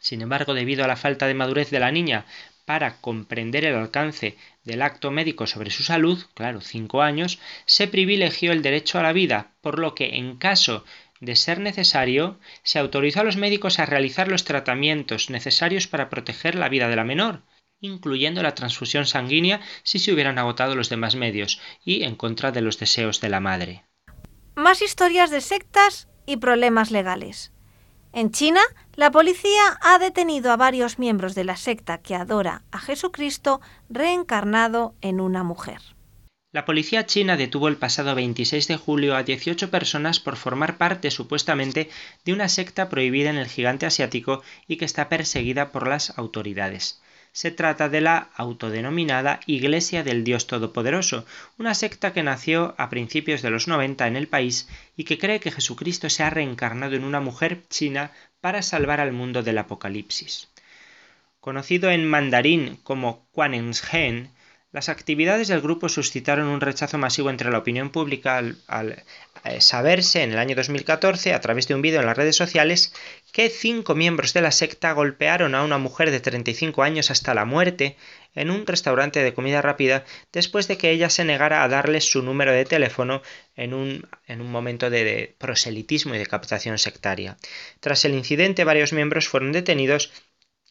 Sin 0.01 0.21
embargo, 0.21 0.53
debido 0.53 0.83
a 0.83 0.87
la 0.87 0.95
falta 0.95 1.27
de 1.27 1.33
madurez 1.33 1.69
de 1.69 1.79
la 1.79 1.91
niña 1.91 2.25
para 2.65 2.97
comprender 3.01 3.65
el 3.65 3.75
alcance 3.75 4.37
del 4.63 4.81
acto 4.81 5.09
médico 5.11 5.47
sobre 5.47 5.71
su 5.71 5.83
salud, 5.83 6.23
claro, 6.35 6.61
cinco 6.61 7.01
años, 7.01 7.39
se 7.65 7.87
privilegió 7.87 8.51
el 8.51 8.61
derecho 8.61 8.99
a 8.99 9.03
la 9.03 9.13
vida, 9.13 9.53
por 9.61 9.79
lo 9.79 9.95
que 9.95 10.17
en 10.17 10.37
caso 10.37 10.85
de 11.19 11.35
ser 11.35 11.59
necesario, 11.59 12.39
se 12.63 12.79
autorizó 12.79 13.21
a 13.21 13.23
los 13.23 13.35
médicos 13.35 13.79
a 13.79 13.85
realizar 13.85 14.27
los 14.27 14.45
tratamientos 14.45 15.29
necesarios 15.29 15.87
para 15.87 16.09
proteger 16.09 16.55
la 16.55 16.69
vida 16.69 16.87
de 16.87 16.95
la 16.95 17.03
menor, 17.03 17.41
incluyendo 17.81 18.43
la 18.43 18.55
transfusión 18.55 19.05
sanguínea 19.05 19.61
si 19.83 19.99
se 19.99 20.13
hubieran 20.13 20.37
agotado 20.37 20.75
los 20.75 20.89
demás 20.89 21.15
medios, 21.15 21.59
y 21.83 22.03
en 22.03 22.15
contra 22.15 22.51
de 22.51 22.61
los 22.61 22.79
deseos 22.79 23.19
de 23.19 23.29
la 23.29 23.39
madre. 23.39 23.83
Más 24.55 24.81
historias 24.81 25.31
de 25.31 25.41
sectas 25.41 26.07
y 26.25 26.37
problemas 26.37 26.91
legales. 26.91 27.53
En 28.11 28.31
China, 28.31 28.61
la 28.95 29.11
policía 29.11 29.77
ha 29.81 29.99
detenido 29.99 30.51
a 30.51 30.57
varios 30.57 30.97
miembros 30.97 31.35
de 31.35 31.43
la 31.43 31.55
secta 31.55 31.99
que 31.99 32.15
adora 32.15 32.63
a 32.71 32.79
Jesucristo 32.79 33.61
reencarnado 33.87 34.95
en 35.01 35.21
una 35.21 35.43
mujer. 35.43 35.79
La 36.51 36.65
policía 36.65 37.05
china 37.05 37.37
detuvo 37.37 37.67
el 37.67 37.77
pasado 37.77 38.15
26 38.15 38.67
de 38.67 38.77
julio 38.77 39.15
a 39.15 39.21
18 39.21 39.69
personas 39.69 40.19
por 40.19 40.35
formar 40.35 40.79
parte 40.79 41.11
supuestamente 41.11 41.91
de 42.25 42.33
una 42.33 42.49
secta 42.49 42.89
prohibida 42.89 43.29
en 43.29 43.37
el 43.37 43.47
gigante 43.47 43.85
asiático 43.85 44.41
y 44.67 44.77
que 44.77 44.85
está 44.85 45.09
perseguida 45.09 45.71
por 45.71 45.87
las 45.87 46.17
autoridades. 46.17 46.99
Se 47.31 47.51
trata 47.51 47.89
de 47.89 48.01
la 48.01 48.29
autodenominada 48.35 49.39
Iglesia 49.45 50.03
del 50.03 50.23
Dios 50.23 50.47
Todopoderoso, 50.47 51.25
una 51.57 51.73
secta 51.75 52.11
que 52.11 52.23
nació 52.23 52.75
a 52.77 52.89
principios 52.89 53.41
de 53.41 53.49
los 53.49 53.67
90 53.67 54.07
en 54.07 54.15
el 54.15 54.27
país 54.27 54.67
y 54.97 55.03
que 55.03 55.17
cree 55.17 55.39
que 55.39 55.51
Jesucristo 55.51 56.09
se 56.09 56.23
ha 56.23 56.29
reencarnado 56.29 56.95
en 56.95 57.03
una 57.03 57.19
mujer 57.19 57.61
china 57.69 58.11
para 58.41 58.61
salvar 58.61 58.99
al 58.99 59.11
mundo 59.11 59.43
del 59.43 59.57
Apocalipsis. 59.57 60.49
Conocido 61.39 61.89
en 61.91 62.05
mandarín 62.05 62.77
como 62.83 63.25
Quanenshen, 63.31 64.31
las 64.71 64.87
actividades 64.87 65.47
del 65.47 65.61
grupo 65.61 65.89
suscitaron 65.89 66.47
un 66.47 66.61
rechazo 66.61 66.99
masivo 66.99 67.31
entre 67.31 67.49
la 67.49 67.57
opinión 67.57 67.89
pública 67.89 68.37
al, 68.37 69.03
eh, 69.43 69.61
saberse 69.61 70.21
en 70.21 70.31
el 70.31 70.37
año 70.37 70.55
2014, 70.55 71.33
a 71.33 71.41
través 71.41 71.67
de 71.67 71.73
un 71.73 71.81
vídeo 71.81 71.99
en 71.99 72.05
las 72.05 72.15
redes 72.15 72.35
sociales, 72.35 72.93
que 73.31 73.49
cinco 73.49 73.95
miembros 73.95 74.33
de 74.33 74.41
la 74.41 74.51
secta 74.51 74.91
golpearon 74.91 75.55
a 75.55 75.63
una 75.63 75.79
mujer 75.79 76.11
de 76.11 76.19
35 76.19 76.83
años 76.83 77.09
hasta 77.09 77.33
la 77.33 77.45
muerte 77.45 77.97
en 78.35 78.51
un 78.51 78.67
restaurante 78.67 79.23
de 79.23 79.33
comida 79.33 79.61
rápida 79.61 80.05
después 80.31 80.67
de 80.67 80.77
que 80.77 80.91
ella 80.91 81.09
se 81.09 81.25
negara 81.25 81.63
a 81.63 81.67
darles 81.67 82.05
su 82.05 82.21
número 82.21 82.51
de 82.51 82.65
teléfono 82.65 83.23
en 83.55 83.73
un, 83.73 84.07
en 84.27 84.41
un 84.41 84.51
momento 84.51 84.91
de 84.91 85.35
proselitismo 85.39 86.13
y 86.13 86.19
de 86.19 86.27
captación 86.27 86.77
sectaria. 86.77 87.37
Tras 87.79 88.05
el 88.05 88.13
incidente, 88.13 88.65
varios 88.65 88.93
miembros 88.93 89.27
fueron 89.27 89.51
detenidos 89.51 90.11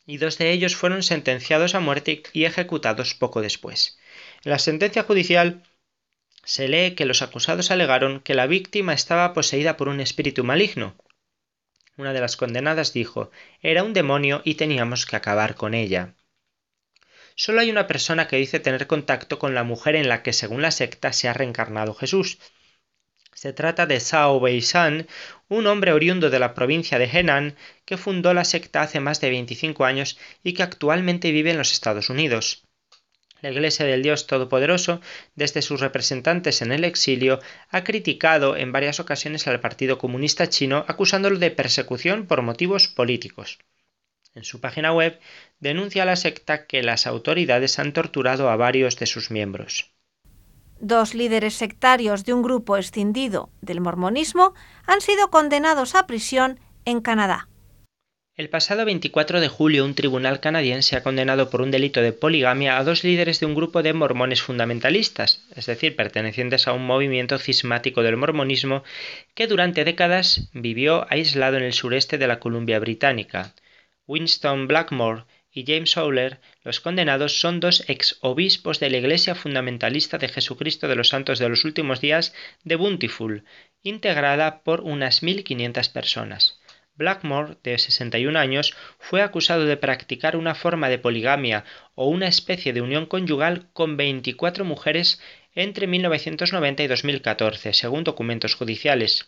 y 0.09 0.17
dos 0.17 0.39
de 0.39 0.51
ellos 0.53 0.75
fueron 0.75 1.03
sentenciados 1.03 1.75
a 1.75 1.81
muerte 1.81 2.23
y 2.33 2.47
ejecutados 2.47 3.15
poco 3.15 3.43
después. 3.43 3.99
En 4.43 4.53
la 4.53 4.59
sentencia 4.59 5.03
judicial 5.03 5.63
se 6.45 6.67
lee 6.67 6.95
que 6.95 7.05
los 7.05 7.21
acusados 7.21 7.71
alegaron 7.71 8.21
que 8.21 8.33
la 8.33 8.47
víctima 8.47 8.95
estaba 8.95 9.35
poseída 9.35 9.77
por 9.77 9.89
un 9.89 10.01
espíritu 10.01 10.45
maligno. 10.45 10.97
Una 11.99 12.15
de 12.15 12.23
las 12.23 12.39
condenadas 12.39 12.95
dijo 12.95 13.31
era 13.61 13.85
un 13.85 13.93
demonio 13.93 14.41
y 14.45 14.55
teníamos 14.55 15.05
que 15.05 15.17
acabar 15.17 15.57
con 15.57 15.75
ella. 15.75 16.15
Solo 17.35 17.61
hay 17.61 17.71
una 17.71 17.87
persona 17.87 18.29
que 18.29 18.39
dice 18.39 18.61
tener 18.61 18.87
contacto 18.87 19.39
con 19.39 19.55
la 19.55 19.63
mujer 19.63 19.95
en 19.95 20.09
la 20.09 20.23
que, 20.23 20.33
según 20.33 20.63
la 20.63 20.71
secta, 20.71 21.13
se 21.13 21.29
ha 21.29 21.35
reencarnado 21.35 21.93
Jesús, 21.93 22.39
se 23.41 23.53
trata 23.53 23.87
de 23.87 24.01
Zhao 24.01 24.39
Weishan, 24.39 25.07
un 25.49 25.69
hombre 25.69 25.93
oriundo 25.93 26.29
de 26.29 26.41
la 26.41 26.55
provincia 26.55 26.99
de 26.99 27.05
Henan 27.05 27.55
que 27.85 27.97
fundó 27.97 28.35
la 28.35 28.45
secta 28.45 28.83
hace 28.83 28.99
más 28.99 29.21
de 29.21 29.31
25 29.31 29.85
años 29.85 30.19
y 30.43 30.55
que 30.55 30.65
actualmente 30.65 31.31
vive 31.31 31.53
en 31.53 31.59
los 31.59 31.73
Estados 31.73 32.11
Unidos. 32.11 32.65
La 33.41 33.53
Iglesia 33.53 33.87
del 33.87 34.03
Dios 34.03 34.27
Todopoderoso, 34.27 35.01
desde 35.37 35.63
sus 35.63 35.79
representantes 35.79 36.63
en 36.63 36.73
el 36.73 36.83
exilio, 36.83 37.39
ha 37.71 37.85
criticado 37.85 38.57
en 38.57 38.73
varias 38.73 38.99
ocasiones 38.99 39.47
al 39.47 39.61
Partido 39.61 39.99
Comunista 39.99 40.49
Chino 40.49 40.85
acusándolo 40.89 41.39
de 41.39 41.53
persecución 41.53 42.27
por 42.27 42.43
motivos 42.43 42.89
políticos. 42.89 43.61
En 44.35 44.43
su 44.43 44.61
página 44.61 44.93
web 44.93 45.21
denuncia 45.61 46.03
a 46.03 46.07
la 46.07 46.17
secta 46.17 46.67
que 46.67 46.83
las 46.83 47.07
autoridades 47.07 47.79
han 47.79 47.93
torturado 47.93 48.51
a 48.51 48.57
varios 48.57 48.99
de 48.99 49.07
sus 49.07 49.31
miembros. 49.31 49.93
Dos 50.81 51.15
líderes 51.15 51.55
sectarios 51.55 52.25
de 52.25 52.33
un 52.33 52.43
grupo 52.43 52.77
escindido 52.77 53.51
del 53.61 53.81
mormonismo 53.81 54.55
han 54.87 55.01
sido 55.01 55.29
condenados 55.29 55.95
a 55.95 56.07
prisión 56.07 56.61
en 56.85 57.01
Canadá. 57.01 57.49
El 58.37 58.49
pasado 58.49 58.85
24 58.85 59.41
de 59.41 59.49
julio 59.49 59.85
un 59.85 59.97
tribunal 59.97 60.39
canadiense 60.39 60.95
ha 60.95 61.03
condenado 61.03 61.51
por 61.51 61.61
un 61.61 61.73
delito 61.73 62.01
de 62.01 62.13
poligamia 62.13 62.79
a 62.79 62.85
dos 62.85 63.03
líderes 63.03 63.41
de 63.41 63.47
un 63.47 63.57
grupo 63.57 63.83
de 63.83 63.93
mormones 63.93 64.43
fundamentalistas, 64.43 65.43
es 65.57 65.67
decir, 65.67 65.97
pertenecientes 65.97 66.69
a 66.69 66.73
un 66.73 66.87
movimiento 66.87 67.37
cismático 67.41 68.05
del 68.05 68.17
mormonismo 68.17 68.85
que 69.35 69.49
durante 69.49 69.85
décadas 69.85 70.49
vivió 70.53 71.05
aislado 71.11 71.57
en 71.57 71.65
el 71.65 71.73
sureste 71.73 72.17
de 72.17 72.29
la 72.29 72.39
Columbia 72.39 72.79
Británica. 72.79 73.55
Winston 74.07 74.69
Blackmore 74.69 75.25
y 75.59 75.65
James 75.67 75.93
Fowler, 75.93 76.39
los 76.63 76.79
condenados 76.79 77.41
son 77.41 77.59
dos 77.59 77.83
ex 77.89 78.19
obispos 78.21 78.79
de 78.79 78.91
la 78.91 78.99
Iglesia 78.99 79.35
Fundamentalista 79.35 80.17
de 80.17 80.29
Jesucristo 80.29 80.87
de 80.87 80.95
los 80.95 81.09
Santos 81.09 81.41
de 81.41 81.49
los 81.49 81.65
Últimos 81.65 82.01
Días 82.01 82.33
de 82.63 82.77
Bountiful, 82.77 83.43
integrada 83.83 84.63
por 84.63 84.83
unas 84.83 85.21
1.500 85.21 85.93
personas. 85.93 86.61
Blackmore, 86.95 87.57
de 87.65 87.77
61 87.77 88.39
años, 88.39 88.77
fue 89.01 89.21
acusado 89.21 89.65
de 89.65 89.77
practicar 89.77 90.37
una 90.37 90.55
forma 90.55 90.89
de 90.89 90.99
poligamia 90.99 91.65
o 91.97 92.07
una 92.07 92.29
especie 92.29 92.73
de 92.73 92.81
unión 92.81 93.07
conyugal 93.07 93.67
con 93.73 93.97
24 93.97 94.65
mujeres 94.65 95.21
entre 95.57 95.89
1990 95.89 96.85
y 96.85 96.87
2014, 96.87 97.73
según 97.73 98.05
documentos 98.05 98.55
judiciales. 98.55 99.27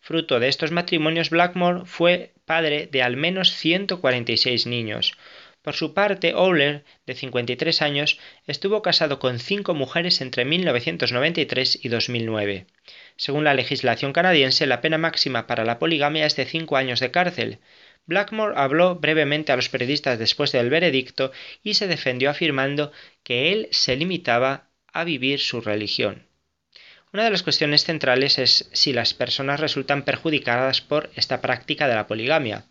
Fruto 0.00 0.40
de 0.40 0.48
estos 0.48 0.70
matrimonios, 0.70 1.28
Blackmore 1.28 1.84
fue 1.84 2.32
padre 2.46 2.86
de 2.86 3.02
al 3.02 3.16
menos 3.18 3.50
146 3.52 4.66
niños. 4.66 5.18
Por 5.66 5.74
su 5.74 5.94
parte, 5.94 6.32
Owler, 6.32 6.84
de 7.06 7.14
53 7.14 7.82
años, 7.82 8.20
estuvo 8.46 8.82
casado 8.82 9.18
con 9.18 9.40
cinco 9.40 9.74
mujeres 9.74 10.20
entre 10.20 10.44
1993 10.44 11.84
y 11.84 11.88
2009. 11.88 12.68
Según 13.16 13.42
la 13.42 13.52
legislación 13.52 14.12
canadiense, 14.12 14.66
la 14.66 14.80
pena 14.80 14.96
máxima 14.96 15.48
para 15.48 15.64
la 15.64 15.80
poligamia 15.80 16.24
es 16.24 16.36
de 16.36 16.44
cinco 16.44 16.76
años 16.76 17.00
de 17.00 17.10
cárcel. 17.10 17.58
Blackmore 18.06 18.54
habló 18.56 18.94
brevemente 18.94 19.50
a 19.50 19.56
los 19.56 19.68
periodistas 19.68 20.20
después 20.20 20.52
del 20.52 20.70
veredicto 20.70 21.32
y 21.64 21.74
se 21.74 21.88
defendió 21.88 22.30
afirmando 22.30 22.92
que 23.24 23.52
él 23.52 23.66
se 23.72 23.96
limitaba 23.96 24.68
a 24.92 25.02
vivir 25.02 25.40
su 25.40 25.60
religión. 25.60 26.28
Una 27.12 27.24
de 27.24 27.30
las 27.30 27.42
cuestiones 27.42 27.82
centrales 27.82 28.38
es 28.38 28.68
si 28.72 28.92
las 28.92 29.14
personas 29.14 29.58
resultan 29.58 30.04
perjudicadas 30.04 30.80
por 30.80 31.10
esta 31.16 31.40
práctica 31.40 31.88
de 31.88 31.96
la 31.96 32.06
poligamia. 32.06 32.66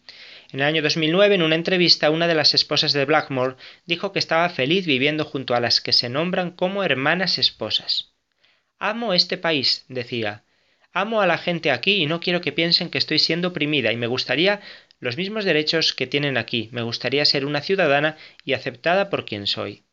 En 0.56 0.62
el 0.62 0.68
año 0.68 0.82
2009, 0.82 1.36
en 1.36 1.42
una 1.42 1.56
entrevista, 1.56 2.10
una 2.10 2.30
de 2.30 2.34
las 2.34 2.54
esposas 2.54 2.94
de 2.94 3.04
Blackmore 3.04 3.58
dijo 3.86 4.14
que 4.14 4.20
estaba 4.20 4.48
feliz 4.48 4.86
viviendo 4.86 5.26
junto 5.26 5.54
a 5.54 5.60
las 5.60 5.82
que 5.82 5.92
se 5.92 6.08
nombran 6.08 6.52
como 6.52 6.82
hermanas 6.82 7.38
esposas. 7.38 8.14
Amo 8.80 9.14
este 9.14 9.38
país, 9.38 9.84
decía. 9.90 10.46
Amo 10.94 11.20
a 11.20 11.28
la 11.28 11.38
gente 11.38 11.72
aquí 11.72 11.96
y 11.96 12.06
no 12.06 12.22
quiero 12.22 12.40
que 12.40 12.54
piensen 12.54 12.90
que 12.90 13.00
estoy 13.00 13.20
siendo 13.20 13.50
oprimida 13.50 13.92
y 13.92 13.98
me 13.98 14.08
gustaría 14.08 14.62
los 15.02 15.18
mismos 15.18 15.44
derechos 15.44 15.92
que 15.92 16.08
tienen 16.08 16.38
aquí. 16.38 16.70
Me 16.72 16.84
gustaría 16.84 17.26
ser 17.26 17.46
una 17.46 17.60
ciudadana 17.60 18.16
y 18.46 18.54
aceptada 18.54 19.10
por 19.10 19.26
quien 19.26 19.48
soy. 19.48 19.84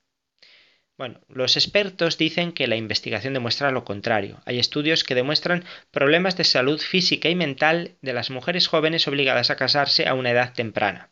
Bueno, 0.99 1.21
los 1.29 1.57
expertos 1.57 2.19
dicen 2.19 2.53
que 2.53 2.67
la 2.67 2.77
investigación 2.77 3.33
demuestra 3.33 3.71
lo 3.71 3.83
contrario. 3.83 4.43
Hay 4.45 4.59
estudios 4.59 5.05
que 5.05 5.15
demuestran 5.15 5.65
problemas 5.91 6.37
de 6.37 6.45
salud 6.45 6.79
física 6.79 7.31
y 7.31 7.35
mental 7.35 7.97
de 8.03 8.13
las 8.13 8.29
mujeres 8.29 8.69
jóvenes 8.69 9.09
obligadas 9.09 9.49
a 9.51 9.57
casarse 9.57 10.07
a 10.07 10.13
una 10.13 10.31
edad 10.31 10.53
temprana. 10.53 11.09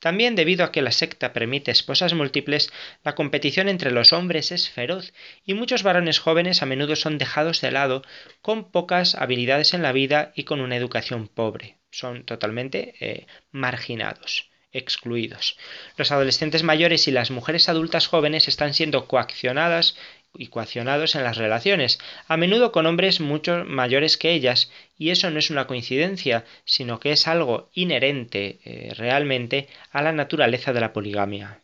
También 0.00 0.36
debido 0.36 0.64
a 0.64 0.70
que 0.70 0.82
la 0.82 0.92
secta 0.92 1.32
permite 1.32 1.70
esposas 1.70 2.12
múltiples, 2.12 2.70
la 3.04 3.14
competición 3.14 3.70
entre 3.70 3.90
los 3.90 4.12
hombres 4.12 4.52
es 4.52 4.68
feroz 4.68 5.14
y 5.46 5.54
muchos 5.54 5.82
varones 5.82 6.18
jóvenes 6.18 6.62
a 6.62 6.66
menudo 6.66 6.94
son 6.94 7.16
dejados 7.16 7.62
de 7.62 7.70
lado 7.70 8.02
con 8.42 8.70
pocas 8.70 9.14
habilidades 9.14 9.72
en 9.72 9.82
la 9.82 9.92
vida 9.92 10.32
y 10.36 10.44
con 10.44 10.60
una 10.60 10.76
educación 10.76 11.26
pobre. 11.26 11.78
Son 11.90 12.24
totalmente 12.24 12.94
eh, 13.00 13.26
marginados 13.50 14.51
excluidos. 14.72 15.56
Los 15.96 16.12
adolescentes 16.12 16.62
mayores 16.62 17.08
y 17.08 17.10
las 17.10 17.30
mujeres 17.30 17.68
adultas 17.68 18.06
jóvenes 18.06 18.48
están 18.48 18.74
siendo 18.74 19.06
coaccionadas 19.06 19.96
y 20.34 20.48
coaccionados 20.48 21.14
en 21.14 21.24
las 21.24 21.36
relaciones, 21.36 21.98
a 22.26 22.36
menudo 22.36 22.72
con 22.72 22.86
hombres 22.86 23.20
mucho 23.20 23.64
mayores 23.66 24.16
que 24.16 24.32
ellas, 24.32 24.70
y 24.96 25.10
eso 25.10 25.30
no 25.30 25.38
es 25.38 25.50
una 25.50 25.66
coincidencia, 25.66 26.44
sino 26.64 27.00
que 27.00 27.12
es 27.12 27.28
algo 27.28 27.68
inherente 27.74 28.60
eh, 28.64 28.94
realmente 28.94 29.68
a 29.90 30.02
la 30.02 30.12
naturaleza 30.12 30.72
de 30.72 30.80
la 30.80 30.92
poligamia. 30.92 31.60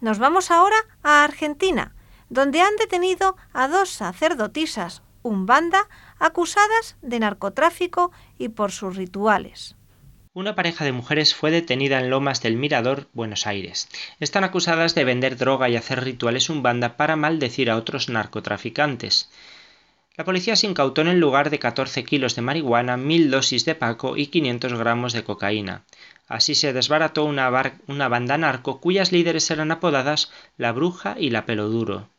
Nos 0.00 0.18
vamos 0.18 0.50
ahora 0.50 0.76
a 1.02 1.24
Argentina, 1.24 1.94
donde 2.30 2.60
han 2.60 2.76
detenido 2.76 3.36
a 3.52 3.68
dos 3.68 3.90
sacerdotisas, 3.90 5.02
un 5.22 5.46
banda, 5.46 5.88
acusadas 6.18 6.96
de 7.02 7.18
narcotráfico 7.18 8.12
y 8.38 8.50
por 8.50 8.72
sus 8.72 8.96
rituales. 8.96 9.77
Una 10.34 10.54
pareja 10.54 10.84
de 10.84 10.92
mujeres 10.92 11.34
fue 11.34 11.50
detenida 11.50 11.98
en 11.98 12.10
Lomas 12.10 12.42
del 12.42 12.56
Mirador, 12.56 13.08
Buenos 13.14 13.46
Aires. 13.46 13.88
Están 14.20 14.44
acusadas 14.44 14.94
de 14.94 15.04
vender 15.04 15.38
droga 15.38 15.70
y 15.70 15.76
hacer 15.76 16.04
rituales 16.04 16.50
umbanda 16.50 16.98
para 16.98 17.16
maldecir 17.16 17.70
a 17.70 17.76
otros 17.76 18.10
narcotraficantes. 18.10 19.30
La 20.16 20.24
policía 20.24 20.54
se 20.54 20.66
incautó 20.66 21.00
en 21.00 21.08
el 21.08 21.18
lugar 21.18 21.48
de 21.48 21.58
14 21.58 22.04
kilos 22.04 22.36
de 22.36 22.42
marihuana, 22.42 22.98
mil 22.98 23.30
dosis 23.30 23.64
de 23.64 23.74
paco 23.74 24.18
y 24.18 24.26
500 24.26 24.74
gramos 24.74 25.14
de 25.14 25.24
cocaína. 25.24 25.84
Así 26.26 26.54
se 26.54 26.74
desbarató 26.74 27.24
una, 27.24 27.50
una 27.86 28.08
banda 28.08 28.36
narco 28.36 28.80
cuyas 28.80 29.12
líderes 29.12 29.50
eran 29.50 29.70
apodadas 29.70 30.30
la 30.58 30.72
Bruja 30.72 31.16
y 31.18 31.30
la 31.30 31.46
Peloduro. 31.46 32.10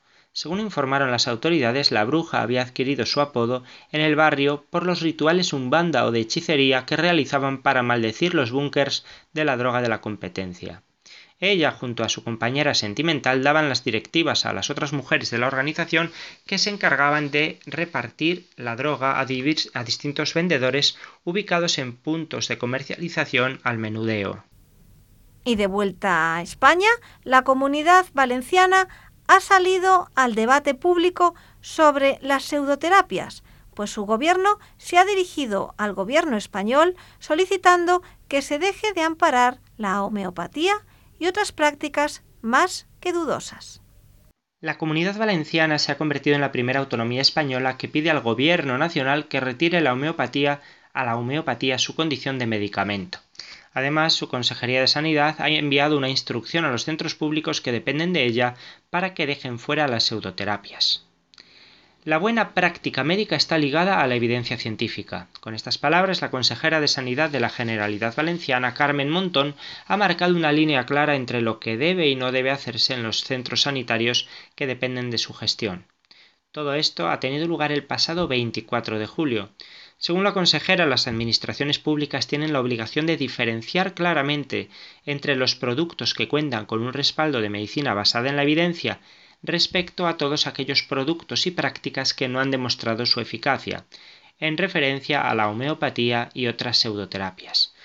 Según 0.41 0.61
informaron 0.61 1.11
las 1.11 1.27
autoridades, 1.27 1.91
la 1.91 2.05
bruja 2.05 2.41
había 2.41 2.61
adquirido 2.61 3.05
su 3.05 3.19
apodo 3.19 3.61
en 3.91 3.99
el 3.99 4.15
barrio 4.15 4.63
por 4.69 4.85
los 4.85 5.01
rituales 5.01 5.51
umbanda 5.51 6.05
o 6.05 6.11
de 6.11 6.21
hechicería 6.21 6.85
que 6.85 6.95
realizaban 6.95 7.61
para 7.61 7.83
maldecir 7.83 8.33
los 8.33 8.49
búnkers 8.49 9.03
de 9.33 9.43
la 9.43 9.57
droga 9.57 9.81
de 9.81 9.89
la 9.89 9.99
competencia. 9.99 10.81
Ella, 11.41 11.71
junto 11.71 12.05
a 12.05 12.09
su 12.09 12.23
compañera 12.23 12.73
sentimental, 12.73 13.43
daban 13.43 13.67
las 13.67 13.83
directivas 13.83 14.45
a 14.45 14.53
las 14.53 14.69
otras 14.69 14.93
mujeres 14.93 15.29
de 15.29 15.39
la 15.39 15.47
organización 15.47 16.09
que 16.45 16.57
se 16.57 16.69
encargaban 16.69 17.31
de 17.31 17.59
repartir 17.65 18.47
la 18.55 18.77
droga 18.77 19.19
a, 19.19 19.23
a 19.23 19.83
distintos 19.83 20.33
vendedores 20.33 20.97
ubicados 21.25 21.77
en 21.79 21.97
puntos 21.97 22.47
de 22.47 22.57
comercialización 22.57 23.59
al 23.63 23.77
menudeo. 23.77 24.45
Y 25.43 25.55
de 25.55 25.67
vuelta 25.67 26.35
a 26.35 26.41
España, 26.41 26.89
la 27.23 27.43
comunidad 27.43 28.05
valenciana 28.13 28.87
ha 29.29 29.39
salido 29.41 30.09
al 30.15 30.33
debate 30.33 30.73
público 30.73 31.35
sobre 31.61 32.17
las 32.23 32.43
pseudoterapias, 32.45 33.43
pues 33.75 33.91
su 33.91 34.03
gobierno 34.07 34.57
se 34.77 34.97
ha 34.97 35.05
dirigido 35.05 35.75
al 35.77 35.93
gobierno 35.93 36.35
español 36.35 36.95
solicitando 37.19 38.01
que 38.27 38.41
se 38.41 38.57
deje 38.57 38.91
de 38.93 39.03
amparar 39.03 39.59
la 39.77 40.01
homeopatía 40.01 40.73
y 41.19 41.27
otras 41.27 41.51
prácticas 41.51 42.23
más 42.41 42.87
que 42.99 43.13
dudosas. 43.13 43.83
La 44.61 44.79
comunidad 44.79 45.15
valenciana 45.15 45.77
se 45.77 45.91
ha 45.91 45.97
convertido 45.99 46.33
en 46.33 46.41
la 46.41 46.51
primera 46.51 46.79
autonomía 46.79 47.21
española 47.21 47.77
que 47.77 47.87
pide 47.87 48.09
al 48.09 48.21
gobierno 48.21 48.79
nacional 48.79 49.27
que 49.27 49.39
retire 49.39 49.79
la 49.79 49.93
homeopatía 49.93 50.61
a 50.91 51.05
la 51.05 51.15
homeopatía 51.15 51.77
su 51.77 51.93
condición 51.93 52.39
de 52.39 52.47
medicamento. 52.47 53.19
Además, 53.73 54.13
su 54.13 54.27
Consejería 54.29 54.81
de 54.81 54.87
Sanidad 54.87 55.35
ha 55.39 55.49
enviado 55.49 55.97
una 55.97 56.09
instrucción 56.09 56.65
a 56.65 56.71
los 56.71 56.85
centros 56.85 57.15
públicos 57.15 57.61
que 57.61 57.71
dependen 57.71 58.13
de 58.13 58.25
ella 58.25 58.55
para 58.89 59.13
que 59.13 59.27
dejen 59.27 59.59
fuera 59.59 59.87
las 59.87 60.03
pseudoterapias. 60.03 61.05
La 62.05 62.17
buena 62.17 62.53
práctica 62.53 63.03
médica 63.03 63.35
está 63.35 63.57
ligada 63.57 64.01
a 64.01 64.07
la 64.07 64.15
evidencia 64.15 64.57
científica. 64.57 65.27
Con 65.41 65.53
estas 65.53 65.77
palabras, 65.77 66.21
la 66.21 66.31
consejera 66.31 66.79
de 66.79 66.87
Sanidad 66.87 67.29
de 67.29 67.41
la 67.41 67.49
Generalidad 67.49 68.15
Valenciana, 68.15 68.73
Carmen 68.73 69.09
Montón, 69.09 69.55
ha 69.85 69.97
marcado 69.97 70.33
una 70.33 70.53
línea 70.53 70.85
clara 70.85 71.15
entre 71.15 71.41
lo 71.41 71.59
que 71.59 71.75
debe 71.75 72.07
y 72.07 72.15
no 72.15 72.31
debe 72.31 72.51
hacerse 72.51 72.93
en 72.93 73.03
los 73.03 73.25
centros 73.25 73.63
sanitarios 73.63 74.29
que 74.55 74.65
dependen 74.65 75.11
de 75.11 75.17
su 75.17 75.33
gestión. 75.33 75.87
Todo 76.51 76.73
esto 76.73 77.09
ha 77.09 77.19
tenido 77.19 77.47
lugar 77.47 77.71
el 77.71 77.83
pasado 77.83 78.27
24 78.27 78.97
de 78.97 79.05
julio. 79.05 79.49
Según 80.01 80.23
la 80.23 80.33
consejera, 80.33 80.85
las 80.85 81.07
administraciones 81.07 81.77
públicas 81.77 82.25
tienen 82.25 82.53
la 82.53 82.61
obligación 82.61 83.05
de 83.05 83.17
diferenciar 83.17 83.93
claramente 83.93 84.69
entre 85.05 85.35
los 85.35 85.55
productos 85.55 86.13
que 86.13 86.29
cuentan 86.29 86.65
con 86.65 86.81
un 86.81 86.93
respaldo 86.93 87.41
de 87.41 87.49
medicina 87.49 87.93
basada 87.93 88.29
en 88.29 88.37
la 88.37 88.43
evidencia 88.43 89.01
respecto 89.43 90.07
a 90.07 90.15
todos 90.15 90.47
aquellos 90.47 90.83
productos 90.83 91.47
y 91.47 91.51
prácticas 91.51 92.13
que 92.13 92.29
no 92.29 92.39
han 92.39 92.49
demostrado 92.49 93.05
su 93.05 93.19
eficacia, 93.19 93.85
en 94.39 94.57
referencia 94.57 95.29
a 95.29 95.35
la 95.35 95.49
homeopatía 95.49 96.29
y 96.33 96.47
otras 96.47 96.77
pseudoterapias. 96.77 97.75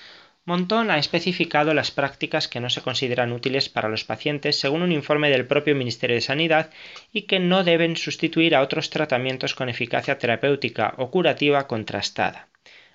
Montón 0.47 0.91
ha 0.91 0.99
especificado 0.99 1.73
las 1.73 1.91
prácticas 1.91 2.49
que 2.49 2.61
no 2.61 2.69
se 2.69 2.83
consideran 2.83 3.33
útiles 3.33 3.71
para 3.71 3.89
los 3.89 4.05
pacientes 4.05 4.61
según 4.61 4.83
un 4.83 4.93
informe 4.93 5.31
del 5.31 5.47
propio 5.47 5.75
Ministerio 5.75 6.17
de 6.17 6.21
Sanidad 6.21 6.71
y 7.15 7.23
que 7.23 7.39
no 7.41 7.65
deben 7.65 7.97
sustituir 7.97 8.55
a 8.55 8.61
otros 8.61 8.91
tratamientos 8.91 9.55
con 9.55 9.71
eficacia 9.71 10.19
terapéutica 10.19 10.93
o 10.99 11.11
curativa 11.11 11.67
contrastada. 11.67 12.49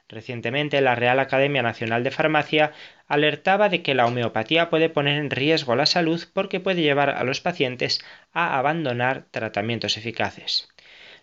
Recientemente, 0.08 0.80
la 0.82 0.94
Real 0.94 1.20
Academia 1.20 1.64
Nacional 1.64 2.04
de 2.04 2.12
Farmacia 2.12 2.72
alertaba 3.08 3.68
de 3.70 3.82
que 3.82 3.96
la 3.96 4.06
homeopatía 4.06 4.70
puede 4.70 4.90
poner 4.90 5.18
en 5.18 5.32
riesgo 5.32 5.76
la 5.76 5.88
salud 5.88 6.24
porque 6.34 6.60
puede 6.60 6.84
llevar 6.84 7.10
a 7.10 7.24
los 7.24 7.42
pacientes 7.42 8.00
a 8.32 8.60
abandonar 8.60 9.26
tratamientos 9.32 9.98
eficaces. 9.98 10.70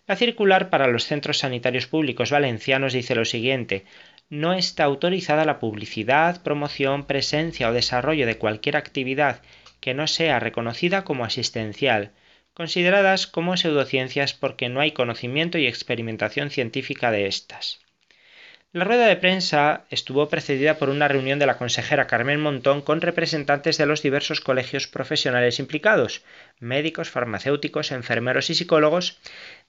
La 0.07 0.15
circular 0.15 0.69
para 0.69 0.87
los 0.87 1.05
centros 1.05 1.39
sanitarios 1.39 1.87
públicos 1.87 2.31
valencianos 2.31 2.93
dice 2.93 3.13
lo 3.13 3.25
siguiente 3.25 3.85
no 4.29 4.53
está 4.53 4.83
autorizada 4.83 5.45
la 5.45 5.59
publicidad, 5.59 6.41
promoción, 6.43 7.05
presencia 7.05 7.69
o 7.69 7.73
desarrollo 7.73 8.25
de 8.25 8.37
cualquier 8.37 8.75
actividad 8.75 9.41
que 9.79 9.93
no 9.93 10.07
sea 10.07 10.39
reconocida 10.39 11.03
como 11.03 11.23
asistencial, 11.23 12.11
consideradas 12.53 13.27
como 13.27 13.55
pseudociencias 13.55 14.33
porque 14.33 14.67
no 14.67 14.81
hay 14.81 14.91
conocimiento 14.91 15.57
y 15.57 15.67
experimentación 15.67 16.49
científica 16.49 17.11
de 17.11 17.27
estas. 17.27 17.79
La 18.73 18.83
rueda 18.83 19.07
de 19.07 19.15
prensa 19.15 19.85
estuvo 19.89 20.27
precedida 20.27 20.77
por 20.77 20.89
una 20.89 21.07
reunión 21.07 21.39
de 21.39 21.45
la 21.45 21.57
consejera 21.57 22.05
Carmen 22.05 22.41
Montón 22.41 22.81
con 22.81 22.99
representantes 22.99 23.77
de 23.77 23.85
los 23.85 24.03
diversos 24.03 24.41
colegios 24.41 24.87
profesionales 24.87 25.59
implicados, 25.59 26.21
médicos, 26.59 27.09
farmacéuticos, 27.09 27.91
enfermeros 27.91 28.49
y 28.49 28.55
psicólogos, 28.55 29.19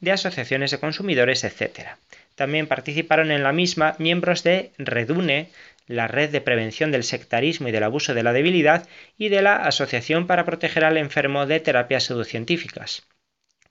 de 0.00 0.12
asociaciones 0.12 0.70
de 0.70 0.78
consumidores, 0.78 1.44
etc. 1.44 1.96
También 2.34 2.66
participaron 2.66 3.30
en 3.30 3.42
la 3.42 3.52
misma 3.52 3.96
miembros 3.98 4.42
de 4.42 4.72
Redune, 4.78 5.50
la 5.86 6.06
Red 6.06 6.30
de 6.30 6.40
Prevención 6.40 6.92
del 6.92 7.04
Sectarismo 7.04 7.68
y 7.68 7.72
del 7.72 7.84
Abuso 7.84 8.14
de 8.14 8.22
la 8.22 8.32
Debilidad, 8.32 8.88
y 9.16 9.28
de 9.28 9.42
la 9.42 9.56
Asociación 9.56 10.26
para 10.26 10.44
Proteger 10.44 10.84
al 10.84 10.96
Enfermo 10.98 11.46
de 11.46 11.60
Terapias 11.60 12.04
Pseudocientíficas. 12.04 13.06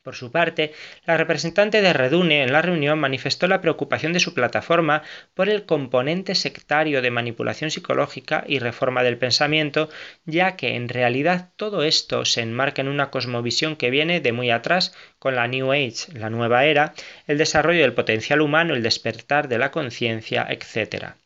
Por 0.07 0.15
su 0.15 0.31
parte, 0.31 0.71
la 1.05 1.17
representante 1.17 1.81
de 1.81 1.91
Redune 1.91 2.41
en 2.41 2.53
la 2.53 2.61
reunión 2.61 2.97
manifestó 2.97 3.45
la 3.49 3.59
preocupación 3.59 4.13
de 4.13 4.21
su 4.21 4.33
plataforma 4.33 5.03
por 5.33 5.49
el 5.49 5.65
componente 5.65 6.33
sectario 6.33 7.01
de 7.01 7.11
manipulación 7.11 7.71
psicológica 7.71 8.45
y 8.47 8.59
reforma 8.59 9.03
del 9.03 9.17
pensamiento, 9.17 9.89
ya 10.23 10.55
que 10.55 10.75
en 10.75 10.87
realidad 10.87 11.49
todo 11.57 11.83
esto 11.83 12.23
se 12.23 12.39
enmarca 12.39 12.81
en 12.81 12.87
una 12.87 13.09
cosmovisión 13.11 13.75
que 13.75 13.89
viene 13.89 14.21
de 14.21 14.31
muy 14.31 14.49
atrás 14.49 14.95
con 15.19 15.35
la 15.35 15.45
New 15.49 15.73
Age, 15.73 16.13
la 16.13 16.29
nueva 16.29 16.63
era, 16.63 16.93
el 17.27 17.37
desarrollo 17.37 17.81
del 17.81 17.93
potencial 17.93 18.39
humano, 18.39 18.75
el 18.75 18.83
despertar 18.83 19.49
de 19.49 19.57
la 19.57 19.71
conciencia, 19.71 20.47
etc. 20.49 21.17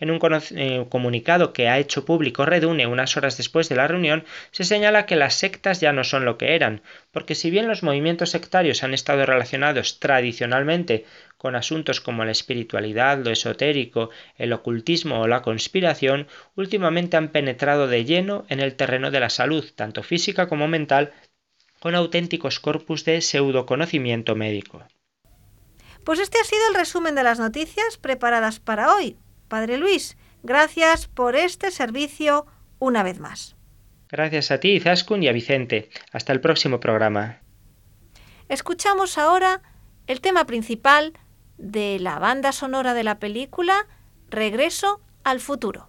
En 0.00 0.10
un 0.10 0.20
eh, 0.56 0.86
comunicado 0.88 1.52
que 1.52 1.68
ha 1.68 1.78
hecho 1.78 2.04
público 2.04 2.44
Redune 2.44 2.86
unas 2.86 3.16
horas 3.16 3.36
después 3.36 3.68
de 3.68 3.76
la 3.76 3.88
reunión, 3.88 4.24
se 4.50 4.64
señala 4.64 5.06
que 5.06 5.16
las 5.16 5.34
sectas 5.34 5.80
ya 5.80 5.92
no 5.92 6.04
son 6.04 6.24
lo 6.24 6.38
que 6.38 6.54
eran, 6.54 6.82
porque 7.10 7.34
si 7.34 7.50
bien 7.50 7.68
los 7.68 7.82
movimientos 7.82 8.30
sectarios 8.30 8.82
han 8.82 8.94
estado 8.94 9.26
relacionados 9.26 9.98
tradicionalmente 9.98 11.04
con 11.36 11.56
asuntos 11.56 12.00
como 12.00 12.24
la 12.24 12.32
espiritualidad, 12.32 13.18
lo 13.24 13.30
esotérico, 13.30 14.10
el 14.36 14.52
ocultismo 14.52 15.20
o 15.20 15.28
la 15.28 15.42
conspiración, 15.42 16.26
últimamente 16.56 17.16
han 17.16 17.28
penetrado 17.28 17.86
de 17.86 18.04
lleno 18.04 18.44
en 18.48 18.60
el 18.60 18.74
terreno 18.74 19.10
de 19.10 19.20
la 19.20 19.30
salud, 19.30 19.64
tanto 19.74 20.02
física 20.02 20.48
como 20.48 20.68
mental, 20.68 21.12
con 21.80 21.94
auténticos 21.94 22.58
corpus 22.60 23.04
de 23.04 23.20
pseudoconocimiento 23.20 24.34
médico. 24.34 24.82
Pues 26.04 26.18
este 26.18 26.38
ha 26.40 26.44
sido 26.44 26.66
el 26.68 26.74
resumen 26.74 27.14
de 27.14 27.22
las 27.22 27.38
noticias 27.38 27.98
preparadas 27.98 28.60
para 28.60 28.94
hoy. 28.94 29.16
Padre 29.48 29.78
Luis, 29.78 30.16
gracias 30.42 31.08
por 31.08 31.36
este 31.36 31.70
servicio 31.70 32.46
una 32.78 33.02
vez 33.02 33.18
más. 33.18 33.56
Gracias 34.10 34.50
a 34.50 34.60
ti, 34.60 34.80
Zaskun, 34.80 35.22
y 35.22 35.28
a 35.28 35.32
Vicente. 35.32 35.90
Hasta 36.12 36.32
el 36.32 36.40
próximo 36.40 36.80
programa. 36.80 37.40
Escuchamos 38.48 39.18
ahora 39.18 39.60
el 40.06 40.20
tema 40.20 40.46
principal 40.46 41.12
de 41.58 41.98
la 42.00 42.18
banda 42.18 42.52
sonora 42.52 42.94
de 42.94 43.04
la 43.04 43.18
película 43.18 43.86
Regreso 44.30 45.00
al 45.24 45.40
futuro. 45.40 45.88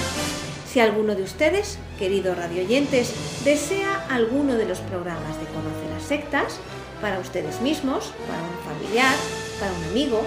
Si 0.66 0.80
alguno 0.80 1.14
de 1.14 1.24
ustedes, 1.24 1.76
queridos 1.98 2.38
radioyentes, 2.38 3.12
desea 3.44 4.06
alguno 4.08 4.54
de 4.54 4.64
los 4.64 4.78
programas 4.78 5.38
de 5.38 5.44
Conoce 5.48 5.86
las 5.92 6.02
Sectas, 6.02 6.58
para 7.02 7.18
ustedes 7.18 7.60
mismos, 7.60 8.14
para 8.26 8.42
un 8.42 8.56
familiar, 8.64 9.14
para 9.58 9.70
un 9.72 9.84
amigo, 9.84 10.26